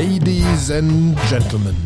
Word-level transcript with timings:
Ladies 0.00 0.70
and 0.70 1.14
Gentlemen, 1.28 1.76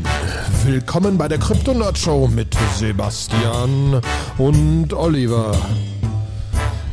willkommen 0.64 1.18
bei 1.18 1.26
der 1.26 1.38
Kryptonaut 1.38 1.98
Show 1.98 2.28
mit 2.28 2.56
Sebastian 2.76 4.00
und 4.38 4.92
Oliver. 4.92 5.50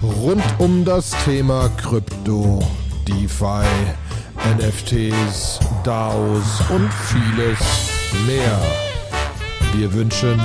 Rund 0.01 0.43
um 0.57 0.83
das 0.83 1.11
Thema 1.23 1.69
Krypto, 1.77 2.63
DeFi, 3.07 3.67
NFTs, 4.57 5.59
DAOs 5.83 6.59
und 6.71 6.91
vieles 6.91 7.59
mehr. 8.25 8.59
Wir 9.75 9.93
wünschen 9.93 10.41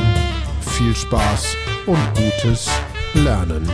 viel 0.61 0.95
Spaß 0.95 1.57
und 1.87 1.99
gutes 2.15 2.69
Lernen. 3.15 3.67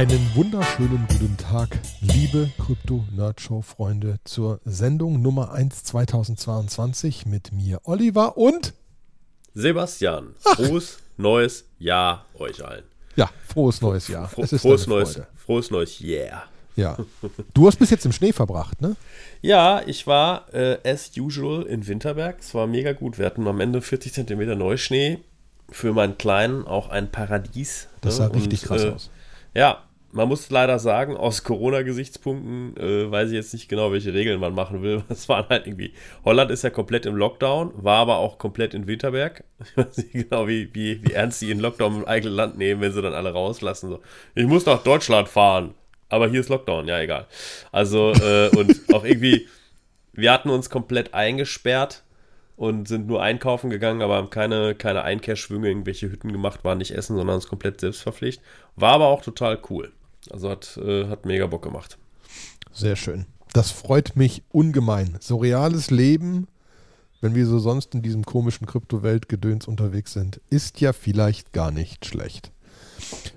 Einen 0.00 0.34
wunderschönen 0.34 1.06
guten 1.10 1.36
Tag, 1.36 1.78
liebe 2.00 2.50
Krypto-Nerd-Show-Freunde, 2.56 4.16
zur 4.24 4.58
Sendung 4.64 5.20
Nummer 5.20 5.52
1 5.52 5.84
2022 5.84 7.26
mit 7.26 7.52
mir, 7.52 7.82
Oliver 7.84 8.38
und 8.38 8.72
Sebastian. 9.52 10.34
Frohes 10.38 11.00
neues 11.18 11.66
Jahr 11.78 12.24
euch 12.38 12.64
allen. 12.64 12.84
Ja, 13.14 13.28
frohes 13.46 13.82
neues 13.82 14.08
Jahr. 14.08 14.26
Fro 14.28 14.46
frohes, 14.46 14.86
neues, 14.86 15.20
frohes 15.36 15.70
neues 15.70 16.00
Yeah. 16.00 16.44
Ja. 16.76 16.96
Du 17.52 17.66
hast 17.66 17.76
bis 17.76 17.90
jetzt 17.90 18.06
im 18.06 18.12
Schnee 18.12 18.32
verbracht, 18.32 18.80
ne? 18.80 18.96
Ja, 19.42 19.82
ich 19.84 20.06
war 20.06 20.46
äh, 20.54 20.78
as 20.82 21.10
usual 21.14 21.64
in 21.64 21.86
Winterberg. 21.86 22.38
Es 22.40 22.54
war 22.54 22.66
mega 22.66 22.94
gut. 22.94 23.18
Wir 23.18 23.26
hatten 23.26 23.46
am 23.46 23.60
Ende 23.60 23.82
40 23.82 24.14
Zentimeter 24.14 24.56
Neuschnee. 24.56 25.18
Für 25.68 25.92
meinen 25.92 26.16
Kleinen 26.16 26.66
auch 26.66 26.88
ein 26.88 27.10
Paradies. 27.10 27.88
Das 28.00 28.16
sah 28.16 28.28
ne? 28.28 28.36
richtig 28.36 28.62
krass 28.62 28.84
äh, 28.84 28.88
aus. 28.92 29.10
Ja, 29.52 29.82
man 30.12 30.28
muss 30.28 30.50
leider 30.50 30.78
sagen, 30.78 31.16
aus 31.16 31.44
Corona-Gesichtspunkten 31.44 32.76
äh, 32.76 33.10
weiß 33.10 33.28
ich 33.28 33.34
jetzt 33.34 33.52
nicht 33.52 33.68
genau, 33.68 33.92
welche 33.92 34.12
Regeln 34.12 34.40
man 34.40 34.54
machen 34.54 34.82
will. 34.82 35.04
Es 35.08 35.28
waren 35.28 35.48
halt 35.48 35.66
irgendwie, 35.66 35.92
Holland 36.24 36.50
ist 36.50 36.64
ja 36.64 36.70
komplett 36.70 37.06
im 37.06 37.16
Lockdown, 37.16 37.72
war 37.76 37.98
aber 37.98 38.18
auch 38.18 38.38
komplett 38.38 38.74
in 38.74 38.86
Winterberg. 38.86 39.44
Ich 39.64 39.76
weiß 39.76 39.96
nicht 39.98 40.12
genau, 40.12 40.48
wie, 40.48 40.74
wie, 40.74 41.02
wie 41.04 41.12
ernst 41.12 41.40
sie 41.40 41.50
in 41.50 41.60
Lockdown 41.60 41.96
im 41.96 42.04
eigenen 42.06 42.34
Land 42.34 42.58
nehmen, 42.58 42.80
wenn 42.80 42.92
sie 42.92 43.02
dann 43.02 43.14
alle 43.14 43.32
rauslassen. 43.32 43.90
So, 43.90 44.00
ich 44.34 44.46
muss 44.46 44.66
nach 44.66 44.82
Deutschland 44.82 45.28
fahren, 45.28 45.74
aber 46.08 46.28
hier 46.28 46.40
ist 46.40 46.48
Lockdown, 46.48 46.88
ja, 46.88 47.00
egal. 47.00 47.26
Also, 47.70 48.12
äh, 48.12 48.48
und 48.56 48.80
auch 48.92 49.04
irgendwie, 49.04 49.46
wir 50.12 50.32
hatten 50.32 50.50
uns 50.50 50.70
komplett 50.70 51.14
eingesperrt 51.14 52.02
und 52.56 52.88
sind 52.88 53.06
nur 53.06 53.22
einkaufen 53.22 53.70
gegangen, 53.70 54.02
aber 54.02 54.16
haben 54.16 54.30
keine, 54.30 54.74
keine 54.74 55.02
Einkehrschwünge, 55.02 55.68
irgendwelche 55.68 56.10
Hütten 56.10 56.32
gemacht, 56.32 56.64
waren 56.64 56.78
nicht 56.78 56.90
essen, 56.90 57.16
sondern 57.16 57.36
uns 57.36 57.48
komplett 57.48 57.80
selbstverpflichtet. 57.80 58.44
War 58.76 58.92
aber 58.94 59.06
auch 59.06 59.22
total 59.22 59.58
cool. 59.70 59.92
Also 60.30 60.50
hat, 60.50 60.76
äh, 60.76 61.08
hat 61.08 61.24
mega 61.24 61.46
Bock 61.46 61.62
gemacht. 61.62 61.98
Sehr 62.72 62.96
schön. 62.96 63.26
Das 63.52 63.70
freut 63.70 64.16
mich 64.16 64.42
ungemein. 64.50 65.16
So 65.20 65.38
reales 65.38 65.90
Leben, 65.90 66.46
wenn 67.20 67.34
wir 67.34 67.46
so 67.46 67.58
sonst 67.58 67.94
in 67.94 68.02
diesem 68.02 68.24
komischen 68.24 68.66
Kryptowelt-Gedöns 68.66 69.66
unterwegs 69.66 70.12
sind, 70.12 70.40
ist 70.50 70.80
ja 70.80 70.92
vielleicht 70.92 71.52
gar 71.52 71.70
nicht 71.70 72.06
schlecht. 72.06 72.52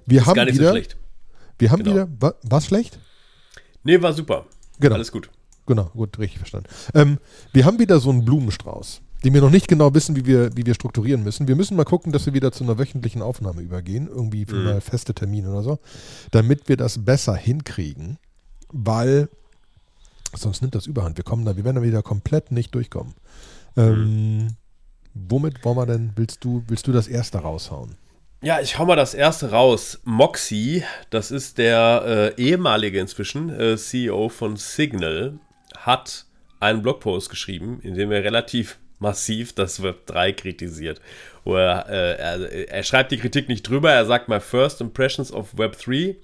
Wir 0.05 0.21
ist 0.21 0.27
haben 0.27 0.35
gar 0.35 0.45
nicht 0.45 0.55
wieder, 0.55 0.67
so 0.67 0.71
schlecht. 0.71 0.97
Wir 1.57 1.71
haben 1.71 1.83
genau. 1.83 1.95
wieder, 1.95 2.07
wa, 2.19 2.33
was 2.43 2.65
schlecht? 2.65 2.99
Nee, 3.83 4.01
war 4.01 4.13
super. 4.13 4.45
Genau. 4.79 4.95
Alles 4.95 5.11
gut. 5.11 5.29
Genau, 5.65 5.85
gut, 5.95 6.19
richtig 6.19 6.39
verstanden. 6.39 6.69
Ähm, 6.93 7.19
wir 7.53 7.65
haben 7.65 7.79
wieder 7.79 7.99
so 7.99 8.09
einen 8.09 8.25
Blumenstrauß 8.25 9.01
die 9.23 9.33
wir 9.33 9.41
noch 9.41 9.49
nicht 9.49 9.67
genau 9.67 9.93
wissen, 9.93 10.16
wie 10.16 10.25
wir, 10.25 10.55
wie 10.55 10.66
wir 10.66 10.73
strukturieren 10.73 11.23
müssen. 11.23 11.47
Wir 11.47 11.55
müssen 11.55 11.77
mal 11.77 11.85
gucken, 11.85 12.11
dass 12.11 12.25
wir 12.25 12.33
wieder 12.33 12.52
zu 12.52 12.63
einer 12.63 12.77
wöchentlichen 12.77 13.21
Aufnahme 13.21 13.61
übergehen, 13.61 14.07
irgendwie 14.07 14.45
für 14.45 14.56
mhm. 14.56 14.63
mal 14.66 14.81
feste 14.81 15.13
Termine 15.13 15.50
oder 15.50 15.63
so, 15.63 15.79
damit 16.31 16.67
wir 16.67 16.78
das 16.78 17.06
besser 17.06 17.35
hinkriegen, 17.35 18.17
weil 18.72 19.29
sonst 20.35 20.61
nimmt 20.61 20.75
das 20.75 20.88
überhand. 20.88 21.17
Wir 21.17 21.23
kommen 21.23 21.45
da, 21.45 21.56
wir 21.56 21.63
werden 21.63 21.78
da 21.78 21.84
wieder 21.84 22.01
komplett 22.01 22.51
nicht 22.51 22.75
durchkommen. 22.75 23.13
Ähm, 23.78 24.38
mhm. 24.38 24.47
Womit 25.13 25.63
wollen 25.63 25.78
wir 25.78 25.85
denn, 25.85 26.11
willst 26.16 26.44
du, 26.44 26.63
willst 26.67 26.88
du 26.88 26.91
das 26.91 27.07
erste 27.07 27.38
raushauen? 27.38 27.95
Ja, 28.41 28.59
ich 28.59 28.78
hau 28.78 28.85
mal 28.85 28.97
das 28.97 29.13
erste 29.13 29.51
raus. 29.51 30.01
Moxie, 30.03 30.84
das 31.11 31.31
ist 31.31 31.59
der 31.59 32.34
äh, 32.38 32.41
ehemalige 32.41 33.00
inzwischen 33.00 33.50
äh, 33.50 33.78
CEO 33.78 34.28
von 34.28 34.57
Signal, 34.57 35.40
hat 35.78 36.25
einen 36.59 36.81
Blogpost 36.81 37.29
geschrieben, 37.29 37.79
in 37.81 37.94
dem 37.94 38.11
er 38.11 38.23
relativ 38.23 38.79
massiv 38.99 39.53
das 39.53 39.83
Web 39.83 40.05
3 40.07 40.33
kritisiert. 40.33 41.01
Wo 41.43 41.55
er, 41.55 41.89
äh, 41.89 42.15
er, 42.17 42.69
er, 42.69 42.83
schreibt 42.83 43.11
die 43.11 43.17
Kritik 43.17 43.49
nicht 43.49 43.67
drüber, 43.67 43.91
er 43.91 44.05
sagt 44.05 44.29
mal 44.29 44.39
First 44.39 44.81
Impressions 44.81 45.31
of 45.31 45.57
Web 45.57 45.77
3, 45.77 46.15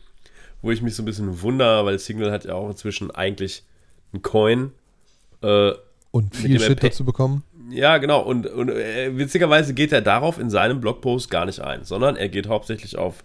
wo 0.61 0.71
ich 0.71 0.81
mich 0.81 0.95
so 0.95 1.03
ein 1.03 1.05
bisschen 1.05 1.41
wundere, 1.41 1.85
weil 1.85 1.99
Signal 1.99 2.31
hat 2.31 2.45
ja 2.45 2.53
auch 2.53 2.69
inzwischen 2.69 3.11
eigentlich 3.11 3.63
einen 4.13 4.21
Coin. 4.21 4.71
Äh, 5.41 5.71
und 6.11 6.35
viel 6.35 6.59
Shit 6.59 6.83
dazu 6.83 7.05
bekommen. 7.05 7.43
Ja, 7.69 7.97
genau. 7.97 8.21
Und, 8.21 8.47
und 8.47 8.69
äh, 8.69 9.15
witzigerweise 9.15 9.73
geht 9.73 9.91
er 9.91 10.01
darauf 10.01 10.39
in 10.39 10.49
seinem 10.49 10.81
Blogpost 10.81 11.29
gar 11.29 11.45
nicht 11.45 11.59
ein, 11.59 11.83
sondern 11.83 12.15
er 12.15 12.29
geht 12.29 12.47
hauptsächlich 12.47 12.97
auf 12.97 13.23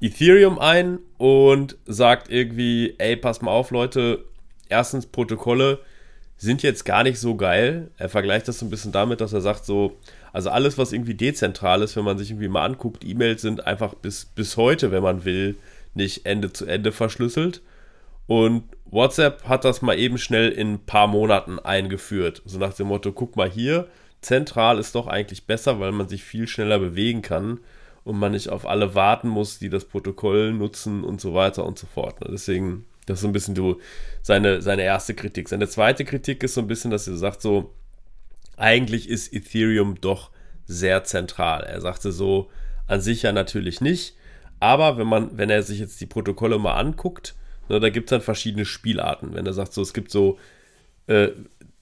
Ethereum 0.00 0.58
ein 0.58 0.98
und 1.18 1.76
sagt 1.86 2.30
irgendwie, 2.30 2.94
ey, 2.98 3.16
pass 3.16 3.42
mal 3.42 3.50
auf, 3.50 3.70
Leute, 3.70 4.24
erstens 4.68 5.06
Protokolle, 5.06 5.80
sind 6.38 6.62
jetzt 6.62 6.84
gar 6.84 7.02
nicht 7.02 7.18
so 7.18 7.34
geil. 7.34 7.90
Er 7.96 8.08
vergleicht 8.08 8.48
das 8.48 8.58
so 8.58 8.66
ein 8.66 8.70
bisschen 8.70 8.92
damit, 8.92 9.20
dass 9.20 9.32
er 9.32 9.40
sagt, 9.40 9.64
so, 9.64 9.96
also 10.32 10.50
alles, 10.50 10.76
was 10.76 10.92
irgendwie 10.92 11.14
dezentral 11.14 11.82
ist, 11.82 11.96
wenn 11.96 12.04
man 12.04 12.18
sich 12.18 12.30
irgendwie 12.30 12.48
mal 12.48 12.64
anguckt, 12.64 13.04
E-Mails 13.04 13.42
sind 13.42 13.66
einfach 13.66 13.94
bis, 13.94 14.26
bis 14.26 14.56
heute, 14.56 14.90
wenn 14.90 15.02
man 15.02 15.24
will, 15.24 15.56
nicht 15.94 16.26
Ende 16.26 16.52
zu 16.52 16.66
Ende 16.66 16.92
verschlüsselt. 16.92 17.62
Und 18.26 18.64
WhatsApp 18.86 19.44
hat 19.48 19.64
das 19.64 19.82
mal 19.82 19.98
eben 19.98 20.18
schnell 20.18 20.50
in 20.50 20.74
ein 20.74 20.84
paar 20.84 21.06
Monaten 21.06 21.58
eingeführt. 21.58 22.42
So 22.44 22.58
nach 22.58 22.74
dem 22.74 22.88
Motto, 22.88 23.12
guck 23.12 23.36
mal 23.36 23.48
hier, 23.48 23.88
zentral 24.20 24.78
ist 24.78 24.94
doch 24.94 25.06
eigentlich 25.06 25.46
besser, 25.46 25.80
weil 25.80 25.92
man 25.92 26.08
sich 26.08 26.22
viel 26.22 26.48
schneller 26.48 26.78
bewegen 26.78 27.22
kann 27.22 27.60
und 28.04 28.18
man 28.18 28.32
nicht 28.32 28.50
auf 28.50 28.66
alle 28.66 28.94
warten 28.94 29.28
muss, 29.28 29.58
die 29.58 29.68
das 29.68 29.84
Protokoll 29.84 30.52
nutzen 30.52 31.02
und 31.02 31.20
so 31.20 31.34
weiter 31.34 31.64
und 31.64 31.78
so 31.78 31.86
fort. 31.86 32.16
Deswegen 32.28 32.84
das 33.06 33.18
ist 33.18 33.22
so 33.22 33.28
ein 33.28 33.32
bisschen 33.32 33.54
du, 33.54 33.80
seine, 34.22 34.60
seine 34.60 34.82
erste 34.82 35.14
Kritik. 35.14 35.48
Seine 35.48 35.68
zweite 35.68 36.04
Kritik 36.04 36.42
ist 36.42 36.54
so 36.54 36.60
ein 36.60 36.66
bisschen, 36.66 36.90
dass 36.90 37.06
er 37.06 37.16
sagt, 37.16 37.40
so, 37.40 37.72
eigentlich 38.56 39.08
ist 39.08 39.32
Ethereum 39.32 40.00
doch 40.00 40.30
sehr 40.66 41.04
zentral. 41.04 41.62
Er 41.62 41.80
sagte 41.80 42.12
so, 42.12 42.50
an 42.86 43.00
sich 43.00 43.22
ja 43.22 43.32
natürlich 43.32 43.80
nicht, 43.80 44.16
aber 44.60 44.98
wenn 44.98 45.06
man, 45.06 45.36
wenn 45.38 45.50
er 45.50 45.62
sich 45.62 45.78
jetzt 45.78 46.00
die 46.00 46.06
Protokolle 46.06 46.58
mal 46.58 46.74
anguckt, 46.74 47.34
ne, 47.68 47.80
da 47.80 47.90
gibt 47.90 48.08
es 48.08 48.10
dann 48.10 48.20
verschiedene 48.20 48.64
Spielarten. 48.64 49.34
Wenn 49.34 49.46
er 49.46 49.52
sagt, 49.52 49.72
so, 49.72 49.82
es 49.82 49.92
gibt 49.92 50.10
so 50.10 50.38
äh, 51.06 51.28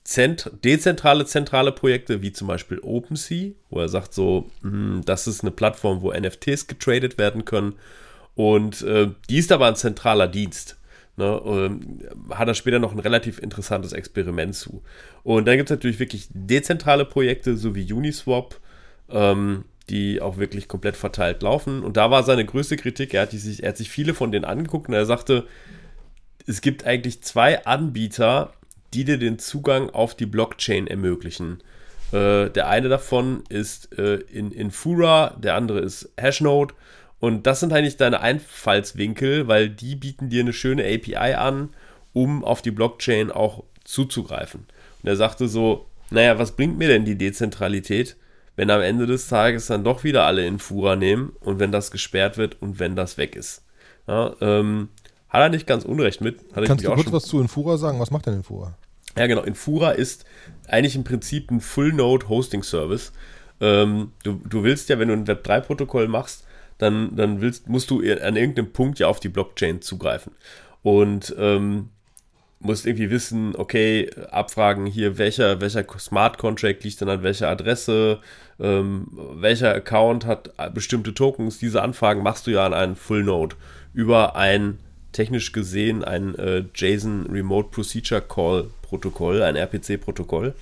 zent 0.03 0.51
dezentrale, 0.63 1.25
zentrale 1.25 1.73
Projekte, 1.73 2.21
wie 2.21 2.33
zum 2.33 2.49
Beispiel 2.49 2.79
OpenSea, 2.81 3.53
wo 3.71 3.81
er 3.81 3.89
sagt, 3.89 4.13
so, 4.13 4.51
mh, 4.63 4.71
hm, 4.71 5.03
das 5.05 5.27
ist 5.27 5.43
eine 5.43 5.51
Plattform, 5.51 6.03
wo 6.03 6.13
NFTs 6.13 6.67
getradet 6.67 7.17
werden 7.17 7.45
können. 7.45 7.75
Und 8.35 8.83
äh, 8.83 9.11
die 9.31 9.39
ist 9.39 9.53
aber 9.53 9.69
ein 9.69 9.77
zentraler 9.77 10.29
Dienst. 10.29 10.77
Ne, 11.17 11.41
ähm, 11.47 12.01
hat 12.31 12.49
er 12.49 12.55
später 12.55 12.81
noch 12.81 12.91
ein 12.91 12.99
relativ 12.99 13.39
interessantes 13.39 13.93
Experiment 13.93 14.57
zu. 14.57 14.83
Und 15.23 15.47
dann 15.47 15.57
gibt 15.57 15.71
es 15.71 15.77
natürlich 15.77 16.01
wirklich 16.01 16.27
dezentrale 16.31 17.05
Projekte, 17.05 17.57
so 17.57 17.77
wie 17.77 17.93
Uniswap, 17.93 18.59
ähm, 19.11 19.65
die 19.91 20.21
auch 20.21 20.39
wirklich 20.39 20.67
komplett 20.67 20.97
verteilt 20.97 21.43
laufen. 21.43 21.85
Und 21.85 21.97
da 21.97 22.11
war 22.11 22.25
seine 22.25 22.45
größte 22.45 22.77
Kritik, 22.77 23.15
er 23.15 23.23
hat, 23.23 23.31
sich, 23.31 23.63
er 23.63 23.69
hat 23.69 23.77
sich 23.77 23.91
viele 23.91 24.13
von 24.13 24.33
denen 24.33 24.45
angeguckt 24.45 24.89
und 24.89 24.95
er 24.95 25.07
sagte, 25.07 25.47
es 26.47 26.61
gibt 26.61 26.85
eigentlich 26.85 27.23
zwei 27.23 27.65
Anbieter, 27.65 28.53
die 28.93 29.05
dir 29.05 29.19
den 29.19 29.39
Zugang 29.39 29.91
auf 29.91 30.15
die 30.15 30.27
Blockchain 30.27 30.87
ermöglichen. 30.87 31.63
Äh, 32.13 32.51
der 32.51 32.69
eine 32.69 32.89
davon 32.89 33.45
ist 33.49 33.97
äh, 33.99 34.17
in 34.17 34.53
Infura, 34.53 35.37
der 35.39 35.55
andere 35.55 35.81
ist 35.81 36.13
Hashnode. 36.21 36.75
Und 37.25 37.47
das 37.47 37.61
sind 37.61 37.73
eigentlich 37.73 37.97
deine 37.97 38.21
Einfallswinkel, 38.21 39.49
weil 39.49 39.71
die 39.71 39.97
bieten 39.97 40.29
dir 40.29 40.43
eine 40.43 40.53
schöne 40.53 40.83
API 40.85 41.33
an, 41.33 41.71
um 42.13 42.45
auf 42.45 42.61
die 42.61 42.71
Blockchain 42.71 43.31
auch 43.31 43.65
zuzugreifen. 43.83 44.67
Und 45.03 45.09
er 45.09 45.17
sagte 45.17 45.49
so, 45.49 45.87
naja, 46.11 46.39
was 46.39 46.53
bringt 46.53 46.77
mir 46.77 46.89
denn 46.89 47.07
die 47.07 47.17
Dezentralität, 47.17 48.17
wenn 48.57 48.69
am 48.69 48.83
Ende 48.83 49.07
des 49.07 49.27
Tages 49.27 49.69
dann 49.69 49.85
doch 49.85 50.05
wieder 50.05 50.25
alle 50.27 50.47
in 50.47 50.59
Fura 50.59 50.97
nehmen 50.97 51.33
und 51.41 51.59
wenn 51.61 51.73
das 51.73 51.91
gesperrt 51.91 52.37
wird 52.37 52.61
und 52.61 52.79
wenn 52.79 52.95
das 52.95 53.17
weg 53.17 53.37
ist. 53.37 53.65
Ja, 54.07 54.37
ähm, 54.43 54.91
hat 55.31 55.41
er 55.41 55.49
nicht 55.49 55.67
ganz 55.67 55.87
unrecht 55.87 56.21
mit. 56.21 56.41
Kannst 56.53 56.85
du 56.85 56.93
kurz 56.93 57.11
was 57.11 57.25
zu 57.25 57.41
Infura 57.41 57.79
sagen? 57.79 58.01
Was 58.01 58.11
macht 58.11 58.27
denn 58.27 58.35
Infura? 58.35 58.77
Ja, 59.17 59.27
genau. 59.29 59.45
Infura 59.45 59.93
ist 59.93 60.27
eigentlich 60.69 60.95
im 60.95 61.05
Prinzip 61.05 61.51
ein 61.51 61.63
Full-Node-Hosting-Service. 61.63 63.13
Ähm, 63.63 64.13
du, 64.25 64.43
du 64.47 64.63
willst 64.63 64.91
ja, 64.91 64.99
wenn 64.99 65.09
du 65.09 65.15
ein 65.15 65.25
Web3-Protokoll 65.25 66.07
machst, 66.07 66.45
dann, 66.79 67.17
dann 67.17 67.41
willst, 67.41 67.69
musst 67.69 67.91
du 67.91 68.01
an 68.01 68.37
irgendeinem 68.37 68.73
Punkt 68.73 68.99
ja 68.99 69.07
auf 69.07 69.21
die 69.21 69.29
Blockchain 69.29 69.81
zugreifen. 69.83 70.33
Und 70.83 71.35
ähm, 71.39 71.91
musst 72.61 72.87
irgendwie 72.87 73.11
wissen, 73.11 73.55
okay, 73.57 74.11
abfragen 74.31 74.87
hier, 74.87 75.19
welcher, 75.19 75.61
welcher 75.61 75.85
Smart 75.99 76.39
Contract 76.39 76.85
liegt 76.85 77.01
dann 77.01 77.09
an 77.09 77.23
welcher 77.23 77.49
Adresse, 77.49 78.21
ähm, 78.59 79.09
welcher 79.35 79.75
Account 79.75 80.27
hat 80.27 80.51
bestimmte 80.75 81.15
Tokens. 81.15 81.59
Diese 81.59 81.83
Anfragen 81.83 82.23
machst 82.23 82.47
du 82.47 82.53
ja 82.53 82.65
an 82.67 82.75
einen 82.75 82.97
Full 82.97 83.25
Node 83.25 83.57
über 83.93 84.37
ein 84.37 84.79
technisch 85.13 85.53
gesehen 85.53 86.05
ein 86.05 86.35
äh, 86.35 86.65
JSON 86.75 87.29
Remote 87.31 87.69
Procedure 87.71 88.21
Call 88.21 88.71
Protokoll, 88.83 89.43
ein 89.43 89.57
RPC-Protokoll. 89.57 90.55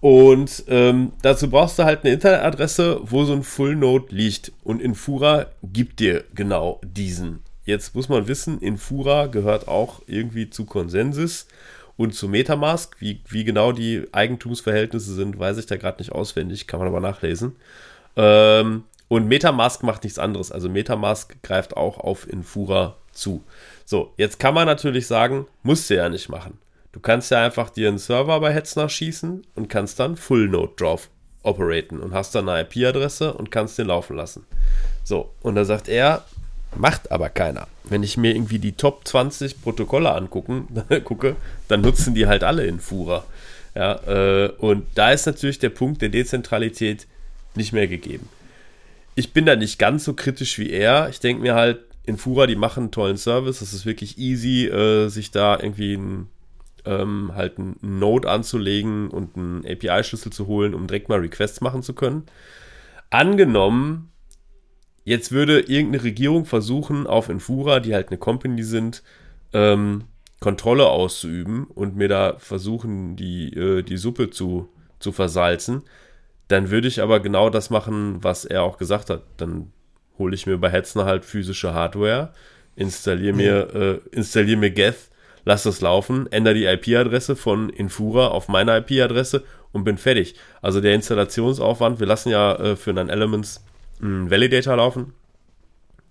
Und 0.00 0.64
ähm, 0.68 1.12
dazu 1.22 1.50
brauchst 1.50 1.78
du 1.78 1.84
halt 1.84 2.04
eine 2.04 2.14
Internetadresse, 2.14 3.00
wo 3.02 3.24
so 3.24 3.34
ein 3.34 3.42
Full 3.42 3.76
Node 3.76 4.14
liegt. 4.14 4.52
Und 4.64 4.80
Infura 4.80 5.46
gibt 5.62 6.00
dir 6.00 6.24
genau 6.34 6.80
diesen 6.82 7.40
Jetzt 7.70 7.94
muss 7.94 8.08
man 8.08 8.26
wissen, 8.26 8.60
Infura 8.60 9.26
gehört 9.26 9.68
auch 9.68 10.02
irgendwie 10.08 10.50
zu 10.50 10.64
Consensus 10.64 11.46
und 11.96 12.14
zu 12.14 12.28
Metamask. 12.28 12.96
Wie, 13.00 13.20
wie 13.28 13.44
genau 13.44 13.70
die 13.70 14.08
Eigentumsverhältnisse 14.10 15.14
sind, 15.14 15.38
weiß 15.38 15.56
ich 15.58 15.66
da 15.66 15.76
gerade 15.76 15.98
nicht 15.98 16.10
auswendig, 16.10 16.66
kann 16.66 16.80
man 16.80 16.88
aber 16.88 16.98
nachlesen. 16.98 17.54
Ähm, 18.16 18.82
und 19.06 19.28
Metamask 19.28 19.84
macht 19.84 20.02
nichts 20.02 20.18
anderes. 20.18 20.50
Also 20.50 20.68
Metamask 20.68 21.40
greift 21.44 21.76
auch 21.76 21.98
auf 21.98 22.28
Infura 22.28 22.96
zu. 23.12 23.44
So, 23.84 24.14
jetzt 24.16 24.40
kann 24.40 24.54
man 24.54 24.66
natürlich 24.66 25.06
sagen, 25.06 25.46
musst 25.62 25.90
du 25.90 25.94
ja 25.94 26.08
nicht 26.08 26.28
machen. 26.28 26.58
Du 26.92 27.00
kannst 27.00 27.30
ja 27.30 27.44
einfach 27.44 27.70
dir 27.70 27.88
einen 27.88 27.98
Server 27.98 28.40
bei 28.40 28.52
Hetzner 28.52 28.88
schießen 28.88 29.46
und 29.54 29.68
kannst 29.68 30.00
dann 30.00 30.16
Full 30.16 30.48
Node 30.48 30.72
drauf 30.76 31.08
operaten 31.42 32.00
und 32.00 32.12
hast 32.12 32.34
dann 32.34 32.48
eine 32.48 32.68
IP-Adresse 32.68 33.32
und 33.32 33.50
kannst 33.50 33.78
den 33.78 33.86
laufen 33.86 34.16
lassen. 34.16 34.44
So, 35.04 35.30
und 35.40 35.54
da 35.54 35.64
sagt 35.64 35.88
er, 35.88 36.24
Macht 36.76 37.10
aber 37.10 37.28
keiner. 37.28 37.66
Wenn 37.84 38.02
ich 38.02 38.16
mir 38.16 38.34
irgendwie 38.34 38.58
die 38.58 38.72
Top 38.72 39.06
20 39.06 39.62
Protokolle 39.62 40.12
angucken, 40.12 40.68
gucke, 41.04 41.36
dann 41.68 41.80
nutzen 41.80 42.14
die 42.14 42.26
halt 42.26 42.44
alle 42.44 42.66
Infura. 42.66 43.24
Ja, 43.74 43.94
äh, 44.06 44.50
und 44.58 44.86
da 44.94 45.12
ist 45.12 45.26
natürlich 45.26 45.58
der 45.58 45.70
Punkt 45.70 46.02
der 46.02 46.08
Dezentralität 46.08 47.06
nicht 47.54 47.72
mehr 47.72 47.88
gegeben. 47.88 48.28
Ich 49.16 49.32
bin 49.32 49.46
da 49.46 49.56
nicht 49.56 49.78
ganz 49.78 50.04
so 50.04 50.14
kritisch 50.14 50.58
wie 50.58 50.70
er. 50.70 51.08
Ich 51.08 51.20
denke 51.20 51.42
mir 51.42 51.54
halt, 51.54 51.80
Infura, 52.04 52.46
die 52.46 52.56
machen 52.56 52.84
einen 52.84 52.92
tollen 52.92 53.16
Service. 53.16 53.60
Es 53.60 53.72
ist 53.72 53.84
wirklich 53.84 54.18
easy, 54.18 54.66
äh, 54.66 55.08
sich 55.08 55.30
da 55.30 55.58
irgendwie 55.60 55.94
ein, 55.94 56.28
ähm, 56.84 57.32
halt 57.34 57.58
einen 57.58 57.76
Node 57.80 58.28
anzulegen 58.28 59.08
und 59.08 59.36
einen 59.36 59.64
API-Schlüssel 59.66 60.32
zu 60.32 60.46
holen, 60.46 60.74
um 60.74 60.86
direkt 60.86 61.08
mal 61.08 61.20
Requests 61.20 61.60
machen 61.60 61.82
zu 61.82 61.94
können. 61.94 62.24
Angenommen, 63.10 64.10
Jetzt 65.04 65.32
würde 65.32 65.60
irgendeine 65.60 66.04
Regierung 66.04 66.44
versuchen, 66.44 67.06
auf 67.06 67.28
Infura, 67.28 67.80
die 67.80 67.94
halt 67.94 68.08
eine 68.08 68.18
Company 68.18 68.62
sind, 68.62 69.02
ähm, 69.52 70.04
Kontrolle 70.40 70.86
auszuüben 70.86 71.64
und 71.64 71.96
mir 71.96 72.08
da 72.08 72.36
versuchen, 72.38 73.16
die, 73.16 73.52
äh, 73.54 73.82
die 73.82 73.96
Suppe 73.96 74.30
zu, 74.30 74.68
zu 74.98 75.12
versalzen. 75.12 75.82
Dann 76.48 76.70
würde 76.70 76.88
ich 76.88 77.02
aber 77.02 77.20
genau 77.20 77.50
das 77.50 77.70
machen, 77.70 78.22
was 78.22 78.44
er 78.44 78.62
auch 78.62 78.78
gesagt 78.78 79.10
hat. 79.10 79.22
Dann 79.36 79.72
hole 80.18 80.34
ich 80.34 80.46
mir 80.46 80.58
bei 80.58 80.70
Hetzner 80.70 81.06
halt 81.06 81.24
physische 81.24 81.74
Hardware, 81.74 82.32
installiere 82.76 83.34
mir, 83.34 83.74
äh, 83.74 84.16
installiere 84.16 84.58
mir 84.58 84.70
Geth, 84.70 85.09
lass 85.44 85.62
das 85.62 85.80
laufen, 85.80 86.30
ändere 86.30 86.54
die 86.54 86.64
IP-Adresse 86.64 87.36
von 87.36 87.70
Infura 87.70 88.28
auf 88.28 88.48
meine 88.48 88.76
IP-Adresse 88.78 89.44
und 89.72 89.84
bin 89.84 89.98
fertig. 89.98 90.34
Also 90.62 90.80
der 90.80 90.94
Installationsaufwand, 90.94 92.00
wir 92.00 92.06
lassen 92.06 92.30
ja 92.30 92.54
äh, 92.56 92.76
für 92.76 92.90
einen 92.90 93.08
Elements 93.08 93.62
einen 94.02 94.30
Validator 94.30 94.76
laufen. 94.76 95.12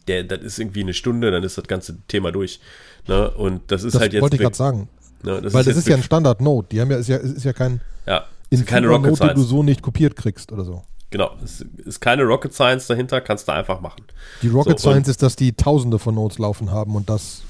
Der, 0.07 0.23
das 0.23 0.41
ist 0.41 0.59
irgendwie 0.59 0.81
eine 0.81 0.93
Stunde, 0.93 1.31
dann 1.31 1.43
ist 1.43 1.57
das 1.57 1.65
ganze 1.65 1.97
Thema 2.07 2.31
durch. 2.31 2.59
Ne? 3.07 3.29
Und 3.31 3.71
das 3.71 3.83
ist 3.83 3.93
das 3.93 4.01
halt 4.01 4.13
jetzt. 4.13 4.21
wollte 4.21 4.35
ich 4.35 4.41
gerade 4.41 4.55
sagen. 4.55 4.89
Ne, 5.23 5.41
das 5.41 5.53
Weil 5.53 5.61
ist 5.61 5.69
das 5.69 5.77
ist 5.77 5.87
ja 5.87 5.95
ein 5.95 6.03
Standard-Node. 6.03 6.67
Die 6.71 6.79
haben 6.79 6.91
ja, 6.91 6.97
ist 6.97 7.09
ja, 7.09 7.17
ist 7.17 7.43
ja 7.43 7.53
kein. 7.53 7.81
Ja, 8.07 8.25
ist 8.49 8.65
keine 8.65 8.87
Rocket 8.87 9.15
Science. 9.15 9.33
die 9.33 9.41
du 9.41 9.45
so 9.45 9.63
nicht 9.63 9.81
kopiert 9.81 10.15
kriegst 10.15 10.51
oder 10.51 10.63
so. 10.63 10.83
Genau, 11.11 11.35
es 11.43 11.65
ist 11.85 11.99
keine 11.99 12.23
Rocket 12.23 12.53
Science 12.53 12.87
dahinter, 12.87 13.19
kannst 13.19 13.47
du 13.47 13.51
einfach 13.51 13.81
machen. 13.81 14.03
Die 14.41 14.47
Rocket 14.47 14.79
so, 14.79 14.89
Science 14.89 15.07
ist, 15.07 15.23
dass 15.23 15.35
die 15.35 15.53
Tausende 15.53 15.99
von 15.99 16.15
Nodes 16.15 16.37
laufen 16.37 16.71
haben 16.71 16.95
und 16.95 17.09
das 17.09 17.41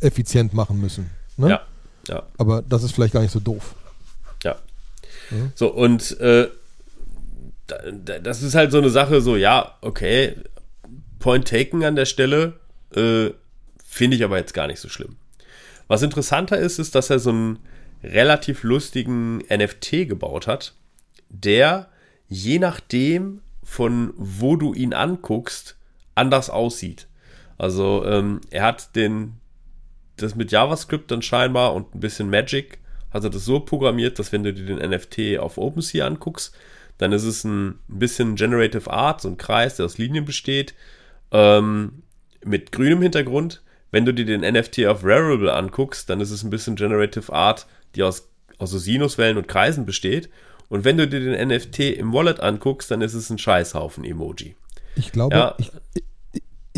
effizient 0.00 0.54
machen 0.54 0.80
müssen. 0.80 1.10
Ne? 1.38 1.50
Ja, 1.50 1.60
ja. 2.08 2.22
Aber 2.36 2.62
das 2.62 2.82
ist 2.82 2.92
vielleicht 2.92 3.14
gar 3.14 3.22
nicht 3.22 3.32
so 3.32 3.40
doof. 3.40 3.74
Ja. 4.44 4.56
Mhm. 5.30 5.52
So, 5.54 5.72
und 5.72 6.18
äh, 6.20 6.48
das 8.22 8.42
ist 8.42 8.54
halt 8.54 8.72
so 8.72 8.78
eine 8.78 8.90
Sache, 8.90 9.20
so, 9.20 9.36
ja, 9.36 9.74
okay, 9.82 10.36
Point 11.18 11.48
taken 11.48 11.84
an 11.84 11.96
der 11.96 12.06
Stelle, 12.06 12.54
äh, 12.94 13.30
finde 13.84 14.16
ich 14.16 14.24
aber 14.24 14.38
jetzt 14.38 14.54
gar 14.54 14.66
nicht 14.66 14.80
so 14.80 14.88
schlimm. 14.88 15.16
Was 15.86 16.02
interessanter 16.02 16.58
ist, 16.58 16.78
ist, 16.78 16.94
dass 16.94 17.10
er 17.10 17.18
so 17.18 17.30
einen 17.30 17.58
relativ 18.02 18.62
lustigen 18.62 19.38
NFT 19.48 20.08
gebaut 20.08 20.46
hat, 20.46 20.74
der 21.28 21.88
je 22.28 22.58
nachdem, 22.58 23.40
von 23.62 24.12
wo 24.16 24.56
du 24.56 24.74
ihn 24.74 24.94
anguckst, 24.94 25.76
anders 26.14 26.50
aussieht. 26.50 27.06
Also 27.56 28.04
ähm, 28.06 28.40
er 28.50 28.64
hat 28.64 28.94
den, 28.96 29.34
das 30.22 30.34
mit 30.34 30.52
JavaScript 30.52 31.10
dann 31.10 31.22
scheinbar 31.22 31.74
und 31.74 31.94
ein 31.94 32.00
bisschen 32.00 32.30
Magic, 32.30 32.78
hat 33.10 33.24
er 33.24 33.30
das 33.30 33.44
so 33.44 33.60
programmiert, 33.60 34.18
dass 34.18 34.32
wenn 34.32 34.42
du 34.42 34.52
dir 34.52 34.66
den 34.66 34.90
NFT 34.90 35.38
auf 35.38 35.58
OpenSea 35.58 36.06
anguckst, 36.06 36.54
dann 36.98 37.12
ist 37.12 37.24
es 37.24 37.44
ein 37.44 37.78
bisschen 37.86 38.34
Generative 38.34 38.90
Art, 38.90 39.20
so 39.20 39.28
ein 39.28 39.38
Kreis, 39.38 39.76
der 39.76 39.86
aus 39.86 39.98
Linien 39.98 40.24
besteht, 40.24 40.74
ähm, 41.30 42.02
mit 42.44 42.72
grünem 42.72 43.02
Hintergrund. 43.02 43.62
Wenn 43.90 44.04
du 44.04 44.12
dir 44.12 44.26
den 44.26 44.40
NFT 44.40 44.84
auf 44.86 45.02
Rarible 45.02 45.52
anguckst, 45.52 46.10
dann 46.10 46.20
ist 46.20 46.30
es 46.30 46.42
ein 46.42 46.50
bisschen 46.50 46.76
Generative 46.76 47.32
Art, 47.32 47.66
die 47.94 48.02
aus, 48.02 48.28
aus 48.58 48.70
so 48.70 48.78
Sinuswellen 48.78 49.38
und 49.38 49.48
Kreisen 49.48 49.86
besteht. 49.86 50.28
Und 50.68 50.84
wenn 50.84 50.98
du 50.98 51.08
dir 51.08 51.20
den 51.20 51.48
NFT 51.48 51.80
im 51.80 52.12
Wallet 52.12 52.40
anguckst, 52.40 52.90
dann 52.90 53.00
ist 53.00 53.14
es 53.14 53.30
ein 53.30 53.38
Scheißhaufen-Emoji. 53.38 54.54
Ich 54.96 55.12
glaube, 55.12 55.36
ja. 55.36 55.54
ich, 55.56 55.70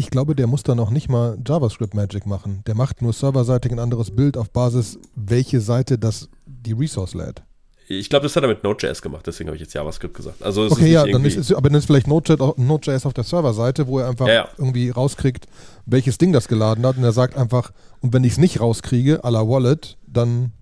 ich 0.00 0.11
glaube, 0.11 0.35
der 0.35 0.47
muss 0.47 0.62
da 0.62 0.75
noch 0.75 0.91
nicht 0.91 1.11
mal 1.11 1.37
JavaScript 1.47 1.93
Magic 1.94 2.25
machen. 2.26 2.62
Der 2.67 2.75
macht 2.75 3.02
nur 3.02 3.12
serverseitig 3.12 3.70
ein 3.70 3.79
anderes 3.79 4.11
Bild 4.11 4.38
auf 4.38 4.50
Basis, 4.50 4.99
welche 5.14 5.61
Seite 5.61 5.99
das 5.99 6.31
die 6.47 6.73
Resource 6.73 7.12
lädt. 7.12 7.43
Ich 7.87 8.08
glaube, 8.08 8.23
das 8.23 8.35
hat 8.35 8.43
er 8.43 8.49
mit 8.49 8.64
Node.js 8.64 9.02
gemacht, 9.02 9.26
deswegen 9.26 9.49
habe 9.49 9.56
ich 9.56 9.61
jetzt 9.61 9.75
JavaScript 9.75 10.14
gesagt. 10.14 10.43
Also 10.43 10.62
okay, 10.70 10.91
ja, 10.91 11.05
dann 11.05 11.25
ist 11.25 11.37
es, 11.37 11.52
aber 11.52 11.69
dann 11.69 11.79
ist 11.79 11.85
vielleicht 11.85 12.06
Node.js 12.06 13.05
auf 13.05 13.12
der 13.12 13.25
Serverseite, 13.25 13.88
wo 13.88 13.99
er 13.99 14.08
einfach 14.08 14.29
ja, 14.29 14.35
ja. 14.35 14.49
irgendwie 14.56 14.88
rauskriegt, 14.88 15.47
welches 15.85 16.17
Ding 16.17 16.32
das 16.32 16.49
geladen 16.49 16.87
hat 16.87 16.97
und 16.97 17.05
er 17.05 17.12
sagt 17.12 17.37
einfach, 17.37 17.73
und 18.00 18.14
wenn 18.14 18.25
ich 18.25 18.32
es 18.32 18.38
nicht 18.38 18.61
rauskriege, 18.61 19.25
à 19.25 19.31
la 19.31 19.47
Wallet, 19.47 19.99
dann 20.06 20.52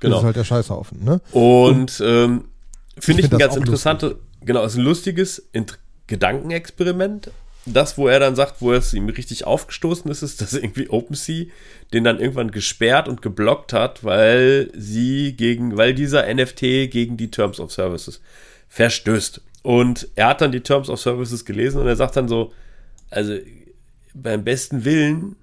genau. 0.00 0.16
ist 0.16 0.20
es 0.20 0.24
halt 0.24 0.36
der 0.36 0.44
Scheißhaufen. 0.44 1.04
Ne? 1.04 1.20
Und, 1.30 2.00
und 2.00 2.02
ähm, 2.04 2.44
finde 2.98 3.20
ich, 3.20 3.28
find 3.28 3.34
ein 3.34 3.38
ganz 3.38 3.54
interessantes, 3.56 4.16
genau, 4.40 4.64
ist 4.64 4.76
ein 4.76 4.82
lustiges 4.82 5.48
Gedankenexperiment, 6.08 7.30
das, 7.64 7.96
wo 7.96 8.08
er 8.08 8.18
dann 8.18 8.34
sagt, 8.34 8.60
wo 8.60 8.72
es 8.72 8.92
ihm 8.92 9.08
richtig 9.08 9.46
aufgestoßen 9.46 10.10
ist, 10.10 10.22
ist, 10.22 10.40
dass 10.40 10.54
irgendwie 10.54 10.88
OpenSea 10.88 11.46
den 11.92 12.04
dann 12.04 12.18
irgendwann 12.18 12.50
gesperrt 12.50 13.08
und 13.08 13.22
geblockt 13.22 13.72
hat, 13.72 14.02
weil 14.02 14.70
sie 14.74 15.34
gegen, 15.36 15.76
weil 15.76 15.94
dieser 15.94 16.32
NFT 16.32 16.60
gegen 16.90 17.16
die 17.16 17.30
Terms 17.30 17.60
of 17.60 17.72
Services 17.72 18.20
verstößt. 18.68 19.40
Und 19.62 20.08
er 20.16 20.28
hat 20.28 20.40
dann 20.40 20.52
die 20.52 20.62
Terms 20.62 20.88
of 20.88 21.00
Services 21.00 21.44
gelesen 21.44 21.80
und 21.80 21.86
er 21.86 21.96
sagt 21.96 22.16
dann 22.16 22.28
so, 22.28 22.52
also 23.10 23.36
beim 24.14 24.42
besten 24.42 24.84
Willen 24.84 25.36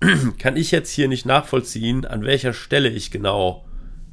kann 0.38 0.56
ich 0.56 0.70
jetzt 0.70 0.90
hier 0.90 1.08
nicht 1.08 1.26
nachvollziehen, 1.26 2.04
an 2.04 2.24
welcher 2.24 2.52
Stelle 2.52 2.88
ich 2.88 3.10
genau 3.10 3.64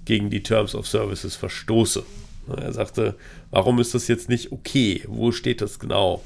gegen 0.05 0.29
die 0.29 0.43
Terms 0.43 0.75
of 0.75 0.87
Services 0.87 1.35
verstoße. 1.35 2.03
Er 2.47 2.73
sagte, 2.73 3.15
warum 3.49 3.79
ist 3.79 3.93
das 3.93 4.07
jetzt 4.07 4.29
nicht 4.29 4.51
okay? 4.51 5.03
Wo 5.07 5.31
steht 5.31 5.61
das 5.61 5.79
genau? 5.79 6.23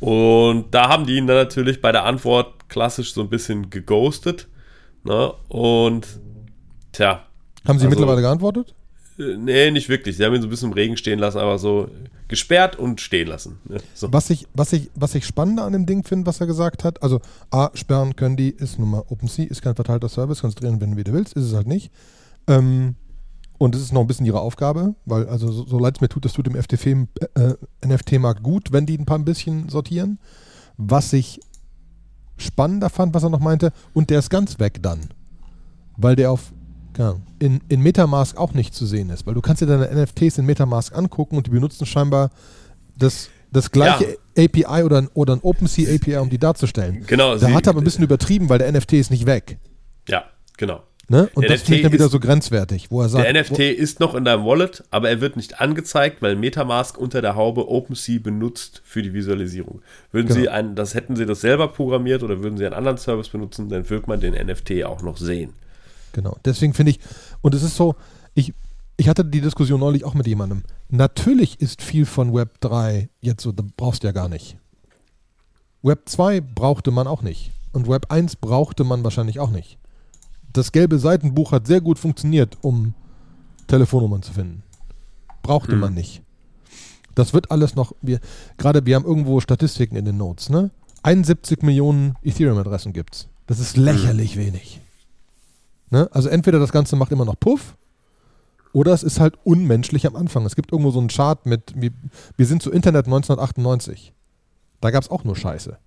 Und 0.00 0.66
da 0.72 0.88
haben 0.88 1.06
die 1.06 1.16
ihn 1.16 1.26
dann 1.26 1.36
natürlich 1.36 1.80
bei 1.80 1.92
der 1.92 2.04
Antwort 2.04 2.68
klassisch 2.68 3.12
so 3.12 3.22
ein 3.22 3.28
bisschen 3.28 3.70
geghostet. 3.70 4.48
Ne? 5.04 5.32
Und 5.48 6.06
tja. 6.92 7.24
Haben 7.66 7.78
sie 7.78 7.86
also, 7.86 7.88
mittlerweile 7.88 8.20
geantwortet? 8.20 8.74
Äh, 9.18 9.36
nee, 9.36 9.70
nicht 9.70 9.88
wirklich. 9.88 10.16
Sie 10.16 10.24
haben 10.24 10.34
ihn 10.34 10.42
so 10.42 10.46
ein 10.46 10.50
bisschen 10.50 10.70
im 10.70 10.74
Regen 10.74 10.96
stehen 10.96 11.18
lassen, 11.18 11.38
aber 11.38 11.58
so 11.58 11.90
gesperrt 12.28 12.76
und 12.76 13.00
stehen 13.00 13.28
lassen. 13.28 13.58
Ne? 13.64 13.78
So. 13.94 14.12
Was, 14.12 14.30
ich, 14.30 14.46
was, 14.54 14.72
ich, 14.72 14.90
was 14.94 15.14
ich 15.14 15.26
spannender 15.26 15.64
an 15.64 15.72
dem 15.72 15.86
Ding 15.86 16.04
finde, 16.04 16.26
was 16.26 16.40
er 16.40 16.46
gesagt 16.46 16.84
hat, 16.84 17.02
also 17.02 17.20
A, 17.50 17.70
sperren 17.74 18.14
können 18.16 18.36
die, 18.36 18.50
ist 18.50 18.78
nun 18.78 18.90
mal 18.90 19.04
OpenSea, 19.08 19.46
ist 19.46 19.62
kein 19.62 19.74
verteilter 19.74 20.08
Service, 20.08 20.42
kannst 20.42 20.62
drehen, 20.62 20.80
wenn 20.80 20.92
du 20.92 20.96
wieder 20.96 21.12
willst, 21.12 21.34
ist 21.34 21.44
es 21.44 21.54
halt 21.54 21.66
nicht. 21.66 21.90
Ähm, 22.46 22.94
und 23.58 23.74
es 23.74 23.82
ist 23.82 23.92
noch 23.92 24.00
ein 24.00 24.06
bisschen 24.06 24.26
ihre 24.26 24.40
Aufgabe, 24.40 24.94
weil, 25.04 25.28
also 25.28 25.50
so, 25.50 25.66
so 25.66 25.78
leid 25.78 25.96
es 25.96 26.00
mir 26.00 26.08
tut, 26.08 26.24
das 26.24 26.32
tut 26.32 26.46
dem 26.46 26.56
äh, 26.56 27.54
NFT-Markt 27.84 28.42
gut, 28.42 28.72
wenn 28.72 28.86
die 28.86 28.96
ein 28.96 29.04
paar 29.04 29.18
ein 29.18 29.24
bisschen 29.24 29.68
sortieren. 29.68 30.18
Was 30.76 31.12
ich 31.12 31.40
spannender 32.36 32.88
fand, 32.88 33.14
was 33.14 33.24
er 33.24 33.30
noch 33.30 33.40
meinte, 33.40 33.72
und 33.92 34.10
der 34.10 34.20
ist 34.20 34.30
ganz 34.30 34.60
weg 34.60 34.80
dann. 34.80 35.00
Weil 35.96 36.14
der 36.14 36.30
auf 36.30 36.52
ja, 36.96 37.16
in, 37.38 37.60
in 37.68 37.80
Metamask 37.82 38.36
auch 38.36 38.54
nicht 38.54 38.74
zu 38.74 38.86
sehen 38.86 39.10
ist. 39.10 39.26
Weil 39.26 39.34
du 39.34 39.40
kannst 39.40 39.62
dir 39.62 39.66
deine 39.66 39.88
NFTs 40.02 40.38
in 40.38 40.46
Metamask 40.46 40.96
angucken 40.96 41.36
und 41.36 41.46
die 41.46 41.50
benutzen 41.50 41.86
scheinbar 41.86 42.30
das, 42.96 43.30
das 43.52 43.70
gleiche 43.70 44.18
ja. 44.36 44.44
API 44.44 44.84
oder 44.84 44.98
ein, 44.98 45.08
oder 45.14 45.34
ein 45.34 45.40
OpenSea 45.40 45.94
API, 45.94 46.16
um 46.16 46.30
die 46.30 46.38
darzustellen. 46.38 47.04
Genau. 47.06 47.36
Da 47.36 47.50
hat 47.52 47.66
er 47.66 47.70
aber 47.70 47.80
ein 47.80 47.84
bisschen 47.84 48.04
übertrieben, 48.04 48.48
weil 48.48 48.58
der 48.58 48.70
NFT 48.72 48.94
ist 48.94 49.10
nicht 49.10 49.26
weg. 49.26 49.58
Ja, 50.08 50.24
genau. 50.56 50.82
Ne? 51.10 51.30
Und 51.34 51.42
Der 51.42 51.50
das 51.52 51.60
NFT 51.60 51.66
finde 51.66 51.76
ich 51.76 51.82
dann 51.84 51.92
wieder 51.92 52.08
so 52.10 52.20
grenzwertig, 52.20 52.90
wo 52.90 53.00
er 53.00 53.08
sagt, 53.08 53.24
Der 53.24 53.32
NFT 53.42 53.60
ist 53.60 53.98
noch 53.98 54.14
in 54.14 54.24
deinem 54.24 54.44
Wallet, 54.44 54.84
aber 54.90 55.08
er 55.08 55.22
wird 55.22 55.36
nicht 55.36 55.58
angezeigt, 55.58 56.20
weil 56.20 56.36
Metamask 56.36 56.98
unter 56.98 57.22
der 57.22 57.34
Haube 57.34 57.68
OpenSea 57.70 58.18
benutzt 58.22 58.82
für 58.84 59.00
die 59.02 59.14
Visualisierung. 59.14 59.80
Würden 60.12 60.30
Sie 60.30 60.40
Genau. 60.40 60.52
ein, 60.52 60.74
das 60.74 60.94
hätten 60.94 61.16
Sie 61.16 61.24
das 61.24 61.40
selber 61.40 61.68
programmiert 61.68 62.22
oder 62.22 62.42
würden 62.42 62.58
Sie 62.58 62.66
einen 62.66 62.74
anderen 62.74 62.98
Service 62.98 63.30
benutzen, 63.30 63.70
dann 63.70 63.88
wird 63.88 64.06
man 64.06 64.20
den 64.20 64.34
NFT 64.34 64.84
auch 64.84 65.00
noch 65.00 65.16
sehen. 65.16 65.54
Genau. 66.12 66.36
Deswegen 66.44 66.74
finde 66.74 66.90
ich, 66.90 67.00
und 67.40 67.54
es 67.54 67.62
ist 67.62 67.76
so, 67.76 67.94
ich, 68.34 68.52
ich 68.98 69.08
hatte 69.08 69.24
die 69.24 69.40
Diskussion 69.40 69.80
neulich 69.80 70.04
auch 70.04 70.14
mit 70.14 70.26
jemandem. 70.26 70.62
Natürlich 70.90 71.60
ist 71.60 71.80
viel 71.80 72.04
von 72.04 72.34
Web 72.34 72.60
3 72.60 73.08
jetzt 73.22 73.42
so, 73.42 73.52
da 73.52 73.64
brauchst 73.78 74.02
du 74.02 74.08
ja 74.08 74.12
gar 74.12 74.28
nicht. 74.28 74.58
Web 75.82 76.02
2 76.06 76.40
brauchte 76.42 76.90
man 76.90 77.06
auch 77.06 77.22
nicht. 77.22 77.52
Und 77.72 77.88
Web 77.88 78.12
1 78.12 78.36
brauchte 78.36 78.84
man 78.84 79.04
wahrscheinlich 79.04 79.40
auch 79.40 79.50
nicht. 79.50 79.78
Das 80.52 80.72
gelbe 80.72 80.98
Seitenbuch 80.98 81.52
hat 81.52 81.66
sehr 81.66 81.80
gut 81.80 81.98
funktioniert, 81.98 82.56
um 82.62 82.94
Telefonnummern 83.66 84.22
zu 84.22 84.32
finden. 84.32 84.62
Brauchte 85.42 85.72
Hm. 85.72 85.80
man 85.80 85.94
nicht. 85.94 86.22
Das 87.14 87.34
wird 87.34 87.50
alles 87.50 87.74
noch, 87.74 87.92
wir, 88.00 88.20
gerade 88.56 88.86
wir 88.86 88.94
haben 88.94 89.04
irgendwo 89.04 89.40
Statistiken 89.40 89.96
in 89.96 90.04
den 90.04 90.16
Notes, 90.16 90.50
ne? 90.50 90.70
71 91.02 91.62
Millionen 91.62 92.14
Ethereum-Adressen 92.22 92.92
gibt's. 92.92 93.28
Das 93.46 93.60
ist 93.60 93.76
lächerlich 93.76 94.36
wenig. 94.36 94.80
Ne? 95.90 96.08
Also 96.12 96.28
entweder 96.28 96.58
das 96.58 96.72
Ganze 96.72 96.96
macht 96.96 97.12
immer 97.12 97.24
noch 97.24 97.38
Puff 97.38 97.76
oder 98.72 98.92
es 98.92 99.02
ist 99.02 99.20
halt 99.20 99.38
unmenschlich 99.44 100.06
am 100.06 100.16
Anfang. 100.16 100.44
Es 100.44 100.54
gibt 100.54 100.72
irgendwo 100.72 100.90
so 100.90 100.98
einen 100.98 101.08
Chart 101.08 101.46
mit, 101.46 101.72
wir, 101.76 101.90
wir 102.36 102.46
sind 102.46 102.62
zu 102.62 102.70
Internet 102.70 103.06
1998. 103.06 104.12
Da 104.80 104.90
gab 104.90 105.02
es 105.02 105.10
auch 105.10 105.24
nur 105.24 105.34
Scheiße. 105.36 105.78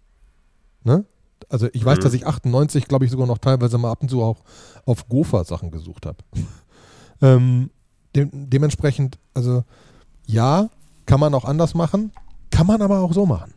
Ne? 0.83 1.05
Also 1.49 1.67
ich 1.73 1.83
weiß, 1.83 1.97
Mhm. 1.99 2.01
dass 2.03 2.13
ich 2.13 2.25
98, 2.27 2.87
glaube 2.87 3.05
ich, 3.05 3.11
sogar 3.11 3.27
noch 3.27 3.37
teilweise 3.37 3.77
mal 3.77 3.91
ab 3.91 4.01
und 4.01 4.09
zu 4.09 4.21
auch 4.21 4.43
auf 4.85 5.07
Gopher-Sachen 5.09 5.71
gesucht 5.71 6.05
habe. 6.05 6.17
ähm, 7.21 7.69
de 8.15 8.27
dementsprechend, 8.31 9.17
also 9.33 9.63
ja, 10.25 10.69
kann 11.05 11.19
man 11.19 11.33
auch 11.33 11.45
anders 11.45 11.73
machen, 11.73 12.11
kann 12.51 12.67
man 12.67 12.81
aber 12.81 12.99
auch 12.99 13.13
so 13.13 13.25
machen. 13.25 13.53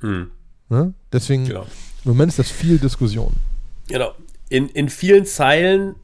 Hm. 0.00 0.30
Ne? 0.68 0.94
Deswegen, 1.12 1.44
Genau. 1.46 1.62
im 2.04 2.10
Moment 2.10 2.30
ist 2.30 2.38
das 2.38 2.50
viel 2.50 2.78
Diskussion. 2.78 3.32
Genau. 3.88 4.12
In, 4.48 4.68
in 4.68 4.88
vielen 4.88 5.24
Zeilen 5.26 5.94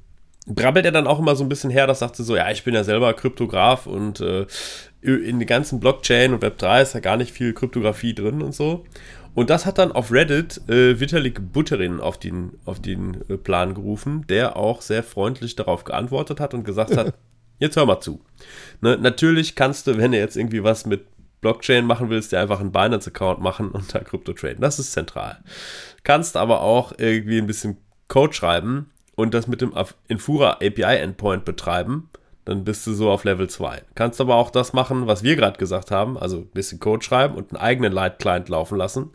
brabbelt 0.47 0.85
er 0.85 0.92
dann 0.92 1.07
auch 1.07 1.19
immer 1.21 1.37
so 1.37 1.45
ein 1.45 1.49
bisschen 1.49 1.71
her, 1.71 1.87
das 1.87 2.00
sagte 2.00 2.25
so, 2.25 2.35
ja, 2.37 2.50
ich 2.50 2.64
bin 2.64 2.75
ja 2.75 2.83
selber 2.85 3.12
Kryptograf 3.14 3.87
und 3.87 4.21
äh, 4.21 4.47
in 5.00 5.38
den 5.40 5.47
ganzen 5.47 5.78
Blockchain 5.81 6.33
und 6.33 6.42
Web3 6.45 6.83
ist 6.83 6.95
ja 6.95 7.00
gar 7.00 7.16
nicht 7.16 7.33
viel 7.33 7.52
Kryptographie 7.52 8.14
drin 8.14 8.42
und 8.42 8.54
so. 8.54 8.85
Und 9.35 9.51
das 9.51 9.65
hat 9.65 9.79
dann 9.79 9.93
auf 9.93 10.12
Reddit 10.12 10.69
äh, 10.69 11.01
Vitalik 11.01 11.53
Buterin 11.53 12.01
auf 12.01 12.19
den, 12.19 12.59
auf 12.65 12.81
den 12.81 13.23
äh, 13.29 13.37
Plan 13.37 13.75
gerufen, 13.75 14.27
der 14.29 14.57
auch 14.57 14.83
sehr 14.83 15.03
freundlich 15.03 15.57
darauf 15.57 15.85
geantwortet 15.85 16.39
hat 16.39 16.53
und 16.55 16.65
gesagt 16.65 16.97
hat, 16.97 17.15
jetzt 17.59 17.77
hör 17.77 17.87
mal 17.87 18.01
zu. 18.01 18.21
Ne, 18.81 18.99
natürlich 18.99 19.55
kannst 19.55 19.87
du, 19.87 19.97
wenn 19.97 20.12
du 20.12 20.19
jetzt 20.19 20.37
irgendwie 20.37 20.62
was 20.62 20.85
mit 20.85 21.07
Blockchain 21.41 21.85
machen 21.85 22.09
willst, 22.09 22.33
dir 22.33 22.41
einfach 22.41 22.61
einen 22.61 22.73
Binance-Account 22.73 23.41
machen 23.41 23.71
und 23.71 23.95
da 23.95 23.99
Krypto 24.01 24.33
traden. 24.33 24.61
Das 24.61 24.79
ist 24.79 24.93
zentral. 24.93 25.43
Kannst 26.05 26.37
aber 26.37 26.61
auch 26.61 26.93
irgendwie 26.99 27.39
ein 27.39 27.47
bisschen 27.47 27.79
Code 28.09 28.33
schreiben 28.33 28.91
und 29.17 29.35
das 29.35 29.49
mit 29.49 29.61
dem 29.61 29.73
Infura 30.09 30.53
API 30.62 30.99
Endpoint 30.99 31.45
betreiben, 31.45 32.11
dann 32.45 32.65
bist 32.65 32.87
du 32.87 32.93
so 32.93 33.11
auf 33.11 33.25
Level 33.25 33.49
2. 33.49 33.83
Kannst 33.95 34.21
aber 34.21 34.35
auch 34.35 34.51
das 34.51 34.73
machen, 34.73 35.07
was 35.07 35.23
wir 35.23 35.37
gerade 35.37 35.59
gesagt 35.59 35.91
haben, 35.91 36.19
also 36.19 36.39
ein 36.39 36.47
bisschen 36.47 36.81
Code 36.81 37.05
schreiben 37.05 37.37
und 37.37 37.53
einen 37.53 37.63
eigenen 37.63 37.93
Light 37.93 38.19
Client 38.19 38.49
laufen 38.49 38.77
lassen. 38.77 39.11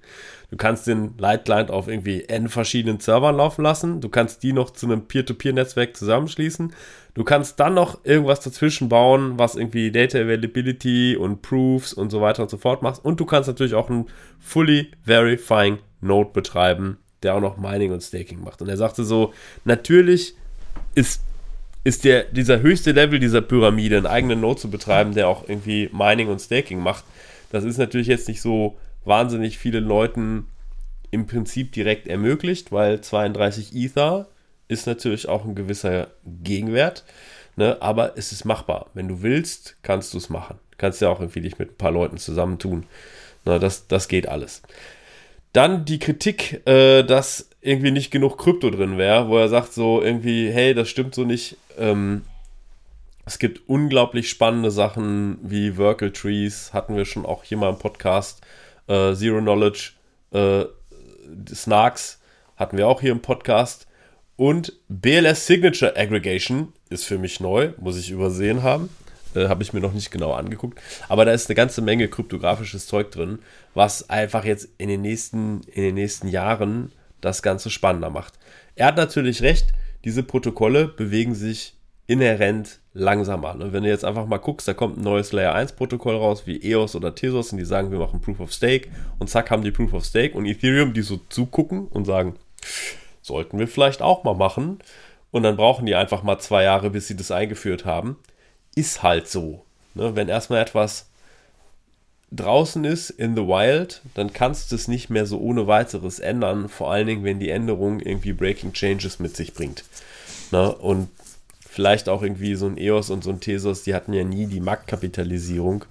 Du 0.49 0.55
kannst 0.55 0.87
den 0.87 1.17
Light 1.17 1.43
Client 1.43 1.69
auf 1.69 1.89
irgendwie 1.89 2.23
n 2.23 2.47
verschiedenen 2.47 3.01
Servern 3.01 3.35
laufen 3.35 3.63
lassen. 3.63 3.99
Du 3.99 4.07
kannst 4.07 4.43
die 4.43 4.53
noch 4.53 4.69
zu 4.69 4.85
einem 4.85 5.05
Peer-to-Peer-Netzwerk 5.05 5.97
zusammenschließen. 5.97 6.73
Du 7.15 7.23
kannst 7.25 7.59
dann 7.59 7.73
noch 7.73 8.05
irgendwas 8.05 8.39
dazwischen 8.39 8.87
bauen, 8.87 9.37
was 9.37 9.55
irgendwie 9.55 9.91
Data 9.91 10.19
Availability 10.19 11.17
und 11.17 11.41
Proofs 11.41 11.91
und 11.91 12.11
so 12.11 12.21
weiter 12.21 12.43
und 12.43 12.49
so 12.49 12.57
fort 12.57 12.81
macht. 12.81 13.03
Und 13.03 13.19
du 13.19 13.25
kannst 13.25 13.47
natürlich 13.49 13.73
auch 13.73 13.89
einen 13.89 14.05
Fully 14.39 14.91
Verifying 15.03 15.79
Node 15.99 16.29
betreiben, 16.31 16.97
der 17.23 17.35
auch 17.35 17.41
noch 17.41 17.57
Mining 17.57 17.91
und 17.91 18.01
Staking 18.01 18.41
macht. 18.41 18.61
Und 18.61 18.69
er 18.69 18.77
sagte 18.77 19.03
so, 19.03 19.33
natürlich 19.65 20.35
ist, 20.95 21.23
ist 21.87 22.03
der, 22.03 22.25
dieser 22.25 22.59
höchste 22.59 22.91
Level 22.91 23.17
dieser 23.17 23.39
Pyramide, 23.39 23.95
einen 23.95 24.07
eigenen 24.07 24.41
Node 24.41 24.59
zu 24.59 24.69
betreiben, 24.69 25.13
der 25.13 25.29
auch 25.29 25.47
irgendwie 25.47 25.89
Mining 25.93 26.27
und 26.27 26.41
Staking 26.41 26.81
macht. 26.81 27.05
Das 27.49 27.63
ist 27.63 27.77
natürlich 27.77 28.07
jetzt 28.07 28.27
nicht 28.27 28.41
so 28.41 28.77
wahnsinnig 29.05 29.57
vielen 29.57 29.85
Leuten 29.85 30.47
im 31.11 31.27
Prinzip 31.27 31.71
direkt 31.71 32.05
ermöglicht, 32.07 32.73
weil 32.73 32.99
32 32.99 33.73
Ether 33.73 34.27
ist 34.67 34.85
natürlich 34.85 35.29
auch 35.29 35.45
ein 35.45 35.55
gewisser 35.55 36.09
Gegenwert, 36.25 37.05
ne? 37.55 37.77
aber 37.79 38.17
es 38.17 38.33
ist 38.33 38.43
machbar. 38.43 38.87
Wenn 38.93 39.07
du 39.07 39.21
willst, 39.21 39.77
kannst 39.81 40.13
du 40.13 40.17
es 40.17 40.29
machen. 40.29 40.59
Kannst 40.77 40.99
ja 40.99 41.07
auch 41.07 41.21
irgendwie 41.21 41.39
dich 41.39 41.57
mit 41.57 41.71
ein 41.71 41.77
paar 41.77 41.91
Leuten 41.91 42.17
zusammentun. 42.17 42.85
Na, 43.45 43.59
das, 43.59 43.87
das 43.87 44.09
geht 44.09 44.27
alles. 44.27 44.61
Dann 45.53 45.85
die 45.85 45.99
Kritik, 45.99 46.67
äh, 46.67 47.03
dass 47.03 47.49
irgendwie 47.67 47.91
nicht 47.91 48.11
genug 48.11 48.37
Krypto 48.37 48.69
drin 48.69 48.97
wäre, 48.97 49.27
wo 49.27 49.37
er 49.37 49.49
sagt 49.49 49.73
so 49.73 50.01
irgendwie, 50.01 50.49
hey, 50.49 50.73
das 50.73 50.87
stimmt 50.87 51.13
so 51.13 51.25
nicht. 51.25 51.57
Ähm, 51.77 52.21
es 53.25 53.39
gibt 53.39 53.67
unglaublich 53.67 54.29
spannende 54.29 54.71
Sachen 54.71 55.37
wie 55.41 55.77
Workel 55.77 56.13
Trees, 56.13 56.71
hatten 56.71 56.95
wir 56.95 57.03
schon 57.03 57.25
auch 57.25 57.43
hier 57.43 57.57
mal 57.57 57.69
im 57.69 57.77
Podcast. 57.77 58.41
Äh, 58.87 59.13
Zero 59.15 59.41
Knowledge, 59.41 59.91
äh, 60.31 60.63
Snarks 61.53 62.21
hatten 62.55 62.77
wir 62.77 62.87
auch 62.87 63.01
hier 63.01 63.11
im 63.11 63.21
Podcast. 63.21 63.85
Und 64.37 64.71
BLS 64.87 65.45
Signature 65.45 65.97
Aggregation 65.97 66.71
ist 66.89 67.03
für 67.03 67.17
mich 67.17 67.41
neu, 67.41 67.73
muss 67.81 67.97
ich 67.97 68.11
übersehen 68.11 68.63
haben. 68.63 68.89
Äh, 69.35 69.49
Habe 69.49 69.61
ich 69.61 69.73
mir 69.73 69.81
noch 69.81 69.93
nicht 69.93 70.09
genau 70.09 70.31
angeguckt. 70.31 70.79
Aber 71.09 71.25
da 71.25 71.33
ist 71.33 71.49
eine 71.49 71.55
ganze 71.55 71.81
Menge 71.81 72.07
kryptografisches 72.07 72.87
Zeug 72.87 73.11
drin, 73.11 73.39
was 73.73 74.09
einfach 74.09 74.45
jetzt 74.45 74.69
in 74.77 74.87
den 74.87 75.01
nächsten, 75.01 75.63
in 75.73 75.81
den 75.81 75.95
nächsten 75.95 76.29
Jahren 76.29 76.93
das 77.27 77.41
Ganze 77.41 77.69
spannender 77.69 78.09
macht. 78.09 78.33
Er 78.75 78.87
hat 78.87 78.97
natürlich 78.97 79.41
recht, 79.41 79.67
diese 80.05 80.23
Protokolle 80.23 80.87
bewegen 80.87 81.35
sich 81.35 81.75
inhärent 82.07 82.79
langsamer. 82.93 83.53
Ne? 83.53 83.73
Wenn 83.73 83.83
du 83.83 83.89
jetzt 83.89 84.05
einfach 84.05 84.25
mal 84.25 84.37
guckst, 84.37 84.67
da 84.67 84.73
kommt 84.73 84.97
ein 84.97 85.03
neues 85.03 85.33
Layer 85.33 85.53
1 85.53 85.73
Protokoll 85.73 86.15
raus, 86.15 86.43
wie 86.45 86.61
EOS 86.61 86.95
oder 86.95 87.13
Tezos, 87.13 87.51
und 87.51 87.57
die 87.57 87.65
sagen, 87.65 87.91
wir 87.91 87.99
machen 87.99 88.21
Proof 88.21 88.39
of 88.39 88.53
Stake, 88.53 88.89
und 89.19 89.29
zack, 89.29 89.51
haben 89.51 89.63
die 89.63 89.71
Proof 89.71 89.93
of 89.93 90.05
Stake 90.05 90.35
und 90.35 90.45
Ethereum, 90.45 90.93
die 90.93 91.01
so 91.01 91.19
zugucken 91.29 91.87
und 91.87 92.05
sagen, 92.05 92.35
sollten 93.21 93.59
wir 93.59 93.67
vielleicht 93.67 94.01
auch 94.01 94.23
mal 94.23 94.35
machen. 94.35 94.79
Und 95.31 95.43
dann 95.43 95.57
brauchen 95.57 95.85
die 95.85 95.95
einfach 95.95 96.23
mal 96.23 96.39
zwei 96.39 96.63
Jahre, 96.63 96.89
bis 96.89 97.07
sie 97.07 97.17
das 97.17 97.31
eingeführt 97.31 97.85
haben. 97.85 98.17
Ist 98.75 99.03
halt 99.03 99.27
so. 99.27 99.65
Ne? 99.93 100.15
Wenn 100.15 100.29
erstmal 100.29 100.61
etwas 100.61 101.09
draußen 102.31 102.83
ist, 102.83 103.09
in 103.09 103.35
the 103.35 103.43
wild, 103.43 104.01
dann 104.13 104.33
kannst 104.33 104.71
du 104.71 104.75
es 104.75 104.87
nicht 104.87 105.09
mehr 105.09 105.25
so 105.25 105.39
ohne 105.39 105.67
weiteres 105.67 106.19
ändern. 106.19 106.69
Vor 106.69 106.91
allen 106.91 107.07
Dingen, 107.07 107.23
wenn 107.23 107.39
die 107.39 107.49
Änderung 107.49 107.99
irgendwie 107.99 108.33
Breaking 108.33 108.73
Changes 108.73 109.19
mit 109.19 109.35
sich 109.35 109.53
bringt. 109.53 109.83
Ne? 110.51 110.73
Und 110.75 111.09
vielleicht 111.59 112.09
auch 112.09 112.21
irgendwie 112.21 112.55
so 112.55 112.65
ein 112.67 112.77
EOS 112.77 113.09
und 113.09 113.23
so 113.23 113.29
ein 113.29 113.39
Tesos, 113.39 113.83
die 113.83 113.93
hatten 113.93 114.13
ja 114.13 114.23
nie 114.23 114.47
die 114.47 114.59
Marktkapitalisierung 114.59 115.85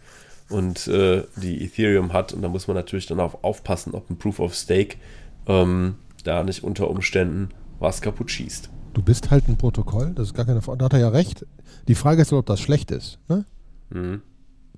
und 0.48 0.86
äh, 0.88 1.24
die 1.36 1.64
Ethereum 1.64 2.12
hat. 2.12 2.32
Und 2.32 2.42
da 2.42 2.48
muss 2.48 2.68
man 2.68 2.76
natürlich 2.76 3.06
dann 3.06 3.20
auch 3.20 3.42
aufpassen, 3.42 3.94
ob 3.94 4.10
ein 4.10 4.18
Proof 4.18 4.40
of 4.40 4.54
Stake 4.54 4.96
ähm, 5.46 5.96
da 6.24 6.42
nicht 6.42 6.64
unter 6.64 6.90
Umständen 6.90 7.50
was 7.78 8.00
kaputt 8.00 8.30
schießt. 8.30 8.70
Du 8.94 9.02
bist 9.02 9.30
halt 9.30 9.48
ein 9.48 9.56
Protokoll, 9.56 10.12
das 10.14 10.28
ist 10.28 10.34
gar 10.34 10.46
keine 10.46 10.62
Frage. 10.62 10.78
Da 10.78 10.84
hat 10.86 10.92
er 10.94 11.00
ja 11.00 11.08
recht. 11.08 11.44
Die 11.88 11.94
Frage 11.94 12.22
ist, 12.22 12.32
ob 12.32 12.46
das 12.46 12.60
schlecht 12.60 12.90
ist. 12.90 13.18
Ne? 13.28 13.44
Mhm. 13.90 14.22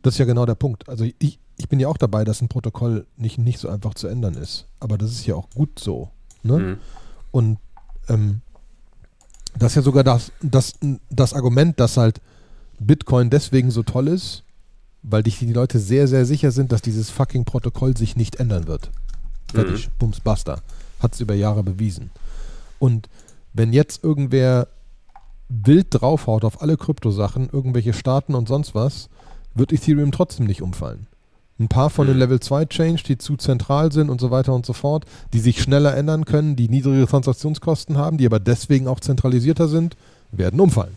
Das 0.03 0.15
ist 0.15 0.19
ja 0.19 0.25
genau 0.25 0.47
der 0.47 0.57
Punkt. 0.57 0.88
Also 0.88 1.05
ich, 1.19 1.38
ich 1.59 1.69
bin 1.69 1.81
ja 1.81 1.88
auch 1.88 1.97
dabei, 1.97 2.25
dass 2.25 2.41
ein 2.41 2.49
Protokoll 2.49 3.07
nicht, 3.17 3.38
nicht 3.38 3.59
so 3.59 3.69
einfach 3.69 3.95
zu 3.95 4.07
ändern 4.07 4.35
ist. 4.35 4.67
Aber 4.81 4.97
das 4.97 5.11
ist 5.11 5.27
ja 5.27 5.35
auch 5.35 5.50
gut 5.50 5.79
so. 5.79 6.11
Ne? 6.43 6.59
Mhm. 6.59 6.79
Und 7.33 7.59
ähm, 8.09 8.41
das 9.59 9.73
ist 9.73 9.77
ja 9.77 9.83
sogar 9.83 10.05
das, 10.05 10.33
das, 10.41 10.75
das 11.11 11.35
Argument, 11.35 11.79
dass 11.81 11.97
halt 11.97 12.21
Bitcoin 12.79 13.29
deswegen 13.29 13.71
so 13.73 13.83
toll 13.83 14.09
ist, 14.09 14.45
weil 15.03 15.23
die, 15.23 15.31
die 15.31 15.53
Leute 15.53 15.81
sehr, 15.81 16.07
sehr 16.07 16.25
sicher 16.25 16.53
sind, 16.53 16.71
dass 16.71 16.81
dieses 16.81 17.11
fucking 17.11 17.45
Protokoll 17.45 17.97
sich 17.97 18.17
nicht 18.17 18.37
ändern 18.37 18.69
wird. 18.69 18.91
Fertig, 19.53 19.88
bums, 19.99 20.21
basta. 20.21 20.61
Hat 21.00 21.15
es 21.15 21.21
über 21.21 21.35
Jahre 21.35 21.65
bewiesen. 21.65 22.11
Und 22.79 23.09
wenn 23.53 23.73
jetzt 23.73 24.05
irgendwer 24.05 24.69
wild 25.49 25.88
draufhaut 25.91 26.45
auf 26.45 26.62
alle 26.62 26.77
Kryptosachen, 26.77 27.49
irgendwelche 27.50 27.95
Staaten 27.95 28.35
und 28.35 28.47
sonst 28.47 28.75
was, 28.75 29.09
wird 29.55 29.73
Ethereum 29.73 30.12
trotzdem 30.12 30.47
nicht 30.47 30.62
umfallen. 30.62 31.07
Ein 31.61 31.69
paar 31.69 31.91
von 31.91 32.07
den 32.07 32.17
Mhm. 32.17 32.21
Level 32.21 32.41
2 32.41 32.67
Change, 32.67 33.03
die 33.03 33.19
zu 33.19 33.37
zentral 33.37 33.91
sind 33.91 34.11
und 34.11 34.21
so 34.21 34.31
weiter 34.31 34.55
und 34.55 34.65
so 34.65 34.73
fort, 34.73 35.05
die 35.33 35.41
sich 35.41 35.61
schneller 35.61 35.97
ändern 35.97 36.25
können, 36.25 36.55
die 36.55 36.69
niedrige 36.69 37.07
Transaktionskosten 37.07 37.97
haben, 37.97 38.17
die 38.17 38.27
aber 38.27 38.38
deswegen 38.38 38.87
auch 38.87 39.00
zentralisierter 39.00 39.67
sind, 39.67 39.97
werden 40.31 40.61
umfallen. 40.61 40.97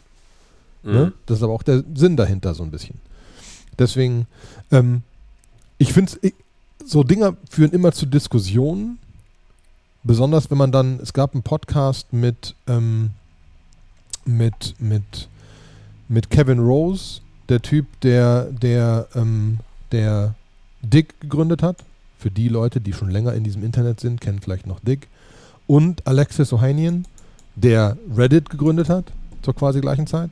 Ne? 0.84 1.06
Mhm. 1.06 1.14
Das 1.26 1.38
ist 1.38 1.44
aber 1.44 1.54
auch 1.54 1.64
der 1.64 1.84
Sinn 1.96 2.16
dahinter 2.16 2.54
so 2.54 2.64
ein 2.64 2.72
bisschen. 2.72 2.96
Deswegen, 3.80 4.28
ähm, 4.72 5.02
ich 5.80 5.94
finde, 5.94 6.12
so 6.86 7.04
Dinger 7.04 7.36
führen 7.50 7.72
immer 7.72 7.92
zu 7.92 8.06
Diskussionen. 8.06 9.00
Besonders 10.04 10.50
wenn 10.52 10.58
man 10.58 10.72
dann, 10.72 11.00
es 11.02 11.14
gab 11.14 11.34
einen 11.34 11.44
Podcast 11.44 12.12
mit, 12.14 12.56
ähm, 12.68 13.12
mit, 14.26 14.76
mit, 14.80 15.28
mit 16.08 16.30
Kevin 16.30 16.60
Rose, 16.60 17.22
der 17.50 17.62
Typ, 17.62 17.86
der, 18.02 18.46
der, 18.46 19.08
ähm, 19.16 19.60
der 19.92 20.36
Dick 20.82 21.20
gegründet 21.22 21.64
hat. 21.64 21.78
Für 22.18 22.32
die 22.32 22.50
Leute, 22.50 22.82
die 22.82 22.94
schon 22.94 23.10
länger 23.10 23.34
in 23.34 23.44
diesem 23.44 23.64
Internet 23.64 24.00
sind, 24.00 24.22
kennen 24.22 24.40
vielleicht 24.42 24.68
noch 24.68 24.80
Dick. 24.80 25.08
Und 25.68 26.06
Alexis 26.06 26.54
Ohanian, 26.54 27.06
der 27.56 27.98
Reddit 28.16 28.50
gegründet 28.50 28.90
hat, 28.90 29.06
zur 29.42 29.56
quasi 29.56 29.82
gleichen 29.82 30.08
Zeit. 30.08 30.32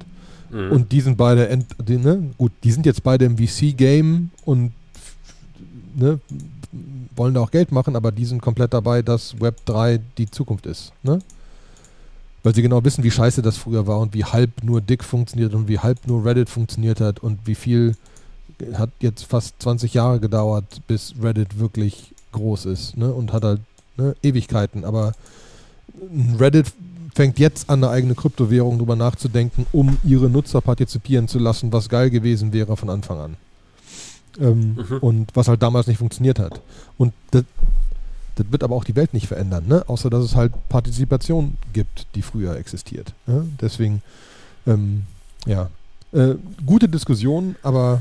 Mhm. 0.52 0.72
Und 0.72 0.92
die 0.92 1.02
sind 1.02 1.18
beide, 1.18 1.50
ent, 1.50 1.66
die, 1.88 1.98
ne, 1.98 2.32
gut, 2.38 2.52
die 2.64 2.72
sind 2.72 2.86
jetzt 2.86 3.04
beide 3.04 3.26
im 3.26 3.38
VC-Game 3.38 4.32
und 4.46 4.74
ne, 5.96 6.20
wollen 7.16 7.34
da 7.34 7.42
auch 7.42 7.52
Geld 7.52 7.72
machen, 7.72 7.96
aber 7.96 8.12
die 8.12 8.26
sind 8.26 8.42
komplett 8.42 8.74
dabei, 8.74 9.02
dass 9.02 9.40
Web 9.40 9.58
3 9.66 10.00
die 10.18 10.30
Zukunft 10.30 10.66
ist. 10.66 10.94
Ne? 11.04 11.20
Weil 12.44 12.56
sie 12.56 12.62
genau 12.62 12.84
wissen, 12.84 13.04
wie 13.04 13.12
scheiße 13.12 13.42
das 13.42 13.58
früher 13.58 13.88
war 13.88 14.00
und 14.00 14.14
wie 14.14 14.24
halb 14.24 14.64
nur 14.64 14.82
Dick 14.82 15.04
funktioniert 15.04 15.54
und 15.54 15.68
wie 15.68 15.80
halb 15.80 16.08
nur 16.08 16.24
Reddit 16.24 16.50
funktioniert 16.50 17.02
hat 17.02 17.20
und 17.20 17.40
wie 17.46 17.56
viel 17.56 17.96
hat 18.74 18.90
jetzt 19.00 19.24
fast 19.26 19.62
20 19.62 19.94
Jahre 19.94 20.20
gedauert, 20.20 20.82
bis 20.88 21.14
Reddit 21.22 21.60
wirklich 21.60 22.14
groß 22.32 22.66
ist 22.66 22.98
ne? 22.98 23.12
und 23.14 23.34
hat 23.34 23.44
halt 23.44 23.62
ne, 23.98 24.16
Ewigkeiten. 24.22 24.86
Aber 24.86 25.14
Reddit 26.38 26.72
fängt 27.16 27.40
jetzt 27.40 27.70
an, 27.70 27.84
eine 27.84 27.92
eigene 27.92 28.16
Kryptowährung 28.16 28.78
drüber 28.78 28.96
nachzudenken, 28.96 29.66
um 29.72 29.98
ihre 30.04 30.30
Nutzer 30.30 30.62
partizipieren 30.62 31.28
zu 31.28 31.40
lassen, 31.40 31.74
was 31.74 31.90
geil 31.90 32.10
gewesen 32.10 32.54
wäre 32.54 32.78
von 32.78 32.90
Anfang 32.90 33.20
an. 33.20 33.38
Ähm, 34.40 34.76
mhm. 34.76 34.98
Und 35.00 35.36
was 35.36 35.48
halt 35.48 35.62
damals 35.62 35.88
nicht 35.88 35.98
funktioniert 35.98 36.40
hat. 36.40 36.62
Und 36.98 37.14
das, 37.32 37.44
das 38.36 38.46
wird 38.52 38.64
aber 38.64 38.76
auch 38.76 38.84
die 38.84 38.96
Welt 38.96 39.14
nicht 39.14 39.28
verändern, 39.28 39.66
ne? 39.68 39.84
außer 39.88 40.10
dass 40.10 40.24
es 40.24 40.36
halt 40.36 40.54
Partizipation 40.70 41.58
gibt, 41.74 42.08
die 42.16 42.22
früher 42.22 42.56
existiert. 42.56 43.14
Ne? 43.26 43.48
Deswegen, 43.60 44.02
ähm, 44.68 45.04
ja, 45.46 45.70
äh, 46.14 46.36
gute 46.66 46.88
Diskussion, 46.88 47.56
aber. 47.64 48.00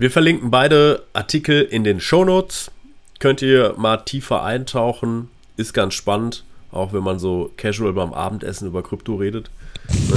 Wir 0.00 0.10
verlinken 0.10 0.50
beide 0.50 1.02
Artikel 1.12 1.60
in 1.60 1.84
den 1.84 2.00
Shownotes. 2.00 2.70
Könnt 3.18 3.42
ihr 3.42 3.74
mal 3.76 3.98
tiefer 3.98 4.42
eintauchen. 4.42 5.28
Ist 5.58 5.74
ganz 5.74 5.92
spannend, 5.92 6.42
auch 6.72 6.94
wenn 6.94 7.02
man 7.02 7.18
so 7.18 7.52
casual 7.58 7.92
beim 7.92 8.14
Abendessen 8.14 8.66
über 8.66 8.82
Krypto 8.82 9.16
redet. 9.16 9.50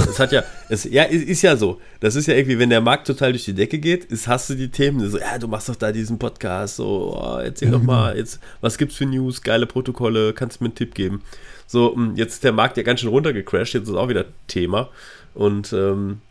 Es 0.08 0.18
hat 0.18 0.32
ja, 0.32 0.42
es, 0.70 0.84
ja, 0.84 1.02
ist 1.02 1.42
ja 1.42 1.58
so. 1.58 1.82
Das 2.00 2.16
ist 2.16 2.28
ja 2.28 2.34
irgendwie, 2.34 2.58
wenn 2.58 2.70
der 2.70 2.80
Markt 2.80 3.06
total 3.06 3.32
durch 3.32 3.44
die 3.44 3.52
Decke 3.52 3.78
geht, 3.78 4.06
ist, 4.06 4.26
hast 4.26 4.48
du 4.48 4.54
die 4.54 4.70
Themen, 4.70 5.06
so, 5.06 5.18
ja, 5.18 5.36
du 5.36 5.48
machst 5.48 5.68
doch 5.68 5.76
da 5.76 5.92
diesen 5.92 6.18
Podcast, 6.18 6.76
so, 6.76 7.14
oh, 7.20 7.36
erzähl 7.36 7.70
doch 7.70 7.82
mal, 7.82 8.16
jetzt, 8.16 8.40
was 8.62 8.78
gibt's 8.78 8.96
für 8.96 9.04
News, 9.04 9.42
geile 9.42 9.66
Protokolle, 9.66 10.32
kannst 10.32 10.60
du 10.60 10.64
mir 10.64 10.68
einen 10.68 10.76
Tipp 10.76 10.94
geben? 10.94 11.20
So, 11.66 11.94
hm, 11.94 12.16
jetzt 12.16 12.36
ist 12.36 12.44
der 12.44 12.52
Markt 12.52 12.78
ja 12.78 12.84
ganz 12.84 13.00
schön 13.00 13.10
runtergecrashed, 13.10 13.74
jetzt 13.74 13.88
ist 13.90 13.96
auch 13.96 14.08
wieder 14.08 14.24
Thema. 14.46 14.88
Und, 15.34 15.74
ähm, 15.74 16.22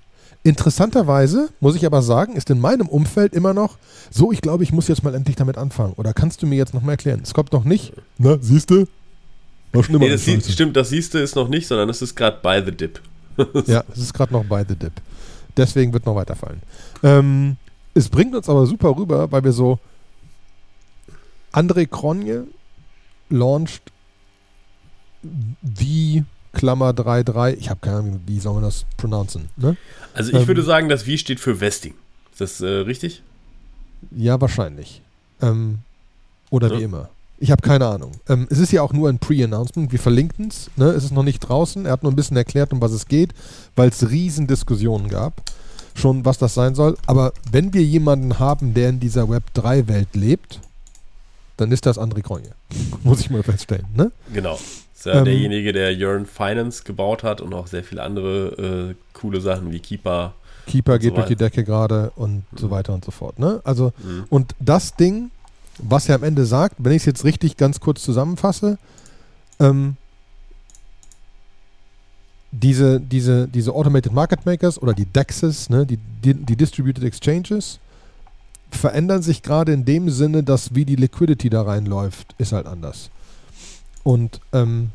Interessanterweise, 0.44 1.50
muss 1.62 1.76
ich 1.76 1.86
aber 1.86 2.02
sagen, 2.02 2.36
ist 2.36 2.50
in 2.50 2.60
meinem 2.60 2.88
Umfeld 2.88 3.34
immer 3.34 3.54
noch 3.54 3.78
so, 4.12 4.32
ich 4.32 4.42
glaube, 4.42 4.64
ich 4.64 4.74
muss 4.74 4.90
jetzt 4.90 5.04
mal 5.04 5.16
endlich 5.16 5.38
damit 5.38 5.58
anfangen. 5.58 5.94
Oder 5.94 6.14
kannst 6.14 6.42
du 6.42 6.48
mir 6.48 6.58
jetzt 6.58 6.74
noch 6.74 6.82
mal 6.82 6.92
erklären? 6.92 7.22
Es 7.24 7.34
kommt 7.34 7.54
noch 7.54 7.64
nicht. 7.64 7.94
Na, 8.18 8.38
siehst 8.42 8.70
du? 8.70 8.86
Nee, 9.74 10.10
das 10.10 10.26
sieht, 10.26 10.46
stimmt, 10.46 10.76
das 10.76 10.90
siehst 10.90 11.14
du 11.14 11.18
ist 11.18 11.36
noch 11.36 11.48
nicht, 11.48 11.66
sondern 11.66 11.90
es 11.90 12.02
ist 12.02 12.16
gerade 12.16 12.38
by 12.44 12.62
the 12.64 12.76
dip. 12.76 13.02
ja, 13.68 13.84
es 13.92 14.00
ist 14.00 14.14
gerade 14.14 14.34
noch 14.34 14.46
bei 14.46 14.64
The 14.64 14.76
Dip. 14.76 14.94
Deswegen 15.58 15.94
wird 15.94 16.06
noch 16.06 16.16
weiterfallen. 16.16 16.62
Ähm, 17.04 17.58
es 17.94 18.10
bringt 18.10 18.36
uns 18.36 18.50
aber 18.50 18.66
super 18.66 18.96
rüber, 18.96 19.32
weil 19.32 19.44
wir 19.44 19.52
so 19.52 19.80
André 21.52 21.88
Kronje 21.88 22.48
launcht 23.30 23.84
wie 25.62 26.24
Klammer 26.54 26.92
3.3. 26.92 27.56
Ich 27.58 27.70
habe 27.70 27.80
keine 27.82 27.98
Ahnung, 27.98 28.22
wie 28.26 28.40
soll 28.40 28.54
man 28.54 28.64
das 28.64 28.86
pronouncen. 28.98 29.50
Ne? 29.58 29.76
Also 30.14 30.32
ich 30.32 30.40
ähm, 30.40 30.48
würde 30.48 30.64
sagen, 30.64 30.90
das 30.90 31.06
Wie 31.06 31.18
steht 31.18 31.40
für 31.40 31.60
Vesting. 31.60 31.96
Ist 32.32 32.42
das 32.42 32.62
äh, 32.62 32.68
richtig? 32.68 33.22
Ja, 34.12 34.40
wahrscheinlich. 34.40 35.02
Ähm, 35.42 35.80
oder 36.50 36.72
ja. 36.72 36.80
wie 36.80 36.84
immer. 36.84 37.10
Ich 37.40 37.52
habe 37.52 37.62
keine 37.62 37.88
Ahnung. 37.88 38.12
Ähm, 38.30 38.48
es 38.50 38.60
ist 38.60 38.72
ja 38.72 38.82
auch 38.82 38.94
nur 38.94 39.10
ein 39.10 39.20
Pre-Announcement. 39.20 39.92
Wir 39.92 40.00
verlinken 40.00 40.48
es. 40.48 40.70
Ne? 40.76 40.86
Es 40.86 41.04
ist 41.04 41.12
noch 41.12 41.24
nicht 41.24 41.40
draußen. 41.40 41.86
Er 41.86 41.92
hat 41.92 42.04
nur 42.04 42.12
ein 42.12 42.16
bisschen 42.16 42.38
erklärt, 42.38 42.72
um 42.72 42.82
was 42.82 42.92
es 42.92 43.08
geht, 43.08 43.34
weil 43.76 43.90
es 43.90 44.10
riesen 44.10 44.48
Diskussionen 44.48 45.10
gab. 45.10 45.42
Schon, 45.96 46.26
was 46.26 46.38
das 46.38 46.54
sein 46.54 46.74
soll. 46.74 46.98
Aber 47.06 47.34
wenn 47.52 47.74
wir 47.74 47.84
jemanden 47.84 48.40
haben, 48.40 48.74
der 48.74 48.90
in 48.90 49.00
dieser 49.00 49.26
Web3-Welt 49.26 50.16
lebt, 50.16 50.60
dann 51.64 51.72
ist 51.72 51.86
das 51.86 51.98
André 51.98 52.22
Kronje. 52.22 52.52
Muss 53.04 53.22
ich 53.22 53.30
mal 53.30 53.44
feststellen. 53.44 53.88
Ne? 53.96 54.12
Genau. 54.34 54.60
Ist 54.96 55.06
ja 55.06 55.14
ähm, 55.16 55.26
derjenige, 55.26 55.74
der 55.74 55.92
Yearn 55.92 56.26
Finance 56.26 56.84
gebaut 56.84 57.24
hat 57.24 57.42
und 57.42 57.54
auch 57.54 57.68
sehr 57.68 57.84
viele 57.84 58.04
andere 58.04 58.92
äh, 58.92 58.96
coole 59.14 59.42
Sachen 59.42 59.72
wie 59.72 59.80
Keeper. 59.80 60.34
Keeper 60.68 60.98
geht 61.00 61.12
so 61.12 61.16
durch 61.16 61.28
die 61.28 61.36
Decke 61.36 61.64
gerade 61.64 62.12
und 62.16 62.36
mhm. 62.52 62.58
so 62.58 62.72
weiter 62.72 62.94
und 62.94 63.04
so 63.04 63.12
fort. 63.12 63.38
Ne? 63.40 63.60
Also, 63.64 63.92
mhm. 64.04 64.26
und 64.30 64.56
das 64.60 64.96
Ding 64.96 65.32
was 65.78 66.10
er 66.10 66.16
am 66.16 66.24
Ende 66.24 66.46
sagt, 66.46 66.76
wenn 66.78 66.92
ich 66.92 67.02
es 67.02 67.06
jetzt 67.06 67.26
richtig 67.26 67.58
ganz 67.58 67.80
kurz 67.80 68.04
zusammenfasse, 68.04 68.78
ähm, 69.60 69.96
diese, 72.52 73.00
diese, 73.00 73.48
diese 73.48 73.74
Automated 73.74 74.14
Market 74.14 74.46
Makers 74.46 74.80
oder 74.80 74.94
die 74.94 75.06
DEXs, 75.06 75.70
ne, 75.70 75.86
die, 75.86 75.98
die, 75.98 76.36
die 76.36 76.56
Distributed 76.56 77.04
Exchanges, 77.04 77.80
verändern 78.76 79.22
sich 79.22 79.42
gerade 79.42 79.74
in 79.74 79.86
dem 79.86 80.10
Sinne, 80.10 80.44
dass 80.44 80.76
wie 80.76 80.86
die 80.86 80.96
Liquidity 80.96 81.50
da 81.50 81.64
reinläuft, 81.64 82.36
ist 82.38 82.52
halt 82.52 82.68
anders. 82.68 83.10
Und 84.04 84.40
ähm, 84.52 84.92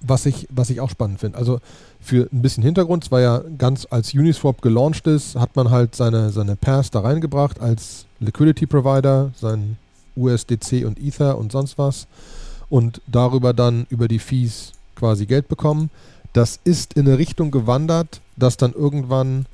was, 0.00 0.26
ich, 0.26 0.46
was 0.50 0.70
ich 0.70 0.80
auch 0.80 0.90
spannend 0.90 1.20
finde, 1.20 1.38
also 1.38 1.60
für 2.00 2.28
ein 2.32 2.42
bisschen 2.42 2.62
Hintergrund, 2.62 3.04
es 3.04 3.10
war 3.10 3.20
ja 3.20 3.42
ganz 3.58 3.86
als 3.90 4.14
Uniswap 4.14 4.62
gelauncht 4.62 5.06
ist, 5.06 5.34
hat 5.36 5.56
man 5.56 5.70
halt 5.70 5.94
seine, 5.94 6.30
seine 6.30 6.56
Pairs 6.56 6.90
da 6.90 7.00
reingebracht 7.00 7.60
als 7.60 8.06
Liquidity 8.20 8.66
Provider, 8.66 9.30
sein 9.38 9.76
USDC 10.16 10.84
und 10.86 10.98
Ether 11.00 11.38
und 11.38 11.52
sonst 11.52 11.78
was 11.78 12.06
und 12.68 13.00
darüber 13.06 13.52
dann 13.52 13.86
über 13.90 14.08
die 14.08 14.18
Fees 14.18 14.72
quasi 14.94 15.26
Geld 15.26 15.48
bekommen. 15.48 15.90
Das 16.32 16.60
ist 16.64 16.94
in 16.94 17.06
eine 17.06 17.18
Richtung 17.18 17.50
gewandert, 17.50 18.20
dass 18.36 18.56
dann 18.56 18.72
irgendwann 18.72 19.46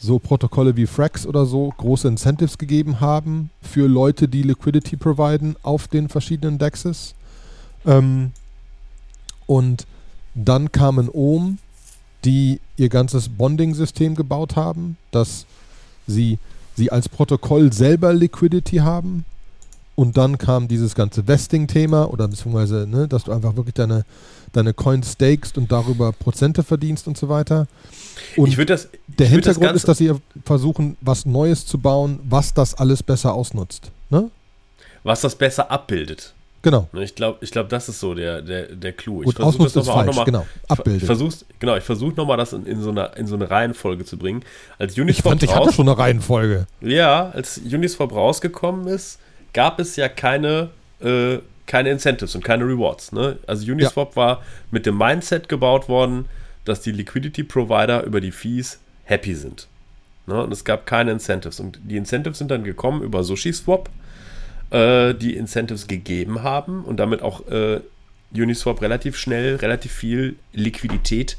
so 0.00 0.18
Protokolle 0.18 0.76
wie 0.76 0.86
Frax 0.86 1.26
oder 1.26 1.44
so 1.44 1.72
große 1.76 2.08
Incentives 2.08 2.58
gegeben 2.58 3.00
haben 3.00 3.50
für 3.62 3.86
Leute, 3.86 4.28
die 4.28 4.42
Liquidity 4.42 4.96
providen 4.96 5.56
auf 5.62 5.88
den 5.88 6.08
verschiedenen 6.08 6.58
DEXs. 6.58 7.14
Ähm, 7.86 8.32
und 9.46 9.86
dann 10.34 10.72
kamen 10.72 11.08
Ohm, 11.08 11.58
die 12.24 12.60
ihr 12.76 12.88
ganzes 12.88 13.28
Bonding-System 13.28 14.14
gebaut 14.14 14.56
haben, 14.56 14.96
dass 15.10 15.46
sie 16.06 16.38
sie 16.76 16.90
als 16.90 17.08
Protokoll 17.08 17.72
selber 17.72 18.12
Liquidity 18.12 18.76
haben. 18.76 19.24
Und 19.96 20.16
dann 20.16 20.38
kam 20.38 20.66
dieses 20.66 20.94
ganze 20.94 21.26
Vesting-Thema 21.26 22.10
oder 22.10 22.26
beziehungsweise, 22.26 22.86
ne, 22.88 23.06
dass 23.06 23.24
du 23.24 23.32
einfach 23.32 23.56
wirklich 23.56 23.74
deine, 23.74 24.04
deine 24.52 24.74
Coins 24.74 25.12
stakest 25.12 25.58
und 25.58 25.70
darüber 25.70 26.12
Prozente 26.12 26.62
verdienst 26.62 27.06
und 27.06 27.16
so 27.16 27.28
weiter. 27.28 27.66
Und 28.36 28.48
ich 28.48 28.66
das, 28.66 28.88
der 29.06 29.26
Hintergrund 29.26 29.70
das 29.70 29.76
ist, 29.76 29.88
dass 29.88 29.98
sie 29.98 30.12
versuchen, 30.44 30.96
was 31.00 31.26
Neues 31.26 31.66
zu 31.66 31.78
bauen, 31.78 32.20
was 32.24 32.54
das 32.54 32.74
alles 32.74 33.02
besser 33.02 33.34
ausnutzt. 33.34 33.90
Ne? 34.10 34.30
Was 35.02 35.22
das 35.22 35.34
besser 35.34 35.70
abbildet. 35.70 36.34
Genau. 36.62 36.88
Ne, 36.92 37.04
ich 37.04 37.14
glaube, 37.14 37.38
ich 37.40 37.50
glaub, 37.50 37.70
das 37.70 37.88
ist 37.88 38.00
so 38.00 38.14
der, 38.14 38.42
der, 38.42 38.74
der 38.74 38.92
Clou. 38.92 39.22
Ich 39.22 39.34
versuche 39.34 39.64
das 39.64 39.74
nochmal 39.86 40.04
nochmal. 40.04 40.24
Genau, 40.26 40.46
abbilden. 40.68 41.06
Versuch's, 41.06 41.44
genau, 41.58 41.76
ich 41.76 41.84
versuche 41.84 42.14
nochmal 42.14 42.36
das 42.36 42.52
in, 42.52 42.66
in, 42.66 42.82
so 42.82 42.90
eine, 42.90 43.12
in 43.16 43.26
so 43.26 43.34
eine 43.34 43.50
Reihenfolge 43.50 44.04
zu 44.04 44.18
bringen. 44.18 44.42
Als 44.78 44.98
Uniswap 44.98 45.16
ich 45.16 45.22
fand, 45.22 45.42
ich 45.42 45.54
hatte 45.54 45.72
schon 45.72 45.88
eine 45.88 45.96
Reihenfolge. 45.96 46.66
Ja, 46.82 47.30
als 47.30 47.58
Uniswap 47.58 48.12
rausgekommen 48.12 48.88
ist, 48.88 49.18
gab 49.54 49.80
es 49.80 49.96
ja 49.96 50.08
keine, 50.10 50.68
äh, 51.00 51.38
keine 51.70 51.90
Incentives 51.90 52.34
und 52.34 52.44
keine 52.44 52.64
Rewards. 52.64 53.12
Ne? 53.12 53.38
Also 53.46 53.70
Uniswap 53.70 54.10
ja. 54.10 54.16
war 54.16 54.42
mit 54.72 54.86
dem 54.86 54.98
Mindset 54.98 55.48
gebaut 55.48 55.88
worden, 55.88 56.24
dass 56.64 56.80
die 56.80 56.90
Liquidity-Provider 56.90 58.02
über 58.02 58.20
die 58.20 58.32
Fees 58.32 58.80
happy 59.04 59.36
sind. 59.36 59.68
Ne? 60.26 60.42
Und 60.42 60.52
es 60.52 60.64
gab 60.64 60.84
keine 60.84 61.12
Incentives. 61.12 61.60
Und 61.60 61.78
die 61.84 61.96
Incentives 61.96 62.38
sind 62.38 62.50
dann 62.50 62.64
gekommen 62.64 63.02
über 63.02 63.22
SushiSwap 63.22 63.88
äh, 64.70 65.14
die 65.14 65.36
Incentives 65.36 65.86
gegeben 65.86 66.42
haben 66.42 66.84
und 66.84 66.96
damit 66.96 67.22
auch 67.22 67.46
äh, 67.46 67.80
Uniswap 68.34 68.82
relativ 68.82 69.16
schnell, 69.16 69.54
relativ 69.56 69.92
viel 69.92 70.36
Liquidität 70.52 71.36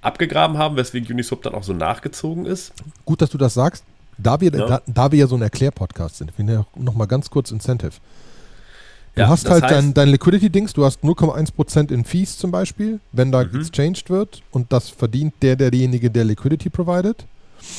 abgegraben 0.00 0.58
haben, 0.58 0.76
weswegen 0.76 1.12
Uniswap 1.12 1.42
dann 1.42 1.56
auch 1.56 1.64
so 1.64 1.72
nachgezogen 1.72 2.46
ist. 2.46 2.72
Gut, 3.04 3.20
dass 3.20 3.30
du 3.30 3.38
das 3.38 3.54
sagst. 3.54 3.84
Da 4.16 4.40
wir 4.40 4.52
ja, 4.52 4.66
da, 4.66 4.82
da 4.86 5.10
wir 5.10 5.18
ja 5.18 5.26
so 5.26 5.34
ein 5.34 5.42
Erklärpodcast 5.42 6.18
sind, 6.18 6.32
wir 6.36 6.54
ja 6.54 6.66
noch 6.76 6.94
mal 6.94 7.06
ganz 7.06 7.30
kurz 7.30 7.50
Incentive. 7.50 7.94
Du 9.14 9.20
ja, 9.20 9.28
hast 9.28 9.48
halt 9.48 9.64
dein, 9.64 9.92
dein 9.92 10.08
Liquidity-Dings, 10.08 10.72
du 10.72 10.84
hast 10.84 11.02
0,1% 11.02 11.92
in 11.92 12.04
Fees 12.04 12.38
zum 12.38 12.50
Beispiel, 12.50 12.98
wenn 13.12 13.30
da 13.30 13.44
mhm. 13.44 13.60
exchanged 13.60 14.08
wird 14.08 14.42
und 14.50 14.72
das 14.72 14.88
verdient 14.88 15.34
der, 15.42 15.56
derjenige, 15.56 16.10
der 16.10 16.24
Liquidity 16.24 16.70
provided. 16.70 17.24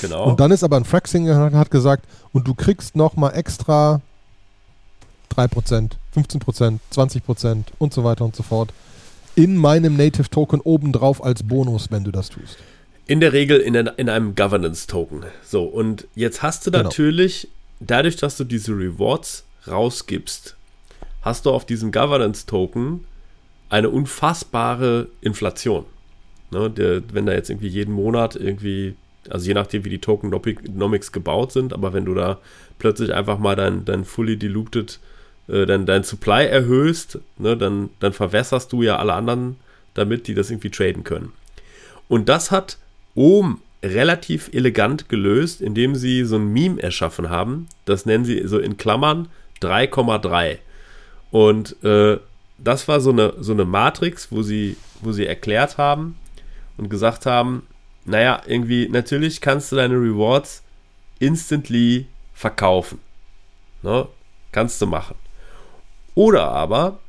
Genau. 0.01 0.25
Und 0.25 0.39
dann 0.39 0.51
ist 0.51 0.63
aber 0.63 0.77
ein 0.77 0.85
Fraxing 0.85 1.27
hat 1.29 1.71
gesagt, 1.71 2.05
und 2.33 2.47
du 2.47 2.53
kriegst 2.53 2.95
noch 2.95 3.15
mal 3.15 3.31
extra 3.31 4.01
3%, 5.35 5.91
15%, 6.15 6.79
20% 6.93 7.63
und 7.79 7.93
so 7.93 8.03
weiter 8.03 8.25
und 8.25 8.35
so 8.35 8.43
fort 8.43 8.71
in 9.35 9.57
meinem 9.57 9.97
Native 9.97 10.29
Token 10.29 10.61
obendrauf 10.61 11.23
als 11.23 11.43
Bonus, 11.43 11.89
wenn 11.89 12.03
du 12.03 12.11
das 12.11 12.29
tust. 12.29 12.57
In 13.07 13.19
der 13.19 13.33
Regel 13.33 13.59
in, 13.59 13.75
in 13.75 14.09
einem 14.09 14.35
Governance-Token. 14.35 15.25
So, 15.43 15.63
und 15.63 16.07
jetzt 16.15 16.41
hast 16.41 16.65
du 16.65 16.71
genau. 16.71 16.83
natürlich, 16.83 17.47
dadurch, 17.79 18.15
dass 18.15 18.37
du 18.37 18.43
diese 18.43 18.71
Rewards 18.71 19.43
rausgibst, 19.67 20.55
hast 21.23 21.45
du 21.45 21.51
auf 21.51 21.65
diesem 21.65 21.91
Governance-Token 21.91 23.05
eine 23.69 23.89
unfassbare 23.89 25.07
Inflation. 25.21 25.85
Ne, 26.51 26.69
der, 26.69 27.01
wenn 27.11 27.25
da 27.25 27.33
jetzt 27.33 27.49
irgendwie 27.49 27.67
jeden 27.67 27.93
Monat 27.93 28.35
irgendwie, 28.35 28.93
also 29.29 29.47
je 29.47 29.55
nachdem, 29.55 29.85
wie 29.85 29.89
die 29.89 29.99
Tokenomics 29.99 31.11
gebaut 31.11 31.51
sind, 31.51 31.73
aber 31.73 31.93
wenn 31.93 32.05
du 32.05 32.13
da 32.13 32.37
plötzlich 32.77 33.11
einfach 33.13 33.39
mal 33.39 33.55
dein, 33.55 33.85
dein 33.85 34.05
fully 34.05 34.37
diluted, 34.37 34.99
äh, 35.47 35.65
dein, 35.65 35.87
dein 35.87 36.03
Supply 36.03 36.45
erhöhst, 36.45 37.17
ne, 37.39 37.57
dann, 37.57 37.89
dann 37.99 38.13
verwässerst 38.13 38.71
du 38.71 38.83
ja 38.83 38.97
alle 38.97 39.13
anderen 39.13 39.55
damit, 39.95 40.27
die 40.27 40.35
das 40.35 40.51
irgendwie 40.51 40.69
traden 40.69 41.03
können. 41.03 41.31
Und 42.07 42.29
das 42.29 42.51
hat 42.51 42.77
Ohm 43.15 43.59
relativ 43.81 44.49
elegant 44.53 45.09
gelöst, 45.09 45.61
indem 45.61 45.95
sie 45.95 46.23
so 46.23 46.35
ein 46.37 46.53
Meme 46.53 46.81
erschaffen 46.81 47.29
haben. 47.29 47.67
Das 47.85 48.05
nennen 48.05 48.25
sie 48.25 48.47
so 48.47 48.59
in 48.59 48.77
Klammern 48.77 49.27
3,3. 49.61 50.57
Und 51.33 51.83
äh, 51.83 52.19
das 52.59 52.87
war 52.87 53.01
so 53.01 53.09
eine, 53.09 53.33
so 53.39 53.53
eine 53.53 53.65
Matrix, 53.65 54.31
wo 54.31 54.43
sie, 54.43 54.77
wo 55.01 55.11
sie 55.13 55.25
erklärt 55.25 55.79
haben 55.79 56.15
und 56.77 56.89
gesagt 56.89 57.25
haben, 57.25 57.65
naja, 58.05 58.43
irgendwie, 58.45 58.87
natürlich 58.87 59.41
kannst 59.41 59.71
du 59.71 59.77
deine 59.77 59.95
Rewards 59.95 60.61
instantly 61.17 62.05
verkaufen. 62.35 62.99
Ne? 63.81 64.07
Kannst 64.51 64.79
du 64.79 64.85
machen. 64.85 65.15
Oder 66.13 66.51
aber 66.51 66.99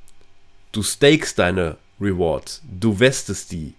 du 0.72 0.82
stakest 0.82 1.38
deine 1.38 1.76
Rewards, 2.00 2.62
du 2.64 2.98
westest 2.98 3.52
die 3.52 3.74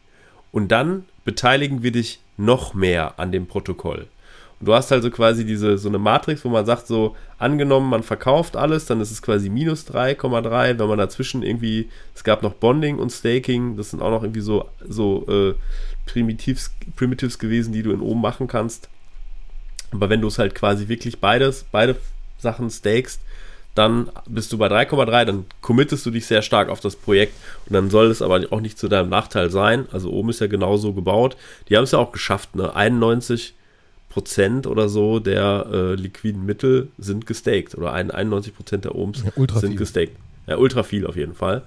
und 0.51 0.67
dann 0.67 1.05
beteiligen 1.23 1.81
wir 1.81 1.91
dich 1.91 2.19
noch 2.38 2.75
mehr 2.75 3.19
an 3.19 3.31
dem 3.31 3.47
Protokoll. 3.47 4.10
Und 4.65 4.69
du 4.69 4.73
hast 4.73 4.91
also 4.91 5.12
quasi 5.12 5.45
diese 5.45 5.78
so 5.78 5.89
eine 5.89 5.99
Matrix, 5.99 6.43
wo 6.43 6.49
man 6.49 6.65
sagt, 6.65 6.88
so 6.88 7.15
angenommen, 7.38 7.88
man 7.88 8.01
verkauft 8.01 8.58
alles, 8.58 8.88
dann 8.88 8.99
ist 8.99 9.12
es 9.12 9.21
quasi 9.21 9.47
minus 9.47 9.88
3,3. 9.88 10.80
Wenn 10.80 10.88
man 10.88 10.97
dazwischen 10.97 11.43
irgendwie, 11.43 11.88
es 12.15 12.23
gab 12.23 12.41
noch 12.41 12.54
Bonding 12.54 12.97
und 12.97 13.12
Staking, 13.12 13.78
das 13.78 13.91
sind 13.91 14.01
auch 14.01 14.10
noch 14.10 14.23
irgendwie 14.23 14.41
so, 14.41 14.67
so 14.89 15.23
äh, 15.28 15.54
Primitives, 16.08 16.73
Primitives 16.95 17.38
gewesen, 17.38 17.73
die 17.73 17.84
du 17.84 17.91
in 17.91 17.99
oben 17.99 18.21
machen 18.21 18.47
kannst. 18.47 18.89
Aber 19.91 20.10
wenn 20.10 20.21
du 20.21 20.30
es 20.30 20.39
halt 20.39 20.56
quasi 20.56 20.88
wirklich 20.88 21.19
beides, 21.19 21.67
beide 21.71 21.95
Sachen 22.39 22.71
stakest, 22.71 23.21
dann 23.75 24.10
bist 24.28 24.51
du 24.51 24.58
bei 24.58 24.65
3,3, 24.65 25.25
dann 25.25 25.45
committest 25.62 26.04
du 26.08 26.10
dich 26.10 26.25
sehr 26.25 26.41
stark 26.41 26.69
auf 26.69 26.80
das 26.80 26.95
Projekt 26.95 27.36
und 27.67 27.73
dann 27.73 27.91
soll 27.91 28.08
es 28.08 28.23
aber 28.23 28.41
auch 28.49 28.62
nicht 28.62 28.80
zu 28.80 28.88
deinem 28.88 29.10
Nachteil 29.10 29.51
sein. 29.51 29.88
Also 29.91 30.10
oben 30.10 30.32
ist 30.32 30.41
ja 30.41 30.47
genauso 30.47 30.93
gebaut. 30.93 31.38
Die 31.69 31.78
haben 31.78 31.84
es 31.84 31.91
ja 31.91 31.99
auch 31.99 32.12
geschafft, 32.12 32.56
ne? 32.56 32.75
91 32.75 33.54
Prozent 34.15 34.65
oder 34.65 34.88
so 34.88 35.19
der 35.19 35.67
äh, 35.69 35.95
liquiden 35.95 36.45
Mittel 36.45 36.88
sind 36.97 37.25
gestaked 37.25 37.75
oder 37.75 37.91
91 37.91 38.56
Prozent 38.56 38.86
der 38.86 38.95
Ohms 38.95 39.21
ja, 39.25 39.60
sind 39.60 39.71
viel. 39.71 39.78
gestaked. 39.78 40.15
Ja, 40.47 40.56
ultra 40.56 40.84
viel 40.84 41.06
auf 41.06 41.17
jeden 41.17 41.34
Fall. 41.34 41.63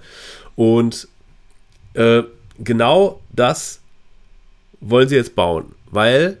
Und 0.55 1.07
äh, 1.93 2.23
genau 2.57 3.21
das 3.31 3.81
wollen 4.81 5.07
sie 5.07 5.15
jetzt 5.15 5.35
bauen, 5.35 5.75
weil 5.91 6.39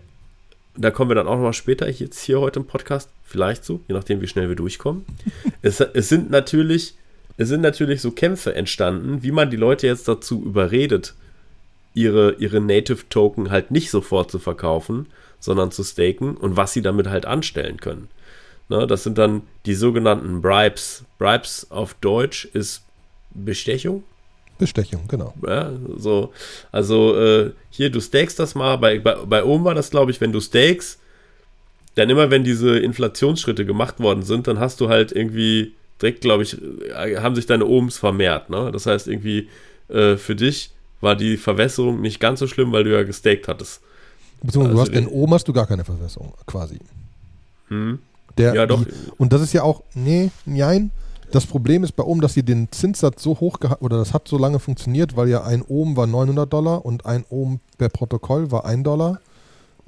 da 0.75 0.89
kommen 0.89 1.11
wir 1.11 1.15
dann 1.15 1.27
auch 1.27 1.35
noch 1.35 1.43
mal 1.43 1.53
später 1.53 1.87
jetzt 1.87 2.19
hier 2.21 2.39
heute 2.39 2.61
im 2.61 2.65
Podcast 2.65 3.11
vielleicht 3.23 3.63
zu, 3.63 3.81
je 3.87 3.93
nachdem, 3.93 4.19
wie 4.19 4.27
schnell 4.27 4.49
wir 4.49 4.55
durchkommen. 4.55 5.05
es, 5.61 5.79
es, 5.79 6.09
sind 6.09 6.31
natürlich, 6.31 6.95
es 7.37 7.49
sind 7.49 7.61
natürlich 7.61 8.01
so 8.01 8.09
Kämpfe 8.09 8.55
entstanden, 8.55 9.21
wie 9.21 9.31
man 9.31 9.51
die 9.51 9.57
Leute 9.57 9.85
jetzt 9.85 10.07
dazu 10.07 10.43
überredet, 10.43 11.13
ihre, 11.93 12.33
ihre 12.39 12.61
Native 12.61 13.09
Token 13.09 13.51
halt 13.51 13.69
nicht 13.69 13.91
sofort 13.91 14.31
zu 14.31 14.39
verkaufen, 14.39 15.05
sondern 15.39 15.71
zu 15.71 15.83
staken 15.83 16.35
und 16.35 16.57
was 16.57 16.73
sie 16.73 16.81
damit 16.81 17.07
halt 17.07 17.25
anstellen 17.25 17.77
können. 17.77 18.09
Ne, 18.69 18.85
das 18.85 19.03
sind 19.03 19.17
dann 19.17 19.41
die 19.65 19.73
sogenannten 19.73 20.41
Bribes. 20.41 21.03
Bribes 21.17 21.67
auf 21.71 21.95
Deutsch 21.95 22.45
ist 22.53 22.83
Bestechung. 23.31 24.03
Bestechung, 24.59 25.07
genau. 25.07 25.33
Ja, 25.45 25.71
so, 25.97 26.33
also 26.71 27.17
äh, 27.17 27.51
hier, 27.71 27.89
du 27.89 27.99
stakest 27.99 28.39
das 28.39 28.55
mal. 28.55 28.77
Bei, 28.77 28.99
bei, 28.99 29.15
bei 29.15 29.43
oben 29.43 29.63
war 29.63 29.73
das, 29.73 29.89
glaube 29.89 30.11
ich, 30.11 30.21
wenn 30.21 30.33
du 30.33 30.39
stakes, 30.39 30.99
dann 31.95 32.09
immer, 32.09 32.29
wenn 32.29 32.43
diese 32.43 32.77
Inflationsschritte 32.77 33.65
gemacht 33.65 33.99
worden 33.99 34.23
sind, 34.23 34.47
dann 34.47 34.59
hast 34.59 34.81
du 34.81 34.89
halt 34.89 35.11
irgendwie 35.11 35.73
direkt, 36.01 36.21
glaube 36.21 36.43
ich, 36.43 36.57
äh, 36.61 37.17
haben 37.17 37.35
sich 37.35 37.45
deine 37.45 37.65
Ohms 37.65 37.97
vermehrt. 37.97 38.49
Ne? 38.49 38.71
Das 38.71 38.85
heißt, 38.85 39.07
irgendwie 39.07 39.49
äh, 39.87 40.15
für 40.15 40.35
dich 40.35 40.71
war 41.01 41.15
die 41.15 41.37
Verwässerung 41.37 42.01
nicht 42.01 42.19
ganz 42.19 42.39
so 42.39 42.47
schlimm, 42.47 42.71
weil 42.71 42.83
du 42.83 42.91
ja 42.91 43.03
gestaked 43.03 43.47
hattest. 43.47 43.81
Beziehungsweise 44.41 44.79
also, 44.79 44.91
du 44.91 44.97
hast 44.97 45.07
in 45.07 45.13
Ohm 45.13 45.33
hast 45.33 45.47
du 45.47 45.53
gar 45.53 45.67
keine 45.67 45.83
Verwässerung, 45.83 46.33
quasi. 46.45 46.79
Hm. 47.67 47.99
Der, 48.37 48.53
ja, 48.53 48.65
doch. 48.65 48.83
Die, 48.83 48.91
und 49.17 49.33
das 49.33 49.41
ist 49.41 49.53
ja 49.53 49.63
auch, 49.63 49.83
nee, 49.95 50.31
nein, 50.45 50.91
das 51.31 51.45
Problem 51.45 51.83
ist 51.83 51.91
bei 51.91 52.03
Ohm, 52.03 52.21
dass 52.21 52.33
sie 52.33 52.43
den 52.43 52.71
Zinssatz 52.71 53.21
so 53.21 53.39
hoch 53.39 53.59
gehabt, 53.59 53.81
oder 53.81 53.97
das 53.97 54.13
hat 54.13 54.27
so 54.27 54.37
lange 54.37 54.59
funktioniert, 54.59 55.15
weil 55.15 55.29
ja 55.29 55.43
ein 55.43 55.61
Ohm 55.67 55.95
war 55.95 56.07
900 56.07 56.51
Dollar 56.51 56.85
und 56.85 57.05
ein 57.05 57.23
Ohm 57.29 57.59
per 57.77 57.89
Protokoll 57.89 58.51
war 58.51 58.65
1 58.65 58.83
Dollar. 58.83 59.19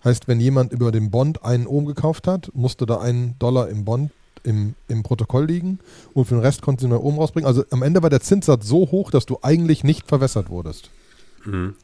Heißt, 0.04 0.28
wenn 0.28 0.40
jemand 0.40 0.72
über 0.72 0.92
den 0.92 1.12
Bond 1.12 1.44
einen 1.44 1.68
Ohm 1.68 1.86
gekauft 1.86 2.28
hat, 2.28 2.52
musste 2.54 2.86
da 2.86 3.00
ein 3.00 3.36
Dollar 3.40 3.70
im 3.70 3.86
Bond 3.86 4.12
im, 4.44 4.76
im 4.88 5.04
Protokoll 5.04 5.46
liegen 5.46 5.80
und 6.14 6.26
für 6.26 6.36
den 6.36 6.42
Rest 6.42 6.62
konnte 6.64 6.82
sie 6.82 6.88
nur 6.88 7.04
Ohm 7.04 7.20
rausbringen. 7.20 7.48
Also 7.48 7.64
am 7.70 7.84
Ende 7.84 8.02
war 8.02 8.10
der 8.10 8.22
Zinssatz 8.22 8.68
so 8.68 8.90
hoch, 8.92 9.12
dass 9.12 9.26
du 9.26 9.38
eigentlich 9.42 9.84
nicht 9.84 10.08
verwässert 10.08 10.50
wurdest. 10.50 10.90
Mhm. 11.46 11.76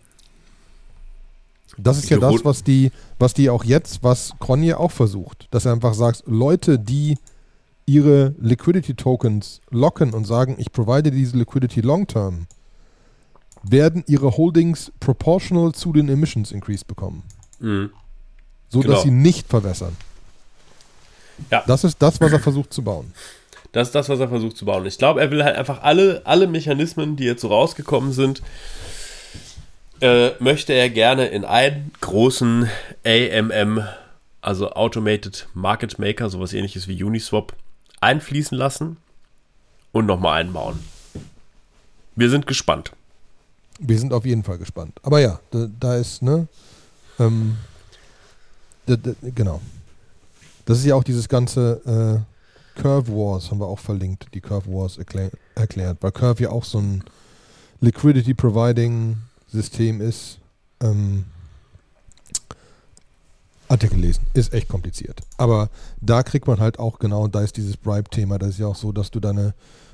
Das 1.78 1.98
ist 1.98 2.10
ja 2.10 2.18
das, 2.18 2.44
was 2.44 2.64
die, 2.64 2.92
was 3.20 3.34
die 3.34 3.50
auch 3.50 3.64
jetzt, 3.64 4.04
was 4.04 4.34
Cronje 4.40 4.80
auch 4.80 4.92
versucht. 4.92 5.48
Dass 5.52 5.66
er 5.66 5.74
einfach 5.74 5.94
sagt, 5.94 6.24
Leute, 6.26 6.80
die 6.80 7.18
ihre 7.86 8.36
Liquidity 8.40 8.96
Tokens 8.96 9.62
locken 9.70 10.14
und 10.14 10.26
sagen, 10.26 10.56
ich 10.60 10.72
provide 10.72 11.12
diese 11.12 11.38
Liquidity 11.38 11.82
long 11.82 12.08
term, 12.08 12.48
werden 13.64 14.04
ihre 14.08 14.38
Holdings 14.38 14.92
proportional 15.00 15.74
zu 15.74 15.94
den 15.94 16.10
Emissions 16.10 16.52
Increase 16.52 16.86
bekommen. 16.86 17.24
Mhm. 17.60 17.92
So 18.70 18.82
genau. 18.82 18.94
dass 18.94 19.04
sie 19.04 19.12
nicht 19.12 19.48
verwässern. 19.48 19.96
Ja. 21.52 21.64
Das 21.68 21.84
ist 21.84 22.02
das, 22.02 22.20
was 22.20 22.32
er 22.32 22.40
versucht 22.40 22.74
zu 22.74 22.84
bauen. 22.84 23.14
Das 23.72 23.90
ist 23.90 23.96
das, 23.96 24.10
was 24.10 24.20
er 24.20 24.28
versucht 24.28 24.58
zu 24.58 24.66
bauen. 24.66 24.86
Ich 24.86 24.98
glaube, 24.98 25.22
er 25.22 25.32
will 25.32 25.44
halt 25.44 25.56
einfach 25.56 25.84
alle, 25.84 26.22
alle 26.26 26.48
Mechanismen, 26.48 27.16
die 27.16 27.26
jetzt 27.26 27.42
so 27.42 27.50
rausgekommen 27.50 28.12
sind, 28.12 28.42
äh, 30.02 30.32
möchte 30.40 30.74
er 30.74 30.90
gerne 30.90 31.28
in 31.28 31.46
einen 31.46 31.92
großen 32.02 32.70
AMM, 33.06 33.84
also 34.42 34.72
Automated 34.72 35.48
Market 35.54 36.00
Maker, 36.00 36.30
sowas 36.30 36.54
ähnliches 36.54 36.88
wie 36.88 37.02
Uniswap, 37.04 37.54
einfließen 38.02 38.58
lassen 38.58 38.98
und 39.92 40.06
nochmal 40.06 40.42
einbauen. 40.42 40.80
Wir 42.16 42.30
sind 42.30 42.48
gespannt. 42.48 42.92
Wir 43.80 44.00
sind 44.00 44.14
auf 44.14 44.26
jeden 44.26 44.44
Fall 44.44 44.58
gespannt. 44.58 45.00
Aber 45.04 45.20
ja, 45.20 45.40
da, 45.52 45.68
da 45.80 45.96
ist, 45.96 46.22
ne? 46.22 46.48
Ähm, 47.20 47.58
da, 48.86 48.96
da, 48.96 49.12
genau. 49.36 49.62
Das 50.66 50.80
ist 50.80 50.86
ja 50.86 50.96
auch 50.96 51.04
dieses 51.04 51.30
ganze 51.30 52.26
äh, 52.26 52.82
Curve 52.82 53.12
Wars, 53.12 53.50
haben 53.50 53.60
wir 53.60 53.68
auch 53.68 53.80
verlinkt, 53.80 54.28
die 54.34 54.42
Curve 54.42 54.68
Wars 54.68 54.98
erklär, 54.98 55.32
erklärt, 55.56 55.98
weil 56.02 56.12
Curve 56.12 56.44
ja 56.44 56.50
auch 56.50 56.64
so 56.64 56.80
ein 56.80 57.04
Liquidity 57.80 58.34
Providing 58.34 59.18
System 59.48 60.02
ist. 60.02 60.40
Ähm, 60.82 61.26
Artikel 63.70 64.00
lesen. 64.00 64.26
Ist 64.34 64.54
echt 64.54 64.70
kompliziert. 64.70 65.22
Aber 65.38 65.70
da 66.00 66.24
kriegt 66.24 66.48
man 66.48 66.60
halt 66.60 66.80
auch 66.80 67.00
genau, 67.00 67.28
da 67.28 67.42
ist 67.42 67.58
dieses 67.58 67.76
Bribe-Thema. 67.78 68.38
Da 68.38 68.48
ist 68.48 68.60
ja 68.60 68.68
auch 68.68 68.76
so, 68.76 68.92
dass 68.92 69.12
du 69.12 69.20
deine, 69.20 69.54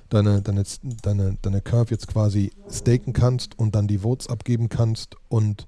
deine, 0.10 0.42
deine, 0.42 0.64
deine, 1.02 1.38
deine 1.42 1.62
Curve 1.62 1.92
jetzt 1.92 2.08
quasi 2.08 2.52
staken 2.70 3.14
kannst 3.14 3.58
und 3.58 3.76
dann 3.76 3.88
die 3.88 4.00
Votes 4.00 4.28
abgeben 4.28 4.70
kannst. 4.70 5.16
Und 5.30 5.68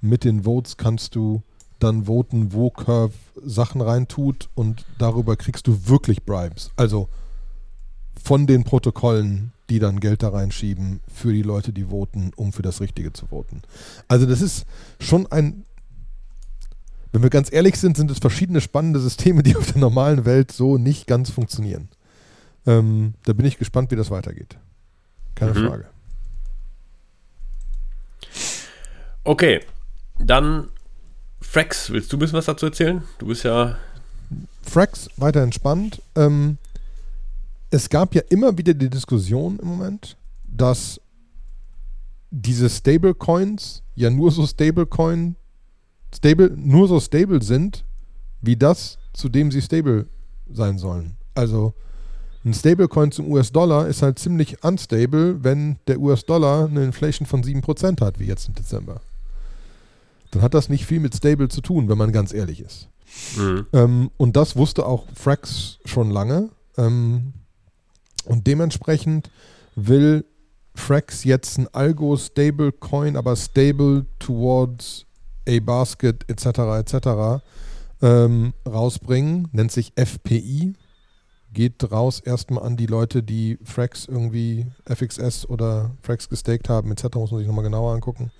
mit 0.00 0.24
den 0.24 0.44
Votes 0.44 0.76
kannst 0.76 1.14
du 1.14 1.42
dann 1.78 2.06
voten, 2.06 2.52
wo 2.52 2.70
Curve 2.70 3.14
Sachen 3.44 3.80
reintut 3.80 4.48
und 4.54 4.84
darüber 4.98 5.36
kriegst 5.36 5.66
du 5.66 5.88
wirklich 5.88 6.22
Bribes. 6.22 6.70
Also 6.76 7.08
von 8.22 8.46
den 8.46 8.64
Protokollen, 8.64 9.51
die 9.70 9.78
dann 9.78 10.00
Geld 10.00 10.22
da 10.22 10.30
reinschieben 10.30 11.00
für 11.12 11.32
die 11.32 11.42
Leute, 11.42 11.72
die 11.72 11.84
voten, 11.84 12.32
um 12.36 12.52
für 12.52 12.62
das 12.62 12.80
Richtige 12.80 13.12
zu 13.12 13.26
voten. 13.26 13.62
Also 14.08 14.26
das 14.26 14.40
ist 14.40 14.66
schon 15.00 15.26
ein 15.30 15.64
wenn 17.12 17.22
wir 17.22 17.30
ganz 17.30 17.52
ehrlich 17.52 17.78
sind, 17.78 17.96
sind 17.96 18.10
es 18.10 18.18
verschiedene 18.18 18.60
spannende 18.60 18.98
Systeme, 18.98 19.42
die 19.42 19.56
auf 19.58 19.70
der 19.70 19.80
normalen 19.80 20.24
Welt 20.24 20.50
so 20.50 20.78
nicht 20.78 21.06
ganz 21.06 21.30
funktionieren. 21.30 21.88
Ähm, 22.66 23.14
da 23.24 23.32
bin 23.32 23.46
ich 23.46 23.58
gespannt, 23.58 23.90
wie 23.90 23.96
das 23.96 24.10
weitergeht. 24.10 24.56
Keine 25.34 25.54
mhm. 25.54 25.68
Frage. 25.68 25.84
Okay, 29.24 29.60
dann 30.18 30.68
Frax, 31.40 31.90
willst 31.90 32.12
du 32.12 32.16
ein 32.16 32.20
bisschen 32.20 32.38
was 32.38 32.46
dazu 32.46 32.66
erzählen? 32.66 33.02
Du 33.18 33.26
bist 33.26 33.44
ja. 33.44 33.76
Frax, 34.62 35.10
weiter 35.16 35.42
entspannt. 35.42 36.00
Ähm, 36.16 36.58
es 37.72 37.88
gab 37.88 38.14
ja 38.14 38.20
immer 38.28 38.56
wieder 38.58 38.74
die 38.74 38.90
Diskussion 38.90 39.58
im 39.58 39.66
Moment, 39.66 40.16
dass 40.44 41.00
diese 42.30 42.68
Stablecoins 42.68 43.82
ja 43.94 44.10
nur 44.10 44.30
so 44.30 44.46
Stablecoin 44.46 45.36
stable, 46.14 46.52
nur 46.54 46.86
so 46.86 47.00
stable 47.00 47.42
sind, 47.42 47.84
wie 48.42 48.56
das, 48.56 48.98
zu 49.14 49.30
dem 49.30 49.50
sie 49.50 49.62
stable 49.62 50.06
sein 50.52 50.76
sollen. 50.76 51.14
Also 51.34 51.72
ein 52.44 52.52
Stablecoin 52.52 53.10
zum 53.10 53.32
US-Dollar 53.32 53.88
ist 53.88 54.02
halt 54.02 54.18
ziemlich 54.18 54.62
unstable, 54.62 55.42
wenn 55.42 55.78
der 55.86 55.98
US-Dollar 55.98 56.68
eine 56.68 56.84
Inflation 56.84 57.26
von 57.26 57.42
7% 57.42 58.02
hat, 58.02 58.18
wie 58.18 58.26
jetzt 58.26 58.48
im 58.48 58.54
Dezember. 58.54 59.00
Dann 60.30 60.42
hat 60.42 60.52
das 60.52 60.68
nicht 60.68 60.84
viel 60.84 61.00
mit 61.00 61.14
stable 61.14 61.48
zu 61.48 61.62
tun, 61.62 61.88
wenn 61.88 61.96
man 61.96 62.12
ganz 62.12 62.34
ehrlich 62.34 62.60
ist. 62.60 62.88
Mhm. 63.38 63.66
Ähm, 63.72 64.10
und 64.18 64.36
das 64.36 64.56
wusste 64.56 64.84
auch 64.84 65.06
Frax 65.14 65.78
schon 65.86 66.10
lange. 66.10 66.50
Ähm, 66.76 67.32
und 68.24 68.46
dementsprechend 68.46 69.30
will 69.74 70.24
Frax 70.74 71.24
jetzt 71.24 71.58
ein 71.58 71.68
Algo 71.72 72.16
Stablecoin, 72.16 73.16
aber 73.16 73.36
stable 73.36 74.06
towards 74.18 75.06
a 75.46 75.58
basket 75.60 76.24
etc. 76.28 76.46
etc. 76.78 77.42
Ähm, 78.00 78.54
rausbringen, 78.66 79.48
nennt 79.52 79.70
sich 79.70 79.92
FPI, 79.96 80.74
geht 81.52 81.92
raus 81.92 82.20
erstmal 82.20 82.64
an 82.64 82.76
die 82.76 82.86
Leute, 82.86 83.22
die 83.22 83.58
Frax 83.62 84.06
irgendwie 84.06 84.66
FXS 84.86 85.46
oder 85.46 85.90
Frax 86.02 86.28
gestaked 86.28 86.68
haben, 86.68 86.90
etc. 86.90 87.14
Muss 87.14 87.30
man 87.30 87.38
sich 87.38 87.48
nochmal 87.48 87.64
genauer 87.64 87.92
angucken. 87.92 88.30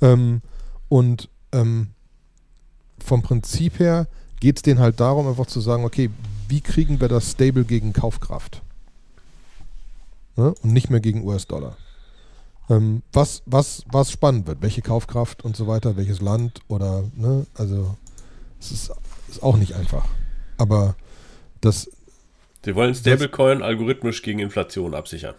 Ähm, 0.00 0.42
und 0.88 1.28
ähm, 1.52 1.88
vom 3.04 3.22
Prinzip 3.22 3.78
her 3.78 4.08
geht 4.40 4.56
es 4.56 4.62
denen 4.62 4.80
halt 4.80 5.00
darum, 5.00 5.26
einfach 5.26 5.46
zu 5.46 5.60
sagen, 5.60 5.84
okay, 5.84 6.10
wie 6.48 6.60
kriegen 6.60 7.00
wir 7.00 7.08
das 7.08 7.32
stable 7.32 7.64
gegen 7.64 7.92
Kaufkraft? 7.92 8.62
Ne? 10.36 10.54
Und 10.62 10.72
nicht 10.72 10.90
mehr 10.90 11.00
gegen 11.00 11.24
US-Dollar. 11.24 11.76
Ähm, 12.68 13.02
was, 13.12 13.42
was, 13.46 13.84
was 13.90 14.10
spannend 14.10 14.46
wird, 14.46 14.62
welche 14.62 14.82
Kaufkraft 14.82 15.44
und 15.44 15.56
so 15.56 15.66
weiter, 15.66 15.96
welches 15.96 16.20
Land 16.20 16.60
oder, 16.68 17.04
ne, 17.14 17.46
also 17.54 17.96
es 18.60 18.72
ist, 18.72 18.92
ist 19.28 19.42
auch 19.42 19.56
nicht 19.56 19.74
einfach. 19.74 20.06
Aber 20.58 20.96
das, 21.60 21.88
Sie 22.64 22.74
wollen 22.74 22.94
Stablecoin 22.94 23.62
algorithmisch 23.62 24.22
gegen 24.22 24.40
Inflation 24.40 24.94
absichern. 24.94 25.36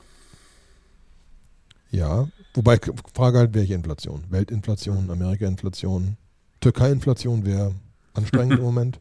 Ja, 1.91 2.27
wobei 2.53 2.79
Frage 3.13 3.39
halt, 3.39 3.53
welche 3.53 3.73
Inflation? 3.73 4.23
Weltinflation, 4.29 5.09
Amerika-Inflation, 5.09 6.15
Türkei-Inflation 6.61 7.45
wäre 7.45 7.73
anstrengend 8.13 8.59
im 8.59 8.61
Moment. 8.63 8.99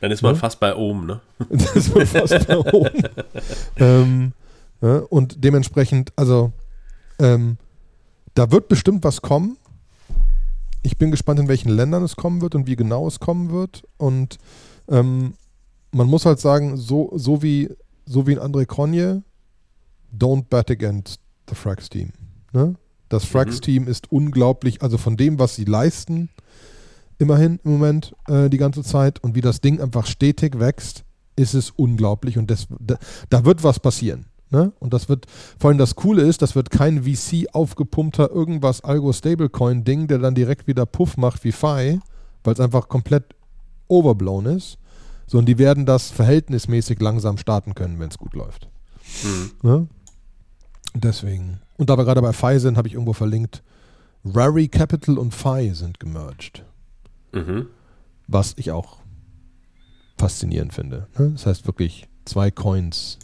Dann 0.00 0.10
ist 0.10 0.22
man 0.22 0.34
ja? 0.34 0.40
fast 0.40 0.58
bei 0.58 0.74
oben, 0.74 1.06
ne? 1.06 1.20
Dann 1.38 1.58
ist 1.58 1.94
man 1.94 2.06
fast 2.06 2.46
bei 2.48 2.58
oben. 2.58 3.02
ähm, 3.76 4.32
und 4.88 5.44
dementsprechend, 5.44 6.12
also 6.16 6.52
ähm, 7.18 7.58
da 8.34 8.50
wird 8.50 8.68
bestimmt 8.68 9.04
was 9.04 9.22
kommen. 9.22 9.56
Ich 10.82 10.96
bin 10.96 11.10
gespannt, 11.10 11.40
in 11.40 11.48
welchen 11.48 11.68
Ländern 11.68 12.02
es 12.02 12.16
kommen 12.16 12.40
wird 12.40 12.54
und 12.54 12.66
wie 12.66 12.76
genau 12.76 13.06
es 13.06 13.20
kommen 13.20 13.50
wird. 13.50 13.82
Und 13.98 14.38
ähm, 14.88 15.34
man 15.92 16.06
muss 16.06 16.24
halt 16.24 16.40
sagen, 16.40 16.76
so, 16.76 17.12
so 17.14 17.42
wie 17.42 17.68
so 18.10 18.26
wie 18.26 18.36
ein 18.36 18.40
André 18.40 18.66
Kronje, 18.66 19.22
don't 20.16 20.46
bet 20.50 20.70
against 20.70 21.20
the 21.48 21.54
Frax 21.54 21.88
Team. 21.88 22.10
Ne? 22.52 22.74
Das 23.08 23.24
Frax 23.24 23.56
mhm. 23.56 23.60
Team 23.60 23.88
ist 23.88 24.10
unglaublich, 24.10 24.82
also 24.82 24.98
von 24.98 25.16
dem, 25.16 25.38
was 25.38 25.54
sie 25.54 25.64
leisten, 25.64 26.28
immerhin 27.18 27.60
im 27.64 27.72
Moment 27.72 28.14
äh, 28.26 28.48
die 28.48 28.58
ganze 28.58 28.82
Zeit 28.82 29.22
und 29.22 29.36
wie 29.36 29.40
das 29.40 29.60
Ding 29.60 29.80
einfach 29.80 30.06
stetig 30.06 30.58
wächst, 30.58 31.04
ist 31.36 31.54
es 31.54 31.70
unglaublich 31.70 32.36
und 32.36 32.50
das, 32.50 32.66
da, 32.80 32.98
da 33.28 33.44
wird 33.44 33.62
was 33.62 33.78
passieren. 33.78 34.26
Ne? 34.50 34.72
Und 34.80 34.92
das 34.92 35.08
wird, 35.08 35.26
vor 35.58 35.70
allem 35.70 35.78
das 35.78 35.94
Coole 35.94 36.22
ist, 36.22 36.42
das 36.42 36.56
wird 36.56 36.70
kein 36.70 37.04
VC 37.04 37.46
aufgepumpter 37.52 38.30
irgendwas 38.30 38.82
Algo 38.82 39.12
Stablecoin 39.12 39.84
Ding, 39.84 40.08
der 40.08 40.18
dann 40.18 40.34
direkt 40.34 40.66
wieder 40.66 40.86
Puff 40.86 41.16
macht 41.16 41.44
wie 41.44 41.52
Fi, 41.52 42.00
weil 42.42 42.54
es 42.54 42.60
einfach 42.60 42.88
komplett 42.88 43.36
overblown 43.86 44.46
ist, 44.46 44.78
sondern 45.26 45.46
die 45.46 45.58
werden 45.58 45.86
das 45.86 46.10
verhältnismäßig 46.10 47.00
langsam 47.00 47.38
starten 47.38 47.74
können, 47.74 48.00
wenn 48.00 48.10
es 48.10 48.18
gut 48.18 48.34
läuft. 48.34 48.68
Mhm. 49.22 49.50
Ne? 49.62 49.88
Deswegen. 50.94 51.60
Und 51.76 51.88
da 51.88 51.96
wir 51.96 52.04
gerade 52.04 52.22
bei 52.22 52.32
Fi 52.32 52.58
sind, 52.58 52.76
habe 52.76 52.88
ich 52.88 52.94
irgendwo 52.94 53.12
verlinkt, 53.12 53.62
Rary 54.24 54.66
Capital 54.66 55.18
und 55.18 55.32
Fi 55.32 55.70
sind 55.72 56.00
gemerged. 56.00 56.64
Mhm. 57.32 57.68
Was 58.26 58.54
ich 58.56 58.72
auch 58.72 58.98
faszinierend 60.18 60.74
finde. 60.74 61.06
Ne? 61.16 61.30
Das 61.30 61.46
heißt 61.46 61.66
wirklich, 61.66 62.08
zwei 62.24 62.50
Coins 62.50 63.18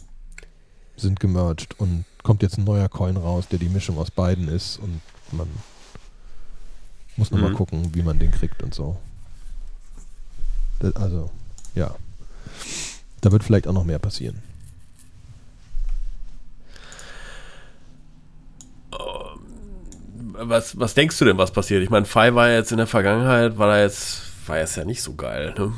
sind 0.97 1.19
gemerged 1.19 1.79
und 1.79 2.05
kommt 2.23 2.41
jetzt 2.41 2.57
ein 2.57 2.65
neuer 2.65 2.89
Coin 2.89 3.15
raus, 3.15 3.47
der 3.47 3.59
die 3.59 3.69
Mischung 3.69 3.97
aus 3.97 4.11
beiden 4.11 4.49
ist 4.49 4.77
und 4.77 4.99
man 5.31 5.47
muss 7.15 7.31
nochmal 7.31 7.51
mhm. 7.51 7.55
gucken, 7.55 7.95
wie 7.95 8.03
man 8.03 8.19
den 8.19 8.31
kriegt 8.31 8.61
und 8.63 8.73
so. 8.73 8.97
Das, 10.79 10.95
also, 10.95 11.31
ja. 11.75 11.95
Da 13.21 13.31
wird 13.31 13.43
vielleicht 13.43 13.67
auch 13.67 13.73
noch 13.73 13.85
mehr 13.85 13.99
passieren. 13.99 14.41
Was, 20.39 20.79
was 20.79 20.93
denkst 20.93 21.17
du 21.17 21.25
denn, 21.25 21.37
was 21.37 21.51
passiert? 21.51 21.81
Ich 21.81 21.89
meine, 21.89 22.05
Fi 22.05 22.35
war 22.35 22.49
jetzt 22.49 22.71
in 22.71 22.77
der 22.77 22.85
Vergangenheit, 22.85 23.57
war 23.57 23.75
er 23.75 23.83
jetzt, 23.83 24.21
war 24.45 24.59
jetzt 24.59 24.77
ja 24.77 24.85
nicht 24.85 25.01
so 25.01 25.15
geil, 25.15 25.55
ne? 25.57 25.73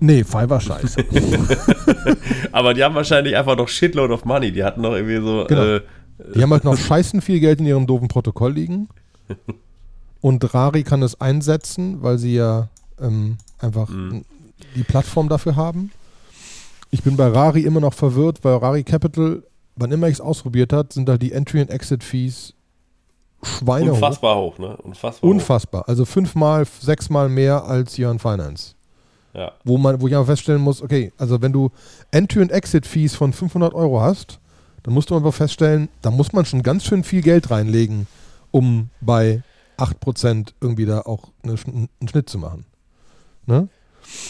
Nee, 0.00 0.24
Fi 0.24 0.48
war 0.48 0.60
scheiße. 0.60 1.04
Aber 2.52 2.74
die 2.74 2.84
haben 2.84 2.94
wahrscheinlich 2.94 3.36
einfach 3.36 3.56
noch 3.56 3.68
Shitload 3.68 4.12
of 4.12 4.24
Money. 4.24 4.52
Die 4.52 4.64
hatten 4.64 4.82
noch 4.82 4.92
irgendwie 4.92 5.16
so. 5.16 5.44
Genau. 5.48 5.62
Äh, 5.62 5.80
die 6.34 6.42
haben 6.42 6.52
halt 6.52 6.64
noch 6.64 6.76
scheißen 6.76 7.20
viel 7.20 7.40
Geld 7.40 7.60
in 7.60 7.66
ihrem 7.66 7.86
doofen 7.86 8.08
Protokoll 8.08 8.52
liegen. 8.52 8.88
Und 10.20 10.52
Rari 10.52 10.82
kann 10.82 11.02
es 11.02 11.20
einsetzen, 11.20 12.02
weil 12.02 12.18
sie 12.18 12.34
ja 12.34 12.68
ähm, 13.00 13.38
einfach 13.60 13.88
mhm 13.88 14.24
die 14.74 14.82
Plattform 14.82 15.28
dafür 15.28 15.56
haben. 15.56 15.90
Ich 16.90 17.02
bin 17.02 17.16
bei 17.16 17.26
Rari 17.26 17.62
immer 17.62 17.80
noch 17.80 17.94
verwirrt, 17.94 18.44
weil 18.44 18.56
Rari 18.56 18.84
Capital, 18.84 19.42
wann 19.76 19.92
immer 19.92 20.08
ich 20.08 20.14
es 20.14 20.20
ausprobiert 20.20 20.72
hat, 20.72 20.92
sind 20.92 21.08
da 21.08 21.18
die 21.18 21.32
Entry- 21.32 21.60
und 21.60 21.70
Exit-Fees 21.70 22.54
Schweine 23.40 23.92
Unfassbar 23.92 24.36
hoch, 24.36 24.54
hoch 24.54 24.58
ne? 24.58 24.76
Unfassbar. 24.78 25.30
Unfassbar. 25.30 25.82
Hoch. 25.82 25.88
Also 25.88 26.04
fünfmal, 26.04 26.66
sechsmal 26.80 27.28
mehr 27.28 27.64
als 27.64 27.96
Yearn 27.96 28.18
Finance. 28.18 28.74
Ja. 29.34 29.52
Wo, 29.64 29.78
man, 29.78 30.00
wo 30.00 30.08
ich 30.08 30.14
aber 30.14 30.26
feststellen 30.26 30.60
muss, 30.60 30.82
okay, 30.82 31.12
also 31.18 31.42
wenn 31.42 31.52
du 31.52 31.70
Entry- 32.10 32.40
und 32.40 32.50
Exit-Fees 32.50 33.14
von 33.14 33.32
500 33.32 33.74
Euro 33.74 34.00
hast, 34.00 34.40
dann 34.82 34.94
musst 34.94 35.10
du 35.10 35.16
einfach 35.16 35.34
feststellen, 35.34 35.88
da 36.02 36.10
muss 36.10 36.32
man 36.32 36.44
schon 36.44 36.62
ganz 36.62 36.84
schön 36.84 37.04
viel 37.04 37.22
Geld 37.22 37.50
reinlegen, 37.50 38.06
um 38.50 38.90
bei 39.00 39.42
8% 39.76 40.54
irgendwie 40.60 40.86
da 40.86 41.02
auch 41.02 41.28
eine, 41.42 41.56
einen 41.66 42.08
Schnitt 42.08 42.28
zu 42.28 42.38
machen. 42.38 42.64
Ne? 43.46 43.68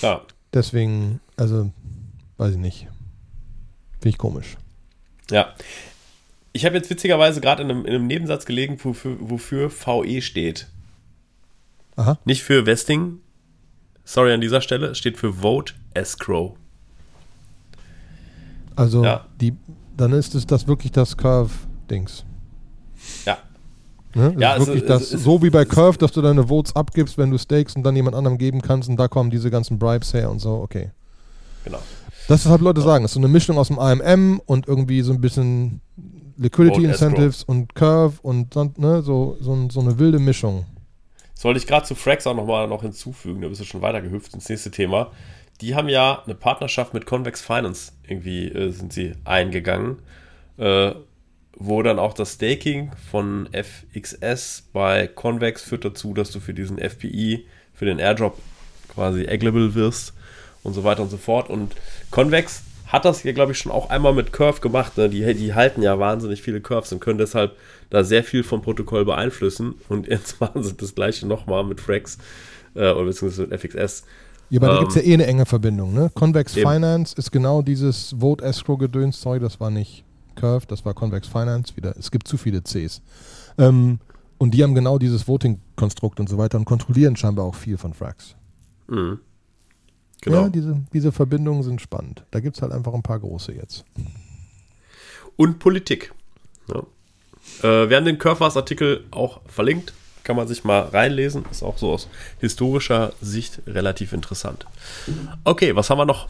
Ja. 0.03 0.23
Deswegen, 0.53 1.21
also, 1.37 1.71
weiß 2.37 2.53
ich 2.53 2.59
nicht. 2.59 2.87
Finde 3.95 4.09
ich 4.09 4.19
komisch. 4.19 4.57
Ja. 5.31 5.55
Ich 6.53 6.65
habe 6.65 6.77
jetzt 6.77 6.91
witzigerweise 6.91 7.41
gerade 7.41 7.63
in, 7.63 7.71
in, 7.71 7.87
einem 7.87 8.07
Nebensatz 8.07 8.47
gelegen, 8.47 8.79
wofür, 8.83 9.17
wofür 9.21 9.71
VE 9.71 10.23
steht. 10.23 10.69
Aha. 11.97 12.19
Nicht 12.25 12.43
für 12.43 12.67
Vesting. 12.67 13.21
Sorry 14.09 14.33
an 14.33 14.41
dieser 14.41 14.63
Stelle. 14.63 14.95
Steht 14.95 15.19
für 15.19 15.35
Vote 15.35 15.75
Escrow. 15.93 16.57
Also, 18.75 19.05
ja. 19.05 19.27
die, 19.39 19.55
dann 19.99 20.15
ist 20.15 20.35
es 20.35 20.47
das 20.47 20.67
wirklich 20.67 20.93
das 20.93 21.15
Curve-Dings. 21.15 22.25
Ja. 23.27 23.37
Ne? 24.15 24.35
Ja, 24.39 24.55
ist 24.55 24.67
wirklich 24.67 24.87
das, 24.87 25.13
ist, 25.13 25.25
so 25.25 25.43
wie 25.43 25.51
bei 25.51 25.67
Curve, 25.67 25.99
dass 25.99 26.13
du 26.13 26.23
deine 26.23 26.49
Votes 26.49 26.75
abgibst, 26.75 27.19
wenn 27.19 27.31
du 27.31 27.37
stakes 27.37 27.77
und 27.77 27.83
dann 27.83 27.95
jemand 27.97 28.17
anderem 28.17 28.39
geben 28.39 28.63
kannst 28.63 28.89
und 28.89 28.97
da 28.97 29.09
kommen 29.09 29.29
diese 29.29 29.51
ganzen 29.51 29.79
Bribes 29.79 30.15
her 30.15 30.31
und 30.31 30.39
so, 30.39 30.55
okay. 30.55 30.91
Genau. 31.65 31.81
Das 32.29 32.47
ist 32.47 32.51
halt 32.51 32.63
Leute 32.63 32.81
sagen, 32.81 33.05
das 33.05 33.11
ist 33.11 33.15
so 33.15 33.21
eine 33.21 33.29
Mischung 33.29 33.59
aus 33.59 33.69
dem 33.69 33.79
AMM 33.79 34.41
und 34.47 34.67
irgendwie 34.67 35.03
so 35.03 35.13
ein 35.13 35.21
bisschen 35.21 35.83
Liquidity 36.39 36.85
Incentives 36.85 37.45
und 37.45 37.75
Curve 37.75 38.21
und 38.23 38.57
ne, 38.79 39.03
so, 39.03 39.37
so, 39.39 39.69
so 39.69 39.81
eine 39.81 39.99
wilde 39.99 40.19
Mischung. 40.19 40.65
Das 41.39 41.45
wollte 41.45 41.61
ich 41.61 41.69
gerade 41.69 41.87
zu 41.87 41.95
Frax 41.95 42.27
auch 42.27 42.35
nochmal 42.35 42.67
noch 42.67 42.83
hinzufügen, 42.83 43.43
da 43.43 43.49
bist 43.49 43.61
du 43.61 43.65
schon 43.65 43.81
weiter 43.81 44.03
gehüpft 44.03 44.35
ins 44.35 44.49
nächste 44.49 44.73
Thema. 44.73 45.13
Die 45.61 45.77
haben 45.77 45.89
ja 45.89 46.21
eine 46.25 46.35
Partnerschaft 46.35 46.95
mit 46.95 47.07
Convex 47.07 47.43
Finance 47.43 47.93
irgendwie 48.09 48.49
äh, 48.49 48.73
sind 48.73 48.93
sie 48.93 49.13
eingegangen. 49.25 50.03
Äh, 50.57 50.95
wo 51.57 51.81
dann 51.85 52.01
auch 52.01 52.13
das 52.13 52.35
Staking 52.35 52.91
von 53.09 53.49
FXS 53.53 54.65
bei 54.73 55.07
Convex 55.07 55.63
führt 55.63 55.85
dazu, 55.85 56.13
dass 56.13 56.33
du 56.33 56.41
für 56.41 56.55
diesen 56.55 56.77
FPI, 56.77 57.47
für 57.73 57.85
den 57.85 58.01
Airdrop 58.01 58.37
quasi 58.93 59.29
agglable 59.29 59.77
wirst 59.77 60.15
und 60.65 60.73
so 60.73 60.83
weiter 60.83 61.03
und 61.03 61.11
so 61.11 61.19
fort. 61.19 61.51
Und 61.51 61.77
Convex 62.11 62.65
hat 62.89 63.05
das 63.05 63.23
ja, 63.23 63.33
glaube 63.33 63.53
ich, 63.53 63.59
schon 63.59 63.71
auch 63.71 63.91
einmal 63.91 64.15
mit 64.15 64.33
Curve 64.33 64.61
gemacht. 64.61 64.97
Ne? 64.97 65.09
Die, 65.09 65.35
die 65.35 65.55
halten 65.55 65.83
ja 65.83 65.99
wahnsinnig 65.99 66.43
viele 66.43 66.61
Curves 66.61 66.93
und 66.93 67.01
können 67.01 67.19
deshalb 67.19 67.57
da 67.91 68.03
sehr 68.03 68.25
viel 68.25 68.43
vom 68.43 68.63
Protokoll 68.63 69.05
beeinflussen. 69.05 69.75
Und 69.89 70.09
jetzt 70.09 70.41
machen 70.41 70.63
sie 70.63 70.75
das 70.75 70.95
gleiche 70.95 71.27
nochmal 71.27 71.65
mit 71.65 71.81
Frax 71.81 72.19
äh, 72.75 72.91
oder 72.91 73.05
beziehungsweise 73.05 73.47
mit 73.47 73.61
FXS. 73.61 74.05
Ja, 74.51 74.61
aber 74.61 74.69
ähm, 74.69 74.75
da 74.75 74.81
gibt 74.81 74.91
es 74.93 74.97
ja 74.97 75.03
eh 75.03 75.15
eine 75.15 75.27
enge 75.27 75.47
Verbindung. 75.47 75.93
Ne? 75.93 76.11
Convex 76.15 76.57
eben. 76.57 76.69
Finance 76.69 77.15
ist 77.17 77.31
genau 77.31 77.61
dieses 77.61 78.15
Vote 78.19 78.45
Escrow 78.45 78.79
Gedöns. 78.79 79.21
Sorry, 79.21 79.39
das 79.39 79.61
war 79.61 79.71
nicht 79.71 80.05
Curve, 80.35 80.67
das 80.67 80.85
war 80.85 80.95
Convex 80.95 81.29
Finance 81.29 81.77
wieder. 81.77 81.95
Es 81.99 82.11
gibt 82.11 82.27
zu 82.27 82.39
viele 82.39 82.63
Cs. 82.63 83.03
Ähm, 83.59 83.99
Und 84.39 84.53
die 84.53 84.63
haben 84.63 84.75
genau 84.75 84.99
dieses 84.99 85.29
Voting-Konstrukt 85.29 86.21
und 86.21 86.29
so 86.29 86.39
weiter 86.39 86.57
und 86.57 86.65
kontrollieren 86.65 87.17
scheinbar 87.17 87.45
auch 87.45 87.57
viel 87.57 87.77
von 87.77 87.93
Frax. 87.93 88.37
Mhm. 88.87 89.19
Genau. 90.23 90.43
Ja, 90.43 90.49
diese, 90.49 90.81
diese 90.93 91.13
Verbindungen 91.13 91.63
sind 91.63 91.81
spannend. 91.81 92.25
Da 92.31 92.41
gibt 92.41 92.57
es 92.57 92.63
halt 92.63 92.73
einfach 92.73 92.95
ein 92.95 93.03
paar 93.03 93.21
große 93.21 93.53
jetzt. 93.53 93.85
Und 95.37 95.59
Politik. 95.59 96.13
Ja. 96.69 96.83
Äh, 97.63 97.89
wir 97.89 97.97
haben 97.97 98.05
den 98.05 98.19
Curvers-Artikel 98.19 99.05
auch 99.11 99.41
verlinkt. 99.47 99.93
Kann 100.25 100.37
man 100.37 100.49
sich 100.49 100.65
mal 100.65 100.81
reinlesen. 100.81 101.45
Ist 101.51 101.63
auch 101.63 101.79
so 101.79 101.93
aus 101.93 102.09
historischer 102.41 103.13
Sicht 103.23 103.63
relativ 103.67 104.13
interessant. 104.13 104.67
Okay, 105.45 105.75
was 105.75 105.89
haben 105.89 105.99
wir 105.99 106.05
noch? 106.05 106.29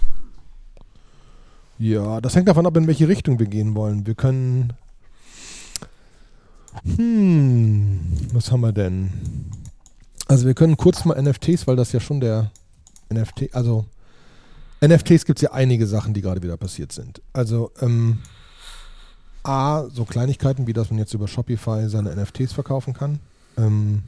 Ja, 1.78 2.20
das 2.20 2.36
hängt 2.36 2.48
davon 2.48 2.66
ab, 2.66 2.76
in 2.76 2.86
welche 2.86 3.08
Richtung 3.08 3.38
wir 3.38 3.46
gehen 3.46 3.74
wollen. 3.74 4.06
Wir 4.06 4.14
können. 4.14 4.72
Hm, 6.96 8.00
was 8.32 8.52
haben 8.52 8.60
wir 8.60 8.72
denn? 8.72 9.10
Also 10.26 10.46
wir 10.46 10.54
können 10.54 10.76
kurz 10.76 11.04
mal 11.04 11.20
NFTs, 11.20 11.66
weil 11.66 11.76
das 11.76 11.92
ja 11.92 12.00
schon 12.00 12.20
der 12.20 12.50
NFT, 13.12 13.54
also 13.54 13.86
NFTs 14.84 15.24
gibt 15.24 15.38
es 15.38 15.42
ja 15.42 15.52
einige 15.52 15.86
Sachen, 15.86 16.14
die 16.14 16.20
gerade 16.20 16.42
wieder 16.42 16.56
passiert 16.56 16.92
sind. 16.92 17.20
Also 17.32 17.72
ähm, 17.80 18.18
A, 19.42 19.88
so 19.88 20.04
Kleinigkeiten, 20.04 20.66
wie 20.66 20.72
dass 20.72 20.90
man 20.90 20.98
jetzt 20.98 21.14
über 21.14 21.26
Shopify 21.26 21.88
seine 21.88 22.14
NFTs 22.14 22.52
verkaufen 22.52 22.94
kann. 22.94 23.18
Ähm, 23.56 24.02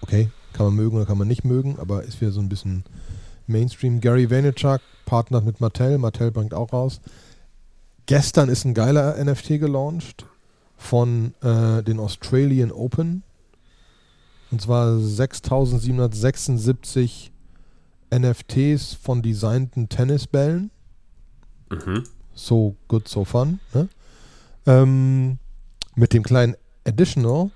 okay, 0.00 0.30
kann 0.52 0.66
man 0.66 0.74
mögen 0.74 0.96
oder 0.96 1.06
kann 1.06 1.18
man 1.18 1.28
nicht 1.28 1.44
mögen, 1.44 1.78
aber 1.78 2.04
ist 2.04 2.20
wieder 2.20 2.30
so 2.30 2.40
ein 2.40 2.48
bisschen 2.48 2.84
Mainstream. 3.46 4.00
Gary 4.00 4.30
Vaynerchuk 4.30 4.80
partnert 5.06 5.44
mit 5.44 5.60
Mattel, 5.60 5.98
Mattel 5.98 6.30
bringt 6.30 6.54
auch 6.54 6.72
raus. 6.72 7.00
Gestern 8.06 8.48
ist 8.48 8.64
ein 8.64 8.74
geiler 8.74 9.22
NFT 9.22 9.60
gelauncht 9.60 10.26
von 10.76 11.34
äh, 11.42 11.82
den 11.82 11.98
Australian 11.98 12.70
Open. 12.70 13.22
Und 14.50 14.60
zwar 14.60 14.98
6776 14.98 17.32
NFTs 18.14 18.92
von 18.94 19.22
designten 19.22 19.88
Tennisbällen. 19.88 20.70
Mhm 21.70 22.04
so 22.34 22.76
good, 22.88 23.08
so 23.08 23.24
fun. 23.24 23.60
Ne? 23.72 23.88
Ähm, 24.66 25.38
mit 25.94 26.12
dem 26.12 26.22
kleinen 26.22 26.56
Additional, 26.86 27.50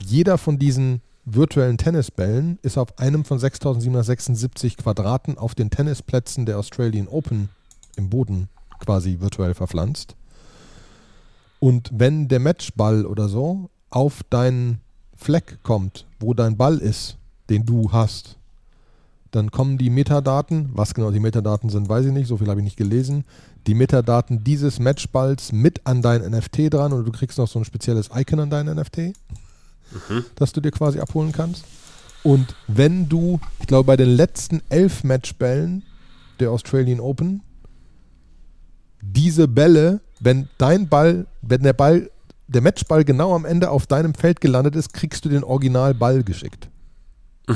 jeder 0.00 0.38
von 0.38 0.58
diesen 0.58 1.00
virtuellen 1.24 1.78
Tennisbällen 1.78 2.58
ist 2.62 2.78
auf 2.78 2.98
einem 2.98 3.24
von 3.24 3.38
6776 3.38 4.76
Quadraten 4.76 5.36
auf 5.36 5.54
den 5.54 5.70
Tennisplätzen 5.70 6.46
der 6.46 6.58
Australian 6.58 7.08
Open 7.08 7.48
im 7.96 8.08
Boden 8.08 8.48
quasi 8.80 9.20
virtuell 9.20 9.54
verpflanzt. 9.54 10.14
Und 11.58 11.90
wenn 11.92 12.28
der 12.28 12.38
Matchball 12.38 13.04
oder 13.04 13.28
so 13.28 13.68
auf 13.90 14.22
deinen 14.30 14.80
Fleck 15.18 15.58
kommt, 15.62 16.06
wo 16.20 16.32
dein 16.32 16.56
Ball 16.56 16.78
ist, 16.78 17.16
den 17.50 17.66
du 17.66 17.92
hast, 17.92 18.36
dann 19.30 19.50
kommen 19.50 19.76
die 19.76 19.90
Metadaten, 19.90 20.70
was 20.72 20.94
genau 20.94 21.10
die 21.10 21.20
Metadaten 21.20 21.68
sind, 21.68 21.88
weiß 21.88 22.06
ich 22.06 22.12
nicht, 22.12 22.28
so 22.28 22.38
viel 22.38 22.48
habe 22.48 22.60
ich 22.60 22.64
nicht 22.64 22.76
gelesen, 22.76 23.24
die 23.66 23.74
Metadaten 23.74 24.42
dieses 24.44 24.78
Matchballs 24.78 25.52
mit 25.52 25.86
an 25.86 26.00
dein 26.00 26.22
NFT 26.22 26.72
dran 26.72 26.92
und 26.92 27.04
du 27.04 27.12
kriegst 27.12 27.36
noch 27.36 27.48
so 27.48 27.58
ein 27.58 27.64
spezielles 27.64 28.08
Icon 28.14 28.40
an 28.40 28.50
dein 28.50 28.66
NFT, 28.66 28.98
mhm. 28.98 30.24
das 30.36 30.52
du 30.52 30.60
dir 30.60 30.70
quasi 30.70 31.00
abholen 31.00 31.32
kannst. 31.32 31.64
Und 32.22 32.54
wenn 32.66 33.08
du, 33.08 33.40
ich 33.60 33.66
glaube, 33.66 33.84
bei 33.84 33.96
den 33.96 34.08
letzten 34.08 34.62
elf 34.70 35.04
Matchbällen 35.04 35.82
der 36.40 36.50
Australian 36.50 37.00
Open, 37.00 37.42
diese 39.02 39.46
Bälle, 39.46 40.00
wenn 40.20 40.48
dein 40.58 40.88
Ball, 40.88 41.26
wenn 41.42 41.62
der 41.62 41.72
Ball, 41.72 42.10
der 42.48 42.62
Matchball 42.62 43.04
genau 43.04 43.34
am 43.34 43.44
Ende 43.44 43.70
auf 43.70 43.86
deinem 43.86 44.14
Feld 44.14 44.40
gelandet 44.40 44.74
ist, 44.74 44.92
kriegst 44.92 45.24
du 45.24 45.28
den 45.28 45.44
Originalball 45.44 46.24
geschickt. 46.24 46.68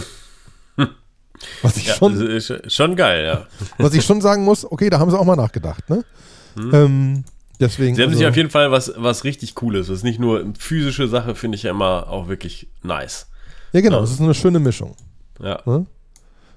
Was 1.63 1.77
ich 1.77 1.87
ja, 1.87 1.95
schon, 1.95 2.41
schon 2.69 2.95
geil, 2.95 3.25
ja. 3.25 3.47
Was 3.79 3.95
ich 3.95 4.05
schon 4.05 4.21
sagen 4.21 4.45
muss, 4.45 4.71
okay, 4.71 4.91
da 4.91 5.01
haben 5.01 5.11
sie 5.11 5.19
auch 5.19 5.25
mal 5.25 5.35
nachgedacht, 5.35 5.89
ne? 5.91 6.05
Hm. 6.55 6.75
Ähm, 6.75 7.25
deswegen. 7.59 7.97
Sie 7.97 8.03
haben 8.03 8.11
also, 8.11 8.19
sich 8.19 8.29
auf 8.29 8.37
jeden 8.37 8.51
Fall 8.51 8.71
was, 8.71 8.93
was 8.97 9.25
richtig 9.25 9.55
Cooles. 9.55 9.89
Das 9.89 9.99
ist 9.99 10.05
nicht 10.05 10.21
nur 10.21 10.53
physische 10.59 11.09
Sache, 11.09 11.35
finde 11.35 11.57
ich 11.57 11.65
ja 11.65 11.71
immer 11.71 12.09
auch 12.09 12.29
wirklich 12.29 12.69
nice. 12.83 13.27
Ja, 13.73 13.81
genau, 13.81 14.03
es 14.03 14.11
ja. 14.11 14.15
ist 14.17 14.21
eine 14.21 14.35
schöne 14.35 14.61
Mischung. 14.61 14.95
Ja. 15.41 15.61
Ne? 15.65 15.87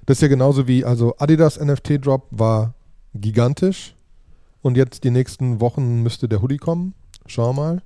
Das 0.04 0.18
ist 0.18 0.22
ja 0.22 0.28
genauso 0.28 0.68
wie, 0.68 0.84
also 0.84 1.16
Adidas 1.18 1.58
NFT 1.58 2.04
Drop 2.04 2.28
war 2.30 2.74
gigantisch 3.14 3.94
und 4.60 4.76
jetzt 4.76 5.04
die 5.04 5.10
nächsten 5.10 5.60
Wochen 5.60 6.02
müsste 6.02 6.28
der 6.28 6.42
Hoodie 6.42 6.58
kommen. 6.58 6.94
Schau 7.26 7.52
mal. 7.52 7.82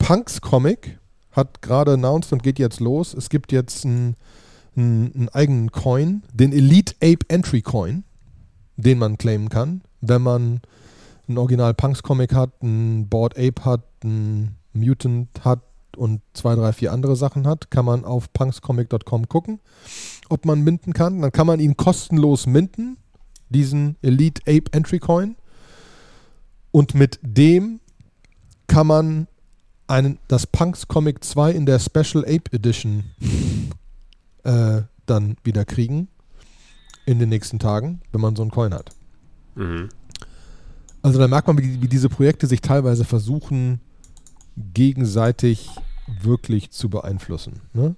Punks 0.00 0.40
Comic 0.40 0.98
hat 1.30 1.62
gerade 1.62 1.92
announced 1.92 2.32
und 2.32 2.42
geht 2.42 2.58
jetzt 2.58 2.80
los. 2.80 3.14
Es 3.14 3.28
gibt 3.28 3.52
jetzt 3.52 3.84
ein 3.84 4.16
einen, 4.76 5.12
einen 5.14 5.28
eigenen 5.30 5.72
Coin, 5.72 6.22
den 6.32 6.52
Elite 6.52 6.94
Ape 6.96 7.26
Entry 7.28 7.62
Coin, 7.62 8.04
den 8.76 8.98
man 8.98 9.18
claimen 9.18 9.48
kann, 9.48 9.82
wenn 10.00 10.22
man 10.22 10.60
ein 11.28 11.38
Original 11.38 11.74
Punks 11.74 12.02
Comic 12.02 12.34
hat, 12.34 12.62
ein 12.62 13.08
Board 13.08 13.38
Ape 13.38 13.64
hat, 13.64 13.82
ein 14.04 14.56
Mutant 14.72 15.28
hat 15.44 15.60
und 15.96 16.22
zwei, 16.34 16.54
drei, 16.54 16.72
vier 16.72 16.92
andere 16.92 17.16
Sachen 17.16 17.46
hat, 17.46 17.70
kann 17.70 17.84
man 17.84 18.04
auf 18.04 18.32
punkscomic.com 18.32 19.28
gucken, 19.28 19.60
ob 20.28 20.44
man 20.44 20.62
minten 20.62 20.92
kann. 20.92 21.20
Dann 21.20 21.32
kann 21.32 21.46
man 21.46 21.60
ihn 21.60 21.76
kostenlos 21.76 22.46
minten, 22.46 22.96
diesen 23.48 23.96
Elite 24.02 24.42
Ape 24.42 24.72
Entry 24.72 24.98
Coin. 24.98 25.36
Und 26.72 26.94
mit 26.94 27.18
dem 27.22 27.80
kann 28.68 28.86
man 28.86 29.26
einen, 29.90 30.18
das 30.28 30.46
Punks 30.46 30.88
Comic 30.88 31.22
2 31.24 31.50
in 31.52 31.66
der 31.66 31.78
Special 31.78 32.24
Ape 32.24 32.52
Edition 32.52 33.04
äh, 34.44 34.82
dann 35.06 35.36
wieder 35.42 35.64
kriegen 35.64 36.08
in 37.06 37.18
den 37.18 37.28
nächsten 37.28 37.58
Tagen, 37.58 38.00
wenn 38.12 38.20
man 38.20 38.36
so 38.36 38.42
einen 38.42 38.52
Coin 38.52 38.72
hat. 38.72 38.90
Mhm. 39.56 39.88
Also 41.02 41.18
da 41.18 41.26
merkt 41.28 41.48
man, 41.48 41.58
wie, 41.58 41.82
wie, 41.82 41.88
diese 41.88 42.08
Projekte 42.08 42.46
sich 42.46 42.60
teilweise 42.60 43.04
versuchen, 43.04 43.80
gegenseitig 44.56 45.70
wirklich 46.22 46.70
zu 46.70 46.88
beeinflussen 46.88 47.60
ne? 47.72 47.94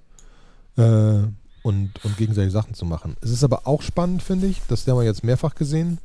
äh, 0.76 1.28
und, 1.62 2.04
und 2.04 2.16
gegenseitig 2.16 2.52
Sachen 2.52 2.74
zu 2.74 2.84
machen. 2.84 3.16
Es 3.20 3.30
ist 3.30 3.44
aber 3.44 3.66
auch 3.66 3.82
spannend, 3.82 4.22
finde 4.22 4.46
ich, 4.46 4.62
das 4.68 4.86
haben 4.86 4.98
wir 4.98 5.04
jetzt 5.04 5.24
mehrfach 5.24 5.54
gesehen, 5.54 5.98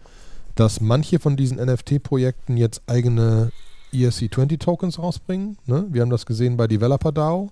dass 0.56 0.82
manche 0.82 1.20
von 1.20 1.38
diesen 1.38 1.58
NFT-Projekten 1.64 2.58
jetzt 2.58 2.82
eigene 2.88 3.52
ERC20-Tokens 4.06 5.00
rausbringen. 5.00 5.58
Ne? 5.66 5.86
Wir 5.90 6.02
haben 6.02 6.10
das 6.10 6.26
gesehen 6.26 6.58
bei 6.58 6.68
Developer 6.68 7.12
DAO. 7.12 7.52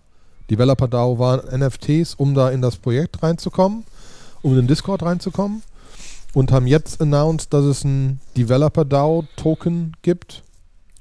Developer 0.50 0.88
DAO 0.88 1.18
waren 1.18 1.60
NFTs, 1.60 2.16
um 2.16 2.36
da 2.36 2.50
in 2.52 2.62
das 2.62 2.78
Projekt 2.78 3.24
reinzukommen, 3.24 3.84
um 4.42 4.52
in 4.52 4.58
den 4.58 4.68
Discord 4.68 5.04
reinzukommen. 5.04 5.64
Und 6.34 6.52
haben 6.52 6.68
jetzt 6.68 7.02
announced, 7.02 7.54
dass 7.54 7.64
es 7.64 7.84
ein 7.84 8.20
Developer 8.36 8.84
DAO 8.84 9.24
Token 9.38 9.94
gibt. 10.02 10.44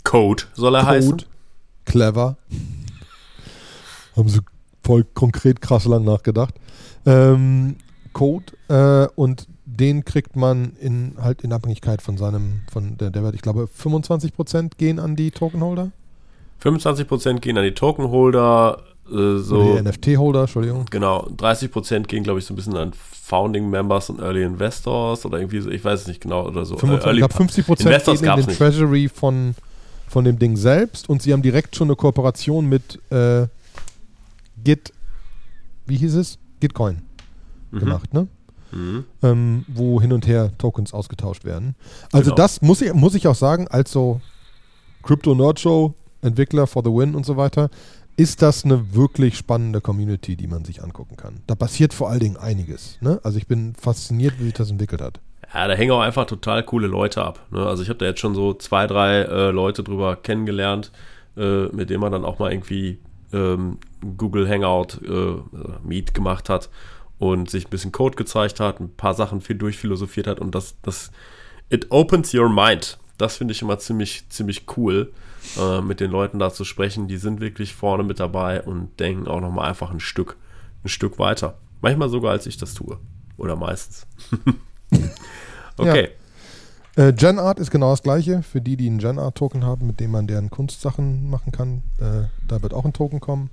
Code 0.04 0.44
soll 0.54 0.76
er 0.76 0.83
Code. 0.83 0.92
heißen. 0.92 1.22
Clever. 1.85 2.37
haben 4.16 4.28
sie 4.28 4.40
voll 4.83 5.04
konkret 5.04 5.61
krass 5.61 5.85
lang 5.87 6.04
nachgedacht. 6.04 6.54
Ähm, 7.07 7.76
Code 8.12 8.44
äh, 8.68 9.09
und 9.16 9.48
den 9.76 10.04
kriegt 10.04 10.37
man 10.37 10.72
in 10.80 11.14
halt 11.20 11.42
in 11.42 11.52
Abhängigkeit 11.52 12.02
von 12.02 12.16
seinem, 12.16 12.62
von 12.70 12.96
der, 12.98 13.10
der 13.10 13.22
Wert, 13.22 13.34
ich 13.34 13.42
glaube 13.42 13.68
25% 13.80 14.72
gehen 14.78 14.98
an 14.98 15.16
die 15.16 15.30
Tokenholder. 15.30 15.90
25% 16.62 17.40
gehen 17.40 17.58
an 17.58 17.64
die 17.64 17.74
Tokenholder, 17.74 18.78
äh, 19.10 19.38
so, 19.38 19.76
die 19.76 19.82
NFT-Holder, 19.82 20.42
Entschuldigung. 20.42 20.87
Genau, 20.90 21.28
30% 21.37 22.04
gehen, 22.04 22.22
glaube 22.22 22.38
ich, 22.38 22.46
so 22.46 22.54
ein 22.54 22.56
bisschen 22.56 22.76
an 22.76 22.92
Founding 22.94 23.68
Members 23.68 24.10
und 24.10 24.20
Early 24.20 24.42
Investors 24.42 25.26
oder 25.26 25.38
irgendwie 25.38 25.60
so, 25.60 25.70
ich 25.70 25.84
weiß 25.84 26.02
es 26.02 26.06
nicht 26.06 26.20
genau 26.20 26.46
oder 26.46 26.64
so. 26.64 26.76
25, 26.76 27.06
Early, 27.06 27.22
ich 27.22 27.28
glaube, 27.28 27.52
50% 27.52 27.87
Investors 27.87 28.20
gehen 28.20 28.30
in 28.30 28.37
den 28.37 28.46
nicht. 28.46 28.58
Treasury 28.58 29.08
von, 29.08 29.54
von 30.08 30.24
dem 30.24 30.38
Ding 30.38 30.56
selbst 30.56 31.08
und 31.08 31.22
sie 31.22 31.32
haben 31.32 31.42
direkt 31.42 31.76
schon 31.76 31.88
eine 31.88 31.96
Kooperation 31.96 32.66
mit 32.66 33.01
äh, 33.11 33.46
Git, 34.62 34.92
wie 35.86 35.96
hieß 35.96 36.14
es? 36.14 36.38
Gitcoin 36.61 37.03
mhm. 37.70 37.78
gemacht, 37.80 38.14
ne? 38.14 38.28
Mhm. 38.75 39.05
Ähm, 39.22 39.64
wo 39.68 40.01
hin 40.01 40.12
und 40.12 40.27
her 40.27 40.51
Tokens 40.59 40.93
ausgetauscht 40.93 41.45
werden. 41.45 41.77
Also 42.12 42.31
genau. 42.31 42.37
das 42.37 42.61
muss 42.61 42.83
ich, 42.83 42.93
muss 42.93 43.14
ich 43.14 43.29
auch 43.29 43.35
sagen, 43.35 43.68
als 43.68 43.93
so 43.93 44.20
Crypto 45.03 45.35
Nerd 45.35 45.61
Show, 45.61 45.95
Entwickler 46.22 46.66
for 46.66 46.83
the 46.85 46.91
Win 46.91 47.14
und 47.14 47.25
so 47.25 47.37
weiter, 47.37 47.70
ist 48.16 48.43
das 48.43 48.64
eine 48.64 48.95
wirklich 48.95 49.37
spannende 49.37 49.81
Community, 49.81 50.37
die 50.37 50.47
man 50.47 50.64
sich 50.64 50.83
angucken 50.83 51.16
kann. 51.16 51.41
Da 51.47 51.55
passiert 51.55 51.93
vor 51.93 52.11
allen 52.11 52.20
Dingen 52.20 52.37
einiges. 52.37 52.99
Ne? 53.01 53.20
Also 53.22 53.39
ich 53.39 53.47
bin 53.47 53.75
fasziniert, 53.75 54.35
wie 54.39 54.45
sich 54.45 54.55
das 54.55 54.70
entwickelt 54.70 55.01
hat. 55.01 55.20
Ja, 55.53 55.68
da 55.68 55.75
hängen 55.75 55.93
auch 55.93 56.01
einfach 56.01 56.27
total 56.27 56.62
coole 56.62 56.87
Leute 56.87 57.25
ab. 57.25 57.41
Ne? 57.51 57.64
Also 57.64 57.83
ich 57.83 57.89
habe 57.89 57.99
da 57.99 58.07
jetzt 58.07 58.20
schon 58.20 58.35
so 58.35 58.55
zwei, 58.55 58.87
drei 58.87 59.22
äh, 59.22 59.51
Leute 59.51 59.83
drüber 59.83 60.16
kennengelernt, 60.16 60.91
äh, 61.37 61.66
mit 61.66 61.91
denen 61.91 62.01
man 62.01 62.12
dann 62.12 62.25
auch 62.25 62.39
mal 62.39 62.53
irgendwie 62.53 62.99
ähm, 63.33 63.79
Google 64.16 64.49
Hangout 64.49 65.01
äh, 65.05 65.37
Meet 65.87 66.14
gemacht 66.14 66.49
hat 66.49 66.70
und 67.18 67.50
sich 67.50 67.66
ein 67.66 67.70
bisschen 67.70 67.92
Code 67.92 68.16
gezeigt 68.16 68.60
hat, 68.60 68.80
ein 68.80 68.94
paar 68.94 69.14
Sachen 69.14 69.40
viel 69.40 69.56
durchphilosophiert 69.56 70.26
hat 70.26 70.40
und 70.40 70.54
das, 70.54 70.76
das 70.82 71.10
it 71.70 71.86
opens 71.90 72.34
your 72.34 72.48
mind. 72.48 72.98
Das 73.18 73.36
finde 73.36 73.52
ich 73.52 73.62
immer 73.62 73.78
ziemlich, 73.78 74.28
ziemlich 74.28 74.66
cool, 74.76 75.12
äh, 75.58 75.80
mit 75.80 76.00
den 76.00 76.10
Leuten 76.10 76.38
da 76.38 76.52
zu 76.52 76.64
sprechen. 76.64 77.06
Die 77.06 77.16
sind 77.16 77.40
wirklich 77.40 77.74
vorne 77.74 78.02
mit 78.02 78.18
dabei 78.18 78.62
und 78.62 78.98
denken 78.98 79.28
auch 79.28 79.40
nochmal 79.40 79.68
einfach 79.68 79.90
ein 79.90 80.00
Stück, 80.00 80.36
ein 80.82 80.88
Stück 80.88 81.18
weiter. 81.18 81.58
Manchmal 81.80 82.08
sogar, 82.08 82.32
als 82.32 82.46
ich 82.46 82.56
das 82.56 82.74
tue. 82.74 82.98
Oder 83.36 83.56
meistens. 83.56 84.06
okay. 85.76 86.08
Ja. 86.96 87.08
Äh, 87.08 87.12
GenArt 87.12 87.58
ist 87.58 87.70
genau 87.70 87.90
das 87.90 88.02
gleiche. 88.02 88.42
Für 88.42 88.60
die, 88.60 88.76
die 88.76 88.86
einen 88.86 88.98
GenArt-Token 88.98 89.64
haben, 89.64 89.86
mit 89.86 90.00
dem 90.00 90.12
man 90.12 90.26
deren 90.26 90.50
Kunstsachen 90.50 91.28
machen 91.28 91.52
kann, 91.52 91.82
äh, 91.98 92.28
da 92.46 92.62
wird 92.62 92.72
auch 92.72 92.84
ein 92.84 92.92
Token 92.92 93.20
kommen. 93.20 93.50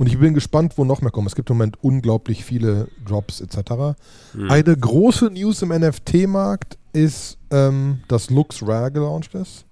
Und 0.00 0.06
ich 0.06 0.18
bin 0.18 0.32
gespannt, 0.32 0.78
wo 0.78 0.84
noch 0.86 1.02
mehr 1.02 1.10
kommen. 1.10 1.26
Es 1.26 1.34
gibt 1.34 1.50
im 1.50 1.58
Moment 1.58 1.76
unglaublich 1.84 2.42
viele 2.42 2.88
Drops 3.06 3.42
etc. 3.42 3.98
Mhm. 4.32 4.50
Eine 4.50 4.74
große 4.74 5.26
News 5.26 5.60
im 5.60 5.68
NFT-Markt 5.68 6.78
ist, 6.94 7.36
ähm, 7.50 8.00
dass 8.08 8.30
Lux 8.30 8.66
Rare 8.66 8.90
gelauncht 8.90 9.34
ist. 9.34 9.66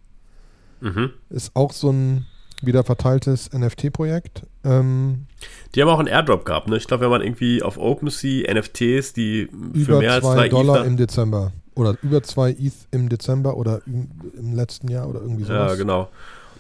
Mhm. 0.83 1.13
Ist 1.31 1.57
auch 1.57 1.73
so 1.73 1.91
ein 1.91 2.27
wieder 2.61 2.85
verteiltes 2.85 3.49
NFT-Projekt. 3.55 4.43
Ähm, 4.65 5.29
die 5.75 5.81
haben 5.81 5.89
auch 5.89 5.99
einen 5.99 6.09
Airdrop 6.09 6.45
gehabt, 6.45 6.69
ne? 6.69 6.77
Ich 6.77 6.87
glaube, 6.87 7.05
wenn 7.05 7.11
man 7.11 7.23
irgendwie 7.23 7.63
auf 7.63 7.79
OpenSea 7.79 8.53
NFTs, 8.53 9.15
die 9.15 9.49
für 9.83 9.99
mehr 9.99 10.13
als 10.13 10.25
zwei 10.27 10.51
Dollar 10.51 10.81
Ether 10.81 10.87
im 10.89 10.99
Dezember 10.99 11.53
oder 11.75 11.97
über 12.03 12.23
zwei 12.23 12.51
ETH 12.51 12.75
im 12.91 13.09
Dezember 13.09 13.57
oder 13.57 13.81
im, 13.87 14.11
im 14.37 14.53
letzten 14.53 14.89
Jahr 14.89 15.09
oder 15.09 15.23
irgendwie 15.23 15.45
sowas. 15.45 15.73
Ja, 15.73 15.75
genau. 15.77 16.11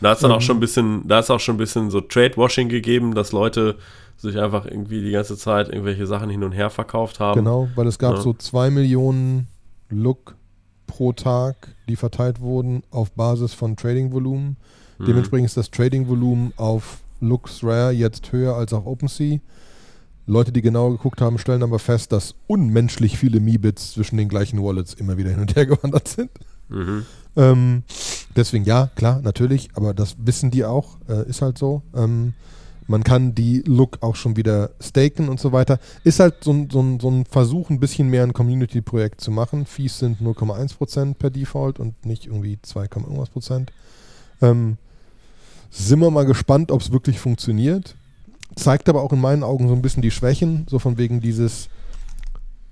Da 0.01 0.13
ist 0.13 0.23
dann 0.23 0.33
auch 0.33 0.41
schon 0.41 0.59
ein 0.59 0.61
bisschen, 0.61 1.07
da 1.07 1.19
ist 1.19 1.31
auch 1.31 1.41
schon 1.41 1.57
ein 1.57 1.59
bisschen 1.59 1.91
so 1.91 2.01
Trade-Washing 2.01 2.69
gegeben, 2.69 3.15
dass 3.15 3.33
Leute 3.33 3.77
sich 4.17 4.39
einfach 4.39 4.67
irgendwie 4.67 5.01
die 5.01 5.13
ganze 5.13 5.37
Zeit 5.37 5.69
irgendwelche 5.69 6.07
Sachen 6.07 6.29
hin 6.31 6.43
und 6.43 6.53
her 6.53 6.71
verkauft 6.71 7.21
haben. 7.21 7.41
Genau, 7.41 7.69
weil 7.75 7.87
es 7.87 7.99
gab 7.99 8.17
ja. 8.17 8.21
so 8.21 8.33
zwei 8.33 8.71
Millionen 8.71 9.47
Look 9.91 10.37
pro 10.87 11.13
Tag, 11.13 11.69
die 11.89 11.97
verteilt 11.97 12.41
wurden 12.41 12.83
auf 12.91 13.13
Basis 13.13 13.55
von 13.55 13.77
Trading-Volumen. 13.77 14.57
Mhm. 14.99 15.05
Dementsprechend 15.05 15.47
ist 15.47 15.57
das 15.57 15.71
Trading-Volumen 15.71 16.53
auf 16.57 16.99
Lux 17.21 17.63
Rare 17.63 17.93
jetzt 17.93 18.33
höher 18.33 18.55
als 18.55 18.73
auf 18.73 18.87
OpenSea. 18.87 19.39
Leute, 20.27 20.53
die 20.53 20.61
genau 20.61 20.91
geguckt 20.91 21.21
haben, 21.21 21.39
stellen 21.39 21.63
aber 21.63 21.79
fest, 21.79 22.13
dass 22.13 22.35
unmenschlich 22.47 23.17
viele 23.17 23.41
Mi-Bits 23.41 23.93
zwischen 23.93 24.19
den 24.19 24.29
gleichen 24.29 24.63
Wallets 24.63 24.95
immer 24.95 25.17
wieder 25.17 25.31
hin 25.31 25.41
und 25.41 25.57
her 25.57 25.67
gewandert 25.67 26.09
sind. 26.09 26.31
Mhm. 26.69 27.07
Ähm, 27.37 27.83
deswegen 28.39 28.65
ja, 28.65 28.89
klar, 28.95 29.21
natürlich, 29.23 29.71
aber 29.75 29.93
das 29.93 30.17
wissen 30.19 30.51
die 30.51 30.65
auch, 30.65 30.97
äh, 31.09 31.29
ist 31.29 31.43
halt 31.43 31.59
so. 31.59 31.83
Ähm, 31.95 32.35
man 32.87 33.05
kann 33.05 33.35
die 33.35 33.63
Look 33.67 33.99
auch 34.01 34.17
schon 34.17 34.37
wieder 34.37 34.71
staken 34.81 35.29
und 35.29 35.39
so 35.39 35.53
weiter. 35.53 35.79
Ist 36.05 36.21
halt 36.21 36.43
so, 36.43 36.67
so, 36.73 36.99
so 36.99 37.11
ein 37.11 37.27
Versuch, 37.27 37.69
ein 37.69 37.81
bisschen 37.81 38.09
mehr 38.09 38.23
ein 38.23 38.33
Community-Projekt 38.33 39.21
zu 39.21 39.31
machen. 39.31 39.67
Fees 39.67 39.99
sind 39.99 40.23
0,1% 40.23 41.15
per 41.15 41.29
Default 41.29 41.81
und 41.81 42.07
nicht 42.07 42.27
irgendwie 42.27 42.59
2, 42.63 42.85
irgendwas 42.85 43.29
Prozent. 43.29 43.73
Ähm, 44.41 44.79
sind 45.71 46.01
wir 46.01 46.11
mal 46.11 46.25
gespannt, 46.25 46.73
ob 46.73 46.81
es 46.81 46.91
wirklich 46.91 47.21
funktioniert. 47.21 47.95
Zeigt 48.57 48.89
aber 48.89 49.03
auch 49.03 49.13
in 49.13 49.21
meinen 49.21 49.43
Augen 49.43 49.69
so 49.69 49.75
ein 49.75 49.83
bisschen 49.83 50.03
die 50.03 50.11
Schwächen, 50.11 50.67
so 50.71 50.79
von 50.79 50.97
wegen 50.97 51.21
dieses, 51.21 51.69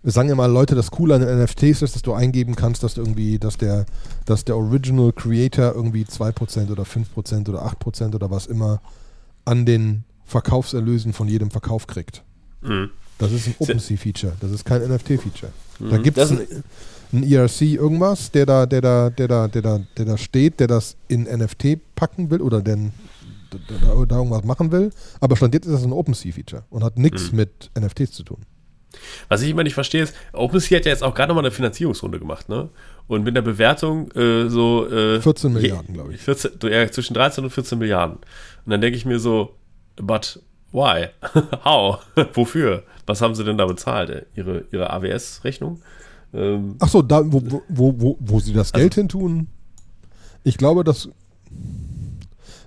wir 0.07 0.13
sagen 0.13 0.29
ja 0.29 0.37
mal, 0.37 0.47
Leute, 0.47 0.77
das 0.77 0.93
Coole 0.93 1.17
an 1.17 1.21
den 1.21 1.43
NFTs 1.43 1.83
ist, 1.83 1.97
dass 1.97 2.03
du 2.03 2.13
eingeben 2.13 2.55
kannst, 2.55 2.85
dass 2.85 2.97
irgendwie, 2.97 3.41
dass 3.41 3.57
der, 3.57 3.87
dass 4.25 4.45
der 4.45 4.57
Original 4.57 5.11
Creator 5.13 5.75
irgendwie 5.75 6.05
2% 6.05 6.71
oder 6.71 6.85
5% 6.85 7.49
oder 7.49 7.67
8% 7.67 8.15
oder 8.15 8.31
was 8.31 8.47
immer 8.47 8.81
an 9.45 9.67
den 9.67 10.05
Verkaufserlösen 10.25 11.13
von 11.13 11.27
jedem 11.27 11.51
Verkauf 11.51 11.89
kriegt. 11.89 12.23
Mhm. 12.63 12.91
Das 13.19 13.33
ist 13.33 13.49
ein 13.49 13.57
OpenSea-Feature, 13.59 14.35
das 14.39 14.53
ist 14.53 14.65
kein 14.65 14.83
NFT-Feature. 14.83 15.51
Mhm. 15.81 15.91
Da 15.91 15.97
gibt 15.99 16.19
es 16.19 16.31
ein, 16.31 16.47
ein 17.13 17.25
ERC 17.25 17.63
irgendwas, 17.63 18.31
der 18.31 18.47
da, 18.47 18.65
der 18.65 18.83
da, 18.83 19.11
der 19.11 19.27
da, 19.27 19.49
der 19.49 19.63
da, 19.63 19.81
der 19.97 20.05
da 20.05 20.17
steht, 20.17 20.61
der 20.61 20.69
das 20.69 20.95
in 21.09 21.25
NFT 21.25 21.79
packen 21.97 22.31
will 22.31 22.43
oder 22.43 22.63
den, 22.63 22.93
da, 23.51 23.59
da 24.07 24.17
irgendwas 24.19 24.45
machen 24.45 24.71
will. 24.71 24.91
Aber 25.19 25.35
stand 25.35 25.55
jetzt 25.55 25.67
ist 25.67 25.73
das 25.73 25.83
ein 25.83 25.93
OpenSea-Feature 25.93 26.63
und 26.71 26.85
hat 26.85 26.97
nichts 26.97 27.33
mhm. 27.33 27.39
mit 27.39 27.73
NFTs 27.77 28.13
zu 28.13 28.23
tun. 28.23 28.39
Was 29.29 29.43
ich 29.43 29.51
immer 29.51 29.63
nicht 29.63 29.75
verstehe, 29.75 30.03
ist, 30.03 30.15
OpenSea 30.33 30.79
hat 30.79 30.87
ja 30.87 30.93
jetzt 30.93 31.03
auch 31.03 31.15
gerade 31.15 31.29
nochmal 31.29 31.45
eine 31.45 31.53
Finanzierungsrunde 31.53 32.19
gemacht, 32.19 32.49
ne? 32.49 32.69
Und 33.09 33.25
mit 33.25 33.37
der 33.37 33.43
Bewertung 33.43 34.11
äh, 34.13 34.49
so. 34.49 34.89
Äh, 34.91 35.21
14 35.21 35.53
Milliarden, 35.53 35.95
glaube 35.95 36.15
ich. 36.15 36.21
14, 36.21 36.53
ja, 36.71 36.91
zwischen 36.91 37.15
13 37.15 37.45
und 37.45 37.51
14 37.51 37.79
Milliarden. 37.79 38.17
Und 38.17 38.71
dann 38.71 38.81
denke 38.81 38.97
ich 38.97 39.05
mir 39.05 39.19
so, 39.19 39.55
but 39.97 40.41
why? 40.73 41.09
How? 41.65 42.01
Wofür? 42.35 42.83
Was 43.07 43.21
haben 43.21 43.35
sie 43.35 43.45
denn 43.45 43.59
da 43.59 43.67
bezahlt? 43.67 44.11
Äh, 44.11 44.25
ihre, 44.35 44.65
ihre 44.73 44.91
AWS-Rechnung? 44.91 45.81
Ähm, 46.35 46.77
Ach 46.81 46.89
so, 46.89 47.03
da, 47.03 47.23
wo, 47.25 47.43
wo, 47.69 47.95
wo, 47.97 48.17
wo 48.21 48.41
sie 48.41 48.53
das 48.53 48.73
also, 48.73 48.83
Geld 48.83 48.95
hin 48.95 49.09
tun? 49.09 49.47
Ich 50.43 50.59
glaube, 50.59 50.85
dass 50.85 51.09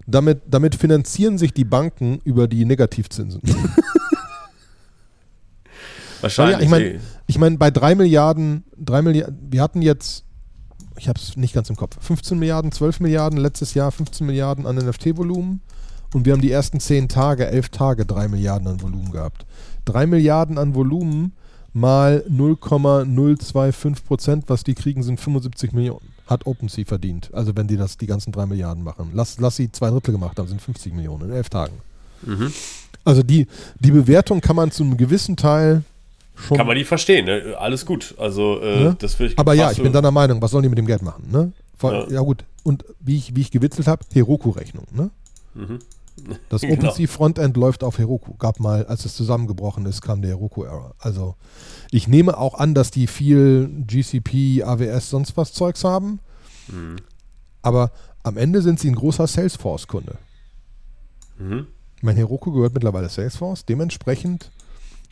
damit, 0.07 0.41
damit 0.47 0.75
finanzieren 0.75 1.37
sich 1.37 1.53
die 1.53 1.65
Banken 1.65 2.19
über 2.23 2.47
die 2.47 2.65
Negativzinsen. 2.65 3.41
Wahrscheinlich. 6.21 6.57
Ja, 6.57 6.63
ich 6.63 6.69
meine, 6.69 6.99
ich 7.27 7.37
mein, 7.37 7.57
bei 7.57 7.71
drei 7.71 7.95
Milliarden, 7.95 8.63
drei 8.77 9.01
Milliarden, 9.01 9.37
wir 9.51 9.61
hatten 9.61 9.81
jetzt, 9.81 10.25
ich 10.97 11.07
habe 11.07 11.19
es 11.19 11.37
nicht 11.37 11.53
ganz 11.53 11.69
im 11.69 11.75
Kopf, 11.75 11.97
15 11.99 12.37
Milliarden, 12.37 12.71
12 12.71 12.99
Milliarden, 12.99 13.39
letztes 13.39 13.73
Jahr 13.73 13.91
15 13.91 14.25
Milliarden 14.25 14.65
an 14.65 14.75
NFT-Volumen 14.75 15.61
und 16.13 16.25
wir 16.25 16.33
haben 16.33 16.41
die 16.41 16.51
ersten 16.51 16.79
10 16.79 17.09
Tage, 17.09 17.47
11 17.47 17.69
Tage 17.69 18.05
3 18.05 18.27
Milliarden 18.27 18.67
an 18.67 18.81
Volumen 18.81 19.11
gehabt. 19.11 19.45
3 19.85 20.07
Milliarden 20.07 20.57
an 20.57 20.75
Volumen 20.75 21.33
mal 21.73 22.23
0,025 22.27 24.05
Prozent, 24.05 24.43
was 24.47 24.63
die 24.63 24.73
kriegen, 24.73 25.03
sind 25.03 25.19
75 25.19 25.71
Millionen. 25.71 26.07
Hat 26.27 26.45
OpenSea 26.45 26.85
verdient. 26.85 27.29
Also 27.33 27.55
wenn 27.55 27.67
die 27.67 27.77
das 27.77 27.97
die 27.97 28.07
ganzen 28.07 28.31
3 28.31 28.47
Milliarden 28.47 28.83
machen. 28.83 29.11
Lass, 29.13 29.39
lass 29.39 29.55
sie 29.55 29.71
zwei 29.71 29.89
Drittel 29.89 30.11
gemacht 30.11 30.37
haben, 30.37 30.47
sind 30.47 30.61
50 30.61 30.93
Millionen 30.93 31.29
in 31.29 31.35
11 31.35 31.49
Tagen. 31.49 31.73
Mhm. 32.23 32.51
Also 33.03 33.23
die, 33.23 33.47
die 33.79 33.91
Bewertung 33.91 34.41
kann 34.41 34.55
man 34.55 34.71
zu 34.71 34.83
einem 34.83 34.97
gewissen 34.97 35.37
Teil 35.37 35.83
schon. 36.39 36.57
Kann 36.57 36.67
man 36.67 36.75
die 36.75 36.83
verstehen, 36.83 37.25
ne? 37.25 37.55
alles 37.57 37.85
gut. 37.85 38.15
Also 38.17 38.59
äh, 38.61 38.83
ne? 38.83 38.95
das 38.99 39.19
ich 39.19 39.37
Aber 39.37 39.53
ja, 39.53 39.71
ich 39.71 39.81
bin 39.81 39.93
deiner 39.93 40.11
Meinung, 40.11 40.41
was 40.41 40.51
sollen 40.51 40.63
die 40.63 40.69
mit 40.69 40.77
dem 40.77 40.85
Geld 40.87 41.01
machen? 41.01 41.27
Ne? 41.31 41.51
Vor, 41.77 41.93
ja. 41.93 42.09
ja. 42.09 42.21
gut, 42.21 42.43
und 42.63 42.85
wie 42.99 43.17
ich, 43.17 43.35
wie 43.35 43.41
ich 43.41 43.51
gewitzelt 43.51 43.87
habe, 43.87 44.03
Heroku-Rechnung. 44.13 44.85
Ne? 44.91 45.09
Mhm. 45.53 45.79
Das 46.49 46.61
genau. 46.61 46.73
OpenSea 46.73 47.07
Frontend 47.07 47.57
läuft 47.57 47.83
auf 47.83 47.97
Heroku. 47.97 48.33
Gab 48.37 48.59
mal, 48.59 48.85
als 48.85 49.05
es 49.05 49.15
zusammengebrochen 49.15 49.85
ist, 49.85 50.01
kam 50.01 50.21
der 50.21 50.31
Heroku-Error. 50.31 50.95
Also 50.99 51.35
ich 51.91 52.07
nehme 52.07 52.37
auch 52.37 52.55
an, 52.55 52.73
dass 52.73 52.91
die 52.91 53.07
viel 53.07 53.69
GCP, 53.87 54.63
AWS, 54.63 55.09
sonst 55.09 55.37
was 55.37 55.53
Zeugs 55.53 55.83
haben. 55.83 56.19
Mhm. 56.67 56.97
Aber 57.61 57.91
am 58.23 58.37
Ende 58.37 58.61
sind 58.61 58.79
sie 58.79 58.89
ein 58.89 58.95
großer 58.95 59.27
Salesforce-Kunde. 59.27 60.17
Mhm. 61.37 61.67
Mein 62.01 62.15
Heroku 62.15 62.51
gehört 62.51 62.73
mittlerweile 62.73 63.09
Salesforce. 63.09 63.65
Dementsprechend 63.65 64.51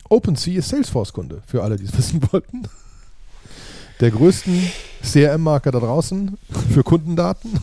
OpenSea 0.08 0.58
ist 0.58 0.68
Salesforce-Kunde, 0.68 1.42
für 1.46 1.62
alle, 1.62 1.76
die 1.76 1.84
es 1.84 1.96
wissen 1.98 2.20
wollten. 2.30 2.62
Der 4.00 4.10
größten 4.10 4.70
CRM-Marke 5.02 5.70
da 5.70 5.80
draußen 5.80 6.38
für 6.72 6.84
Kundendaten. 6.84 7.58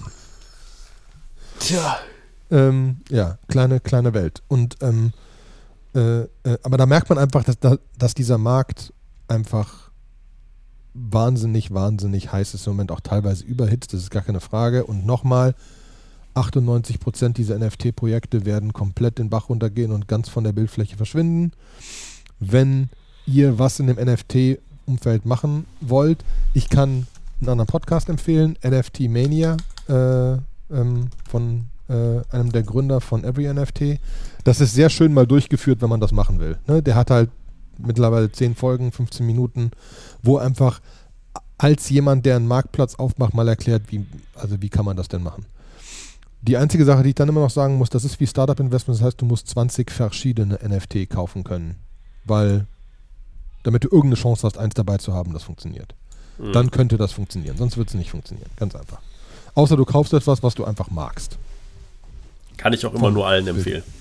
Tja. 1.60 1.98
Ähm, 2.52 2.98
ja, 3.10 3.38
kleine, 3.48 3.80
kleine 3.80 4.14
Welt. 4.14 4.44
Und 4.48 4.78
ähm, 4.82 5.14
äh, 5.96 6.22
äh, 6.22 6.28
aber 6.62 6.78
da 6.78 6.86
merkt 6.86 7.10
man 7.10 7.18
einfach, 7.18 7.44
dass, 7.44 7.58
dass 7.98 8.14
dieser 8.14 8.38
Markt 8.38 8.94
einfach 9.28 9.92
wahnsinnig, 10.94 11.74
wahnsinnig 11.74 12.32
heiß 12.32 12.54
ist 12.54 12.68
im 12.68 12.74
Moment, 12.74 12.92
auch 12.92 13.00
teilweise 13.00 13.44
überhitzt, 13.44 13.94
das 13.94 14.02
ist 14.02 14.12
gar 14.12 14.24
keine 14.24 14.42
Frage. 14.42 14.86
Und 14.86 15.06
nochmal, 15.06 15.56
98% 16.36 17.34
dieser 17.34 17.58
NFT-Projekte 17.58 18.46
werden 18.46 18.74
komplett 18.74 19.20
den 19.20 19.30
Bach 19.30 19.50
runtergehen 19.50 19.92
und 19.92 20.08
ganz 20.08 20.28
von 20.28 20.44
der 20.44 20.52
Bildfläche 20.52 20.98
verschwinden. 20.98 21.54
Wenn 22.40 22.90
ihr 23.26 23.58
was 23.60 23.80
in 23.80 23.88
dem 23.88 23.98
NFT-Umfeld 23.98 25.26
machen 25.26 25.66
wollt, 25.82 26.24
ich 26.54 26.70
kann 26.70 27.08
einen 27.40 27.50
anderen 27.50 27.68
Podcast 27.68 28.10
empfehlen, 28.10 28.58
NFT 28.64 29.02
Mania 29.02 29.58
äh, 29.88 30.34
ähm, 30.72 31.10
von 31.30 31.66
äh, 31.90 32.22
einem 32.32 32.52
der 32.52 32.64
Gründer 32.64 33.02
von 33.02 33.24
Every 33.24 33.52
NFT. 33.52 34.00
Das 34.44 34.62
ist 34.62 34.74
sehr 34.74 34.90
schön 34.90 35.14
mal 35.14 35.28
durchgeführt, 35.28 35.82
wenn 35.82 35.90
man 35.90 36.00
das 36.00 36.12
machen 36.12 36.40
will. 36.40 36.58
Ne? 36.68 36.82
Der 36.82 36.96
hat 36.96 37.12
halt 37.12 37.30
mittlerweile 37.78 38.32
10 38.32 38.56
Folgen, 38.56 38.92
15 38.92 39.26
Minuten, 39.26 39.72
wo 40.24 40.38
einfach 40.38 40.82
als 41.58 41.90
jemand, 41.90 42.26
der 42.26 42.36
einen 42.36 42.48
Marktplatz 42.48 42.96
aufmacht, 42.96 43.34
mal 43.34 43.48
erklärt, 43.48 43.84
wie, 43.90 44.06
also 44.36 44.62
wie 44.62 44.70
kann 44.70 44.86
man 44.86 44.98
das 44.98 45.08
denn 45.08 45.24
machen. 45.24 45.46
Die 46.42 46.58
einzige 46.58 46.86
Sache, 46.86 47.04
die 47.04 47.10
ich 47.10 47.16
dann 47.16 47.30
immer 47.30 47.42
noch 47.42 47.50
sagen 47.50 47.78
muss, 47.78 47.90
das 47.90 48.04
ist 48.04 48.20
wie 48.20 48.28
Startup 48.28 48.60
Investment, 48.60 49.00
das 49.00 49.06
heißt, 49.06 49.22
du 49.22 49.26
musst 49.26 49.48
20 49.50 49.90
verschiedene 49.90 50.60
NFT 50.64 51.10
kaufen 51.10 51.44
können, 51.44 51.76
weil 52.26 52.68
damit 53.64 53.84
du 53.84 53.88
irgendeine 53.88 54.16
Chance 54.16 54.46
hast, 54.46 54.58
eins 54.58 54.76
dabei 54.76 54.98
zu 54.98 55.14
haben, 55.14 55.34
das 55.34 55.44
funktioniert. 55.44 55.96
Mhm. 56.38 56.54
Dann 56.54 56.72
könnte 56.72 56.98
das 56.98 57.12
funktionieren, 57.12 57.58
sonst 57.58 57.78
wird 57.78 57.88
es 57.88 57.94
nicht 57.96 58.12
funktionieren, 58.12 58.50
ganz 58.58 58.76
einfach. 58.76 59.00
Außer 59.56 59.78
du 59.78 59.86
kaufst 59.86 60.14
etwas, 60.14 60.44
was 60.44 60.54
du 60.54 60.66
einfach 60.66 60.92
magst. 60.92 61.38
Kann 62.58 62.74
ich 62.74 62.86
auch 62.86 62.94
immer 62.94 63.12
nur 63.12 63.28
allen 63.28 63.48
empfehlen. 63.48 63.84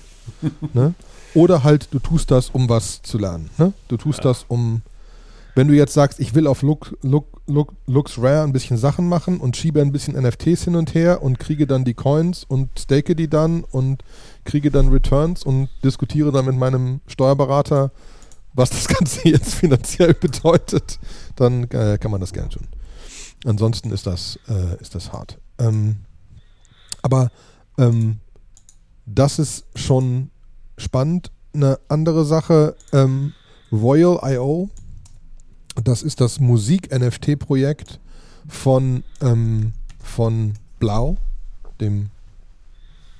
Ne? 0.73 0.95
Oder 1.35 1.63
halt, 1.63 1.89
du 1.91 1.99
tust 1.99 2.31
das, 2.31 2.49
um 2.49 2.67
was 2.67 3.03
zu 3.03 3.19
lernen. 3.19 3.51
Ne? 3.59 3.73
Du 3.89 3.95
tust 3.95 4.19
ja. 4.19 4.23
das, 4.23 4.43
um 4.47 4.81
wenn 5.55 5.69
du 5.69 5.73
jetzt 5.73 5.93
sagst, 5.93 6.19
ich 6.19 6.35
will 6.35 6.47
auf 6.47 6.61
Look, 6.61 6.97
Look, 7.01 7.27
Look, 7.47 7.73
Looks 7.87 8.17
Rare 8.17 8.43
ein 8.43 8.51
bisschen 8.51 8.77
Sachen 8.77 9.07
machen 9.07 9.39
und 9.39 9.55
schiebe 9.55 9.81
ein 9.81 9.93
bisschen 9.93 10.21
NFTs 10.21 10.65
hin 10.65 10.75
und 10.75 10.93
her 10.93 11.23
und 11.23 11.39
kriege 11.39 11.65
dann 11.65 11.85
die 11.85 11.93
Coins 11.93 12.43
und 12.43 12.69
stake 12.77 13.15
die 13.15 13.29
dann 13.29 13.63
und 13.63 14.03
kriege 14.43 14.69
dann 14.69 14.89
Returns 14.89 15.43
und 15.43 15.69
diskutiere 15.83 16.33
dann 16.33 16.45
mit 16.45 16.57
meinem 16.57 16.99
Steuerberater, 17.07 17.91
was 18.55 18.69
das 18.69 18.87
Ganze 18.87 19.27
jetzt 19.27 19.53
finanziell 19.53 20.13
bedeutet, 20.13 20.99
dann 21.35 21.65
äh, 21.65 21.97
kann 21.99 22.11
man 22.11 22.21
das 22.21 22.33
gerne 22.33 22.49
tun. 22.49 22.67
Ansonsten 23.45 23.91
ist 23.91 24.07
das, 24.07 24.39
äh, 24.47 24.81
ist 24.81 24.95
das 24.95 25.13
hart. 25.13 25.37
Ähm, 25.59 25.97
aber 27.01 27.31
ähm, 27.77 28.19
das 29.05 29.37
ist 29.37 29.65
schon 29.75 30.31
spannend. 30.77 31.31
Eine 31.53 31.79
andere 31.87 32.25
Sache, 32.25 32.75
ähm, 32.91 33.33
Royal.io, 33.71 34.69
das 35.83 36.03
ist 36.03 36.21
das 36.21 36.39
Musik-NFT-Projekt 36.39 37.99
von, 38.47 39.03
ähm, 39.21 39.73
von 40.01 40.53
Blau, 40.79 41.17
dem 41.79 42.09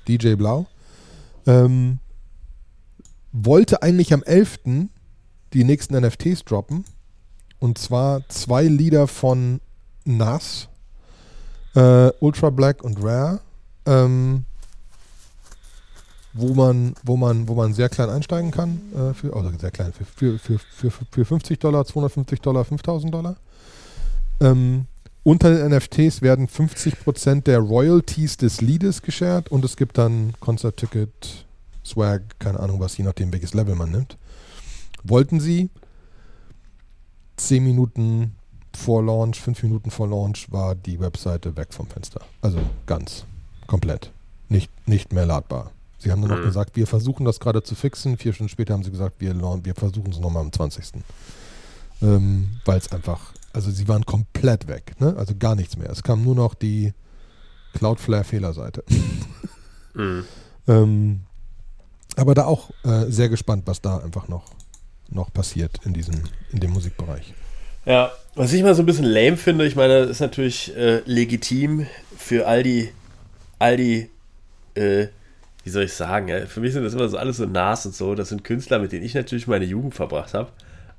DJ 0.08 0.34
Blau. 0.34 0.66
Ähm, 1.46 1.98
wollte 3.32 3.82
eigentlich 3.82 4.12
am 4.12 4.22
11. 4.22 4.88
die 5.52 5.64
nächsten 5.64 5.98
NFTs 5.98 6.44
droppen. 6.44 6.84
Und 7.58 7.78
zwar 7.78 8.28
zwei 8.28 8.64
Lieder 8.64 9.06
von 9.06 9.60
Nas, 10.04 10.68
äh, 11.74 12.10
Ultra 12.20 12.50
Black 12.50 12.84
und 12.84 13.02
Rare. 13.02 13.40
Ähm, 13.86 14.44
wo 16.36 16.54
man, 16.54 16.94
wo 17.02 17.16
man, 17.16 17.48
wo 17.48 17.54
man 17.54 17.72
sehr 17.72 17.88
klein 17.88 18.10
einsteigen 18.10 18.50
kann, 18.50 18.80
äh, 18.94 19.14
für, 19.14 19.34
also 19.34 19.50
sehr 19.58 19.70
klein, 19.70 19.92
für, 19.92 20.38
für, 20.38 20.58
für, 20.58 20.90
für, 20.90 21.24
50 21.24 21.58
Dollar, 21.58 21.84
250 21.84 22.40
Dollar, 22.40 22.64
5000 22.64 23.14
Dollar. 23.14 23.36
Ähm, 24.40 24.86
unter 25.22 25.52
den 25.52 25.74
NFTs 25.74 26.22
werden 26.22 26.46
50% 26.46 27.44
der 27.44 27.58
Royalties 27.58 28.36
des 28.36 28.60
Liedes 28.60 29.02
geshared 29.02 29.48
und 29.50 29.64
es 29.64 29.76
gibt 29.76 29.98
dann 29.98 30.34
Konzertticket, 30.38 31.46
Swag, 31.84 32.22
keine 32.38 32.60
Ahnung 32.60 32.80
was, 32.80 32.96
je 32.96 33.04
nachdem 33.04 33.32
welches 33.32 33.54
Level 33.54 33.74
man 33.74 33.90
nimmt. 33.90 34.18
Wollten 35.08 35.40
sie 35.40 35.70
10 37.36 37.62
Minuten 37.62 38.34
vor 38.76 39.02
Launch, 39.02 39.40
5 39.40 39.62
Minuten 39.62 39.90
vor 39.90 40.08
Launch 40.08 40.50
war 40.50 40.74
die 40.74 41.00
Webseite 41.00 41.56
weg 41.56 41.72
vom 41.72 41.86
Fenster. 41.86 42.20
Also 42.42 42.58
ganz, 42.86 43.24
komplett. 43.66 44.12
Nicht, 44.48 44.70
nicht 44.86 45.12
mehr 45.12 45.26
ladbar. 45.26 45.72
Sie 45.98 46.12
haben 46.12 46.20
dann 46.20 46.30
noch 46.30 46.38
mhm. 46.38 46.44
gesagt, 46.44 46.76
wir 46.76 46.86
versuchen 46.86 47.24
das 47.24 47.40
gerade 47.40 47.62
zu 47.62 47.74
fixen. 47.74 48.16
Vier 48.18 48.32
Stunden 48.32 48.50
später 48.50 48.74
haben 48.74 48.82
sie 48.82 48.90
gesagt, 48.90 49.16
wir, 49.18 49.34
wir 49.34 49.74
versuchen 49.74 50.12
es 50.12 50.20
nochmal 50.20 50.42
am 50.42 50.52
20. 50.52 51.02
Ähm, 52.02 52.50
Weil 52.64 52.78
es 52.78 52.92
einfach, 52.92 53.32
also 53.52 53.70
sie 53.70 53.88
waren 53.88 54.04
komplett 54.04 54.68
weg, 54.68 54.92
ne? 55.00 55.14
also 55.16 55.34
gar 55.38 55.54
nichts 55.54 55.76
mehr. 55.76 55.90
Es 55.90 56.02
kam 56.02 56.22
nur 56.22 56.34
noch 56.34 56.54
die 56.54 56.92
Cloudflare-Fehlerseite. 57.74 58.84
mhm. 59.94 60.24
ähm, 60.68 61.20
aber 62.16 62.34
da 62.34 62.44
auch 62.44 62.70
äh, 62.84 63.10
sehr 63.10 63.28
gespannt, 63.28 63.62
was 63.66 63.80
da 63.80 63.98
einfach 63.98 64.28
noch, 64.28 64.44
noch 65.08 65.32
passiert 65.32 65.80
in, 65.84 65.92
diesem, 65.92 66.16
in 66.52 66.60
dem 66.60 66.72
Musikbereich. 66.72 67.34
Ja, 67.84 68.12
was 68.34 68.52
ich 68.52 68.62
mal 68.62 68.74
so 68.74 68.82
ein 68.82 68.86
bisschen 68.86 69.04
lame 69.04 69.36
finde, 69.36 69.66
ich 69.66 69.76
meine, 69.76 70.00
das 70.00 70.10
ist 70.10 70.20
natürlich 70.20 70.76
äh, 70.76 71.02
legitim 71.06 71.86
für 72.16 72.46
all 72.46 72.62
die, 72.62 72.90
all 73.58 73.76
die 73.76 74.10
äh, 74.74 75.08
wie 75.66 75.70
soll 75.70 75.82
ich 75.82 75.94
sagen, 75.94 76.28
ja, 76.28 76.46
für 76.46 76.60
mich 76.60 76.72
sind 76.72 76.84
das 76.84 76.94
immer 76.94 77.08
so 77.08 77.18
alles 77.18 77.38
so 77.38 77.44
Nas 77.44 77.84
und 77.86 77.94
so. 77.94 78.14
Das 78.14 78.28
sind 78.28 78.44
Künstler, 78.44 78.78
mit 78.78 78.92
denen 78.92 79.04
ich 79.04 79.14
natürlich 79.14 79.48
meine 79.48 79.64
Jugend 79.64 79.96
verbracht 79.96 80.32
habe. 80.32 80.50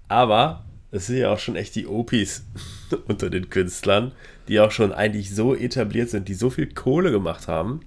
Aber 0.09 0.65
es 0.91 1.07
sind 1.07 1.17
ja 1.17 1.31
auch 1.31 1.39
schon 1.39 1.55
echt 1.55 1.73
die 1.75 1.87
Opis 1.87 2.43
unter 3.07 3.29
den 3.29 3.49
Künstlern, 3.49 4.11
die 4.49 4.59
auch 4.59 4.71
schon 4.71 4.91
eigentlich 4.91 5.33
so 5.33 5.55
etabliert 5.55 6.09
sind, 6.09 6.27
die 6.27 6.33
so 6.33 6.49
viel 6.49 6.67
Kohle 6.67 7.11
gemacht 7.11 7.47
haben, 7.47 7.79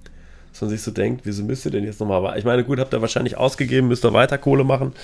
dass 0.52 0.62
man 0.62 0.70
sich 0.70 0.80
so 0.80 0.90
denkt, 0.90 1.26
wieso 1.26 1.44
müsst 1.44 1.66
ihr 1.66 1.70
denn 1.70 1.84
jetzt 1.84 2.00
nochmal 2.00 2.38
Ich 2.38 2.46
meine, 2.46 2.64
gut, 2.64 2.78
habt 2.78 2.94
ihr 2.94 3.02
wahrscheinlich 3.02 3.36
ausgegeben, 3.36 3.88
müsst 3.88 4.06
ihr 4.06 4.14
weiter 4.14 4.38
Kohle 4.38 4.64
machen. 4.64 4.94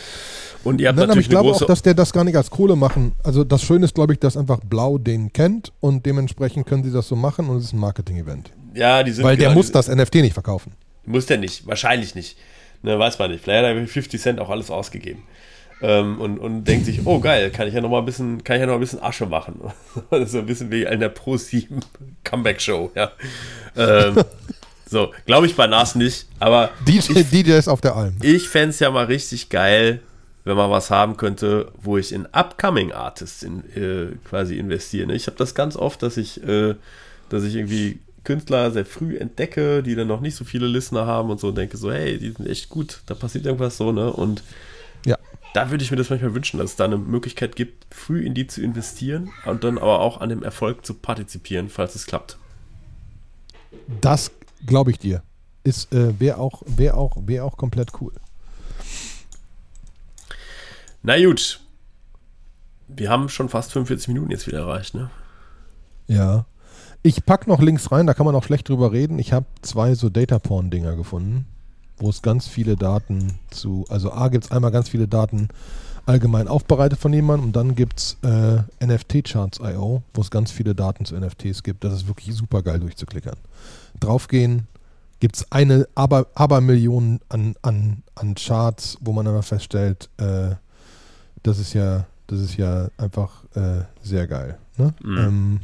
Und 0.66 0.80
ihr 0.80 0.88
habt 0.88 0.98
Nein, 0.98 1.08
natürlich 1.08 1.26
aber 1.26 1.46
ich 1.46 1.54
glaube 1.54 1.64
auch, 1.64 1.66
dass 1.66 1.82
der 1.82 1.94
das 1.94 2.12
gar 2.12 2.24
nicht 2.24 2.36
als 2.36 2.50
Kohle 2.50 2.74
machen. 2.74 3.12
Also 3.22 3.44
das 3.44 3.62
Schöne 3.62 3.84
ist, 3.84 3.94
glaube 3.94 4.14
ich, 4.14 4.18
dass 4.18 4.36
einfach 4.36 4.58
Blau 4.60 4.98
den 4.98 5.32
kennt 5.32 5.72
und 5.78 6.04
dementsprechend 6.04 6.66
können 6.66 6.82
sie 6.82 6.90
das 6.90 7.06
so 7.06 7.14
machen 7.14 7.48
und 7.48 7.58
es 7.58 7.66
ist 7.66 7.72
ein 7.72 7.78
Marketing-Event. 7.78 8.50
Ja, 8.74 9.04
die 9.04 9.12
sind 9.12 9.24
Weil 9.24 9.36
der 9.36 9.50
muss 9.50 9.70
das 9.70 9.86
NFT 9.88 10.16
nicht 10.16 10.34
verkaufen. 10.34 10.72
Muss 11.04 11.26
der 11.26 11.38
nicht, 11.38 11.68
wahrscheinlich 11.68 12.16
nicht. 12.16 12.36
Ne, 12.82 12.98
weiß 12.98 13.16
man 13.20 13.30
nicht. 13.30 13.44
Vielleicht 13.44 13.64
hat 13.64 13.76
er 13.76 13.86
50 13.86 14.20
Cent 14.20 14.40
auch 14.40 14.50
alles 14.50 14.70
ausgegeben. 14.70 15.22
Ähm, 15.82 16.20
und, 16.20 16.38
und 16.38 16.64
denkt 16.64 16.86
sich, 16.86 17.06
oh 17.06 17.20
geil, 17.20 17.50
kann 17.50 17.68
ich 17.68 17.74
ja 17.74 17.80
noch 17.80 17.90
mal 17.90 18.00
ein 18.00 18.04
bisschen, 18.04 18.42
kann 18.42 18.56
ich 18.56 18.60
ja 18.60 18.66
noch 18.66 18.74
ein 18.74 18.80
bisschen 18.80 19.02
Asche 19.02 19.26
machen. 19.26 19.60
das 20.10 20.22
ist 20.22 20.32
so 20.32 20.38
ein 20.38 20.46
bisschen 20.46 20.70
wie 20.72 20.82
in 20.82 20.98
der 20.98 21.10
Pro 21.10 21.36
7 21.36 21.80
Comeback 22.24 22.60
Show, 22.60 22.90
ja. 22.96 23.12
Ähm, 23.76 24.16
so, 24.90 25.12
glaube 25.26 25.46
ich 25.46 25.54
bei 25.54 25.68
Nas 25.68 25.94
nicht, 25.94 26.26
aber. 26.40 26.70
DJ, 26.88 27.20
ich, 27.20 27.30
DJ 27.30 27.52
ist 27.52 27.68
auf 27.68 27.82
der 27.82 27.94
Alm. 27.94 28.16
Ich 28.20 28.48
fände 28.48 28.70
es 28.70 28.80
ja 28.80 28.90
mal 28.90 29.04
richtig 29.04 29.48
geil, 29.48 30.00
wenn 30.46 30.56
man 30.56 30.70
was 30.70 30.92
haben 30.92 31.16
könnte, 31.16 31.72
wo 31.76 31.98
ich 31.98 32.12
in 32.12 32.26
Upcoming 32.26 32.92
Artists 32.92 33.42
in, 33.42 33.64
äh, 33.74 34.14
quasi 34.24 34.56
investiere. 34.56 35.12
Ich 35.12 35.26
habe 35.26 35.36
das 35.36 35.56
ganz 35.56 35.74
oft, 35.74 36.04
dass 36.04 36.16
ich, 36.16 36.40
äh, 36.44 36.76
dass 37.28 37.42
ich 37.42 37.56
irgendwie 37.56 37.98
Künstler 38.22 38.70
sehr 38.70 38.86
früh 38.86 39.16
entdecke, 39.16 39.82
die 39.82 39.96
dann 39.96 40.06
noch 40.06 40.20
nicht 40.20 40.36
so 40.36 40.44
viele 40.44 40.68
Listener 40.68 41.04
haben 41.04 41.30
und 41.30 41.40
so 41.40 41.48
und 41.48 41.58
denke 41.58 41.76
so, 41.76 41.90
hey, 41.90 42.16
die 42.18 42.30
sind 42.30 42.48
echt 42.48 42.68
gut, 42.68 43.02
da 43.06 43.14
passiert 43.14 43.44
irgendwas 43.44 43.76
so, 43.76 43.90
ne? 43.90 44.12
Und 44.12 44.44
ja. 45.04 45.16
da 45.52 45.72
würde 45.72 45.82
ich 45.82 45.90
mir 45.90 45.96
das 45.96 46.10
manchmal 46.10 46.32
wünschen, 46.32 46.58
dass 46.58 46.70
es 46.70 46.76
da 46.76 46.84
eine 46.84 46.96
Möglichkeit 46.96 47.56
gibt, 47.56 47.84
früh 47.92 48.24
in 48.24 48.34
die 48.34 48.46
zu 48.46 48.62
investieren 48.62 49.30
und 49.46 49.64
dann 49.64 49.78
aber 49.78 49.98
auch 49.98 50.20
an 50.20 50.28
dem 50.28 50.44
Erfolg 50.44 50.86
zu 50.86 50.94
partizipieren, 50.94 51.70
falls 51.70 51.96
es 51.96 52.06
klappt. 52.06 52.38
Das 54.00 54.30
glaube 54.64 54.92
ich 54.92 55.00
dir. 55.00 55.24
Ist, 55.64 55.92
äh, 55.92 56.20
wäre 56.20 56.38
auch, 56.38 56.62
wär 56.66 56.96
auch, 56.96 57.16
wär 57.26 57.44
auch 57.44 57.56
komplett 57.56 58.00
cool. 58.00 58.12
Na 61.06 61.24
gut. 61.24 61.60
Wir 62.88 63.10
haben 63.10 63.28
schon 63.28 63.48
fast 63.48 63.70
45 63.70 64.08
Minuten 64.08 64.32
jetzt 64.32 64.48
wieder 64.48 64.58
erreicht, 64.58 64.96
ne? 64.96 65.08
Ja. 66.08 66.46
Ich 67.04 67.24
packe 67.24 67.48
noch 67.48 67.60
Links 67.60 67.92
rein, 67.92 68.08
da 68.08 68.14
kann 68.14 68.26
man 68.26 68.34
auch 68.34 68.42
schlecht 68.42 68.68
drüber 68.68 68.90
reden. 68.90 69.20
Ich 69.20 69.32
habe 69.32 69.46
zwei 69.62 69.94
so 69.94 70.08
Data-Porn-Dinger 70.08 70.96
gefunden, 70.96 71.46
wo 71.98 72.10
es 72.10 72.22
ganz 72.22 72.48
viele 72.48 72.74
Daten 72.74 73.38
zu, 73.52 73.84
also 73.88 74.12
A 74.12 74.26
gibt 74.26 74.46
es 74.46 74.50
einmal 74.50 74.72
ganz 74.72 74.88
viele 74.88 75.06
Daten 75.06 75.46
allgemein 76.06 76.48
aufbereitet 76.48 76.98
von 76.98 77.12
jemandem 77.12 77.46
und 77.46 77.52
dann 77.54 77.76
gibt 77.76 78.00
es 78.00 78.16
äh, 78.24 78.84
NFT-Charts.io, 78.84 80.02
wo 80.12 80.20
es 80.20 80.30
ganz 80.32 80.50
viele 80.50 80.74
Daten 80.74 81.04
zu 81.04 81.14
NFTs 81.14 81.62
gibt. 81.62 81.84
Das 81.84 81.92
ist 81.92 82.08
wirklich 82.08 82.34
super 82.34 82.64
geil 82.64 82.80
durchzuklickern. 82.80 83.36
Draufgehen, 84.00 84.66
gibt 85.20 85.36
es 85.36 85.52
eine 85.52 85.86
aber, 85.94 86.26
Abermillion 86.34 87.20
an, 87.28 87.54
an, 87.62 88.02
an 88.16 88.34
Charts, 88.34 88.98
wo 89.00 89.12
man 89.12 89.28
aber 89.28 89.44
feststellt, 89.44 90.10
äh, 90.16 90.56
das 91.42 91.58
ist 91.58 91.74
ja, 91.74 92.06
das 92.26 92.40
ist 92.40 92.56
ja 92.56 92.88
einfach 92.96 93.44
äh, 93.54 93.82
sehr 94.02 94.26
geil. 94.26 94.58
Ne? 94.76 94.94
Mhm. 95.02 95.18
Ähm, 95.18 95.60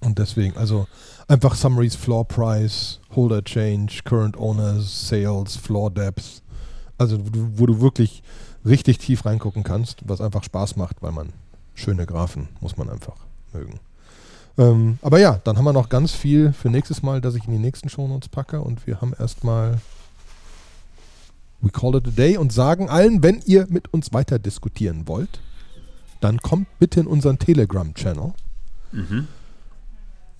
und 0.00 0.18
deswegen, 0.18 0.56
also 0.56 0.86
einfach 1.28 1.54
Summaries, 1.54 1.94
Floor 1.94 2.26
Price, 2.26 3.00
Holder 3.14 3.42
Change, 3.42 4.00
Current 4.04 4.36
Owners, 4.36 5.08
Sales, 5.08 5.56
Floor 5.56 5.90
Depth. 5.90 6.42
Also 6.98 7.18
wo 7.34 7.66
du 7.66 7.80
wirklich 7.80 8.22
richtig 8.64 8.98
tief 8.98 9.24
reingucken 9.24 9.62
kannst, 9.62 10.02
was 10.04 10.20
einfach 10.20 10.44
Spaß 10.44 10.76
macht, 10.76 11.02
weil 11.02 11.12
man 11.12 11.32
schöne 11.74 12.06
Graphen 12.06 12.48
muss 12.60 12.76
man 12.76 12.90
einfach 12.90 13.16
mögen. 13.52 13.80
Ähm, 14.58 14.98
aber 15.02 15.18
ja, 15.18 15.40
dann 15.44 15.56
haben 15.56 15.64
wir 15.64 15.72
noch 15.72 15.88
ganz 15.88 16.12
viel 16.12 16.52
für 16.52 16.68
nächstes 16.68 17.02
Mal, 17.02 17.20
dass 17.20 17.34
ich 17.34 17.46
in 17.46 17.52
die 17.52 17.58
nächsten 17.58 17.88
Shownotes 17.88 18.28
packe 18.28 18.60
und 18.60 18.86
wir 18.86 19.00
haben 19.00 19.14
erstmal 19.18 19.78
We 21.62 21.70
Call 21.70 21.96
It 21.96 22.06
a 22.06 22.10
Day 22.10 22.36
und 22.36 22.52
sagen 22.52 22.88
allen, 22.88 23.22
wenn 23.22 23.40
ihr 23.46 23.66
mit 23.70 23.92
uns 23.92 24.12
weiter 24.12 24.38
diskutieren 24.38 25.08
wollt, 25.08 25.40
dann 26.20 26.38
kommt 26.38 26.66
bitte 26.78 27.00
in 27.00 27.06
unseren 27.06 27.38
Telegram-Channel. 27.38 28.32
Mhm 28.92 29.28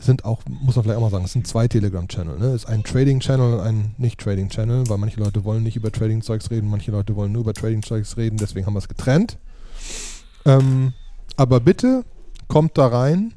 sind 0.05 0.25
auch, 0.25 0.43
muss 0.49 0.77
man 0.77 0.85
vielleicht 0.85 0.99
auch 0.99 1.03
mal 1.03 1.11
sagen, 1.11 1.25
es 1.25 1.33
sind 1.33 1.47
zwei 1.47 1.69
Telegram-Channel. 1.69 2.39
Ne? 2.39 2.47
Es 2.47 2.65
ist 2.65 2.67
ein 2.67 2.83
Trading-Channel 2.85 3.55
und 3.55 3.61
ein 3.61 3.95
Nicht-Trading-Channel, 3.99 4.89
weil 4.89 4.99
manche 4.99 5.21
Leute 5.21 5.45
wollen 5.45 5.63
nicht 5.63 5.77
über 5.77 5.91
Trading-Zeugs 5.93 6.51
reden, 6.51 6.69
manche 6.69 6.91
Leute 6.91 7.17
wollen 7.17 7.33
nur 7.33 7.43
über 7.43 7.55
Trading-Zeugs 7.55 8.17
reden, 8.17 8.37
deswegen 8.37 8.67
haben 8.67 8.75
wir 8.75 8.81
es 8.81 8.89
getrennt. 8.89 9.39
Ähm, 10.45 10.93
aber 11.37 11.61
bitte 11.61 12.05
kommt 12.49 12.77
da 12.77 12.89
rein. 12.89 13.35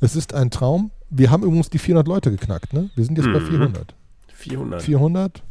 Es 0.00 0.16
ist 0.16 0.34
ein 0.34 0.50
Traum. 0.50 0.90
Wir 1.10 1.30
haben 1.30 1.42
übrigens 1.42 1.70
die 1.70 1.78
400 1.78 2.08
Leute 2.08 2.30
geknackt. 2.30 2.72
Ne? 2.72 2.90
Wir 2.94 3.04
sind 3.04 3.16
jetzt 3.16 3.28
mhm. 3.28 3.32
bei 3.34 3.40
400. 3.40 3.94
400. 4.28 4.82
400 4.82 5.42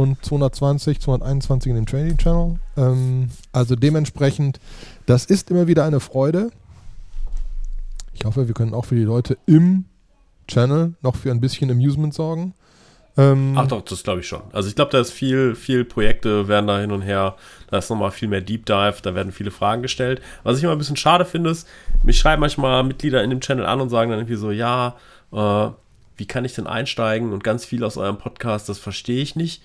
und 0.00 0.24
220, 0.24 0.98
221 0.98 1.70
in 1.70 1.76
dem 1.76 1.86
Trading 1.86 2.16
Channel. 2.16 2.58
Ähm, 2.78 3.28
also 3.52 3.76
dementsprechend, 3.76 4.58
das 5.04 5.26
ist 5.26 5.50
immer 5.50 5.66
wieder 5.66 5.84
eine 5.84 6.00
Freude. 6.00 6.50
Ich 8.14 8.24
hoffe, 8.24 8.48
wir 8.48 8.54
können 8.54 8.72
auch 8.72 8.86
für 8.86 8.94
die 8.94 9.04
Leute 9.04 9.36
im 9.44 9.84
Channel 10.48 10.94
noch 11.02 11.16
für 11.16 11.30
ein 11.30 11.40
bisschen 11.40 11.70
Amusement 11.70 12.14
sorgen. 12.14 12.54
Ähm, 13.18 13.54
Ach 13.56 13.66
doch, 13.66 13.82
das 13.82 14.02
glaube 14.02 14.20
ich 14.20 14.26
schon. 14.26 14.40
Also 14.52 14.70
ich 14.70 14.74
glaube, 14.74 14.90
da 14.90 15.00
ist 15.00 15.10
viel, 15.10 15.54
viel 15.54 15.84
Projekte 15.84 16.48
werden 16.48 16.66
da 16.66 16.80
hin 16.80 16.92
und 16.92 17.02
her. 17.02 17.36
Da 17.70 17.76
ist 17.76 17.90
nochmal 17.90 18.10
viel 18.10 18.28
mehr 18.28 18.40
Deep 18.40 18.64
Dive, 18.64 18.96
da 19.02 19.14
werden 19.14 19.32
viele 19.32 19.50
Fragen 19.50 19.82
gestellt. 19.82 20.22
Was 20.44 20.56
ich 20.56 20.64
immer 20.64 20.72
ein 20.72 20.78
bisschen 20.78 20.96
schade 20.96 21.26
finde, 21.26 21.50
ist, 21.50 21.68
mich 22.04 22.18
schreiben 22.18 22.40
manchmal 22.40 22.84
Mitglieder 22.84 23.22
in 23.22 23.28
dem 23.28 23.40
Channel 23.40 23.66
an 23.66 23.82
und 23.82 23.90
sagen 23.90 24.10
dann 24.10 24.20
irgendwie 24.20 24.36
so, 24.36 24.50
ja, 24.50 24.96
äh, 25.30 25.68
wie 26.16 26.26
kann 26.26 26.46
ich 26.46 26.54
denn 26.54 26.66
einsteigen? 26.66 27.34
Und 27.34 27.44
ganz 27.44 27.66
viel 27.66 27.84
aus 27.84 27.98
eurem 27.98 28.16
Podcast, 28.16 28.68
das 28.70 28.78
verstehe 28.78 29.20
ich 29.20 29.36
nicht. 29.36 29.62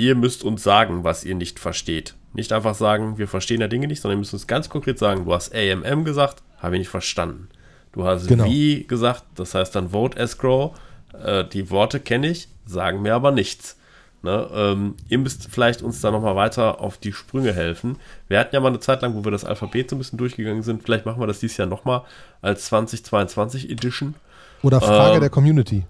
Ihr 0.00 0.14
müsst 0.14 0.44
uns 0.44 0.62
sagen, 0.62 1.04
was 1.04 1.24
ihr 1.24 1.34
nicht 1.34 1.58
versteht. 1.58 2.14
Nicht 2.32 2.54
einfach 2.54 2.74
sagen, 2.74 3.18
wir 3.18 3.28
verstehen 3.28 3.60
ja 3.60 3.68
Dinge 3.68 3.86
nicht, 3.86 4.00
sondern 4.00 4.16
ihr 4.16 4.20
müsst 4.20 4.32
uns 4.32 4.46
ganz 4.46 4.70
konkret 4.70 4.98
sagen, 4.98 5.26
du 5.26 5.34
hast 5.34 5.54
AMM 5.54 6.06
gesagt, 6.06 6.42
habe 6.56 6.76
ich 6.76 6.80
nicht 6.80 6.88
verstanden. 6.88 7.48
Du 7.92 8.06
hast 8.06 8.26
Genau. 8.26 8.46
wie 8.46 8.86
gesagt, 8.86 9.24
das 9.34 9.54
heißt 9.54 9.76
dann 9.76 9.90
Vote 9.90 10.18
Escrow. 10.18 10.74
Äh, 11.22 11.44
die 11.44 11.68
Worte 11.68 12.00
kenne 12.00 12.28
ich, 12.30 12.48
sagen 12.64 13.02
mir 13.02 13.14
aber 13.14 13.30
nichts. 13.30 13.76
Ne? 14.22 14.48
Ähm, 14.54 14.94
ihr 15.10 15.18
müsst 15.18 15.48
vielleicht 15.50 15.82
uns 15.82 16.00
da 16.00 16.10
nochmal 16.10 16.34
weiter 16.34 16.80
auf 16.80 16.96
die 16.96 17.12
Sprünge 17.12 17.52
helfen. 17.52 17.98
Wir 18.28 18.38
hatten 18.38 18.54
ja 18.54 18.60
mal 18.60 18.68
eine 18.68 18.80
Zeit 18.80 19.02
lang, 19.02 19.14
wo 19.14 19.24
wir 19.24 19.32
das 19.32 19.44
Alphabet 19.44 19.90
so 19.90 19.96
ein 19.96 19.98
bisschen 19.98 20.18
durchgegangen 20.18 20.62
sind. 20.62 20.82
Vielleicht 20.82 21.04
machen 21.04 21.20
wir 21.20 21.26
das 21.26 21.40
dieses 21.40 21.58
Jahr 21.58 21.68
nochmal 21.68 22.04
als 22.40 22.64
2022 22.66 23.68
Edition. 23.68 24.14
oder 24.62 24.80
Frage 24.80 25.16
ähm, 25.16 25.20
der 25.20 25.30
Community. 25.30 25.84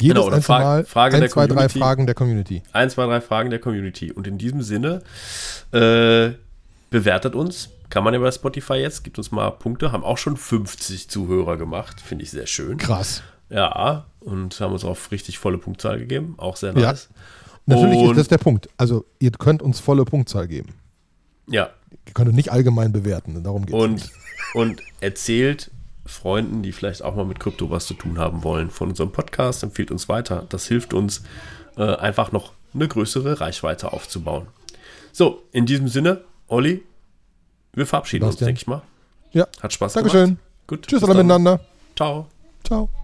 Jedes 0.00 0.14
genau, 0.16 0.26
oder 0.26 0.42
Fra- 0.42 0.58
Mal 0.58 0.84
Frage 0.84 1.16
ein, 1.16 1.20
der 1.20 1.30
zwei, 1.30 1.46
drei 1.46 1.54
Community. 1.54 1.78
Fragen 1.78 2.06
der 2.06 2.14
Community. 2.14 2.62
Ein, 2.72 2.90
zwei, 2.90 3.06
drei 3.06 3.20
Fragen 3.20 3.50
der 3.50 3.58
Community. 3.60 4.10
Und 4.12 4.26
in 4.26 4.38
diesem 4.38 4.62
Sinne, 4.62 5.02
äh, 5.72 6.30
bewertet 6.90 7.34
uns. 7.34 7.70
Kann 7.90 8.02
man 8.04 8.12
ja 8.14 8.20
bei 8.20 8.30
Spotify 8.32 8.74
jetzt, 8.74 9.04
gibt 9.04 9.18
uns 9.18 9.30
mal 9.30 9.50
Punkte. 9.50 9.92
Haben 9.92 10.02
auch 10.04 10.18
schon 10.18 10.36
50 10.36 11.08
Zuhörer 11.08 11.56
gemacht. 11.56 12.00
Finde 12.00 12.24
ich 12.24 12.30
sehr 12.30 12.46
schön. 12.46 12.76
Krass. 12.78 13.22
Ja, 13.50 14.06
und 14.20 14.58
haben 14.60 14.72
uns 14.72 14.84
auch 14.84 14.96
richtig 15.12 15.38
volle 15.38 15.58
Punktzahl 15.58 15.98
gegeben. 15.98 16.34
Auch 16.38 16.56
sehr 16.56 16.72
Ja. 16.76 16.90
nice. 16.92 17.08
Natürlich 17.66 17.98
Und- 17.98 18.10
ist 18.12 18.18
das 18.18 18.28
der 18.28 18.38
Punkt. 18.38 18.68
Also 18.76 19.04
ihr 19.20 19.30
könnt 19.30 19.62
uns 19.62 19.80
volle 19.80 20.04
Punktzahl 20.04 20.48
geben. 20.48 20.70
Ja, 21.46 21.70
Ihr 22.06 22.12
könnt 22.12 22.34
nicht 22.34 22.50
allgemein 22.52 22.92
bewerten. 22.92 23.42
Darum 23.44 23.64
geht 23.64 23.74
es. 23.74 23.80
und, 23.80 24.10
und 24.54 24.82
erzählt 25.00 25.70
Freunden, 26.06 26.62
die 26.62 26.72
vielleicht 26.72 27.02
auch 27.02 27.14
mal 27.14 27.24
mit 27.24 27.40
Krypto 27.40 27.70
was 27.70 27.86
zu 27.86 27.94
tun 27.94 28.18
haben 28.18 28.44
wollen, 28.44 28.70
von 28.70 28.90
unserem 28.90 29.12
Podcast. 29.12 29.62
Empfiehlt 29.62 29.90
uns 29.90 30.08
weiter. 30.08 30.46
Das 30.48 30.66
hilft 30.66 30.92
uns, 30.94 31.22
äh, 31.76 31.82
einfach 31.96 32.32
noch 32.32 32.52
eine 32.74 32.88
größere 32.88 33.40
Reichweite 33.40 33.92
aufzubauen. 33.92 34.46
So, 35.12 35.42
in 35.52 35.64
diesem 35.66 35.88
Sinne, 35.88 36.22
Olli, 36.48 36.82
wir 37.72 37.86
verabschieden 37.86 38.24
uns, 38.24 38.34
Sebastian. 38.34 38.46
denke 38.48 38.60
ich 38.60 38.66
mal. 38.66 38.82
Ja. 39.32 39.46
Hat 39.62 39.72
Spaß 39.72 39.92
Dankeschön. 39.94 40.24
gemacht. 40.24 40.40
Gut. 40.66 40.86
Tschüss 40.86 41.02
alle 41.02 41.14
dann. 41.14 41.26
miteinander. 41.26 41.60
Ciao. 41.96 42.26
Ciao. 42.64 43.03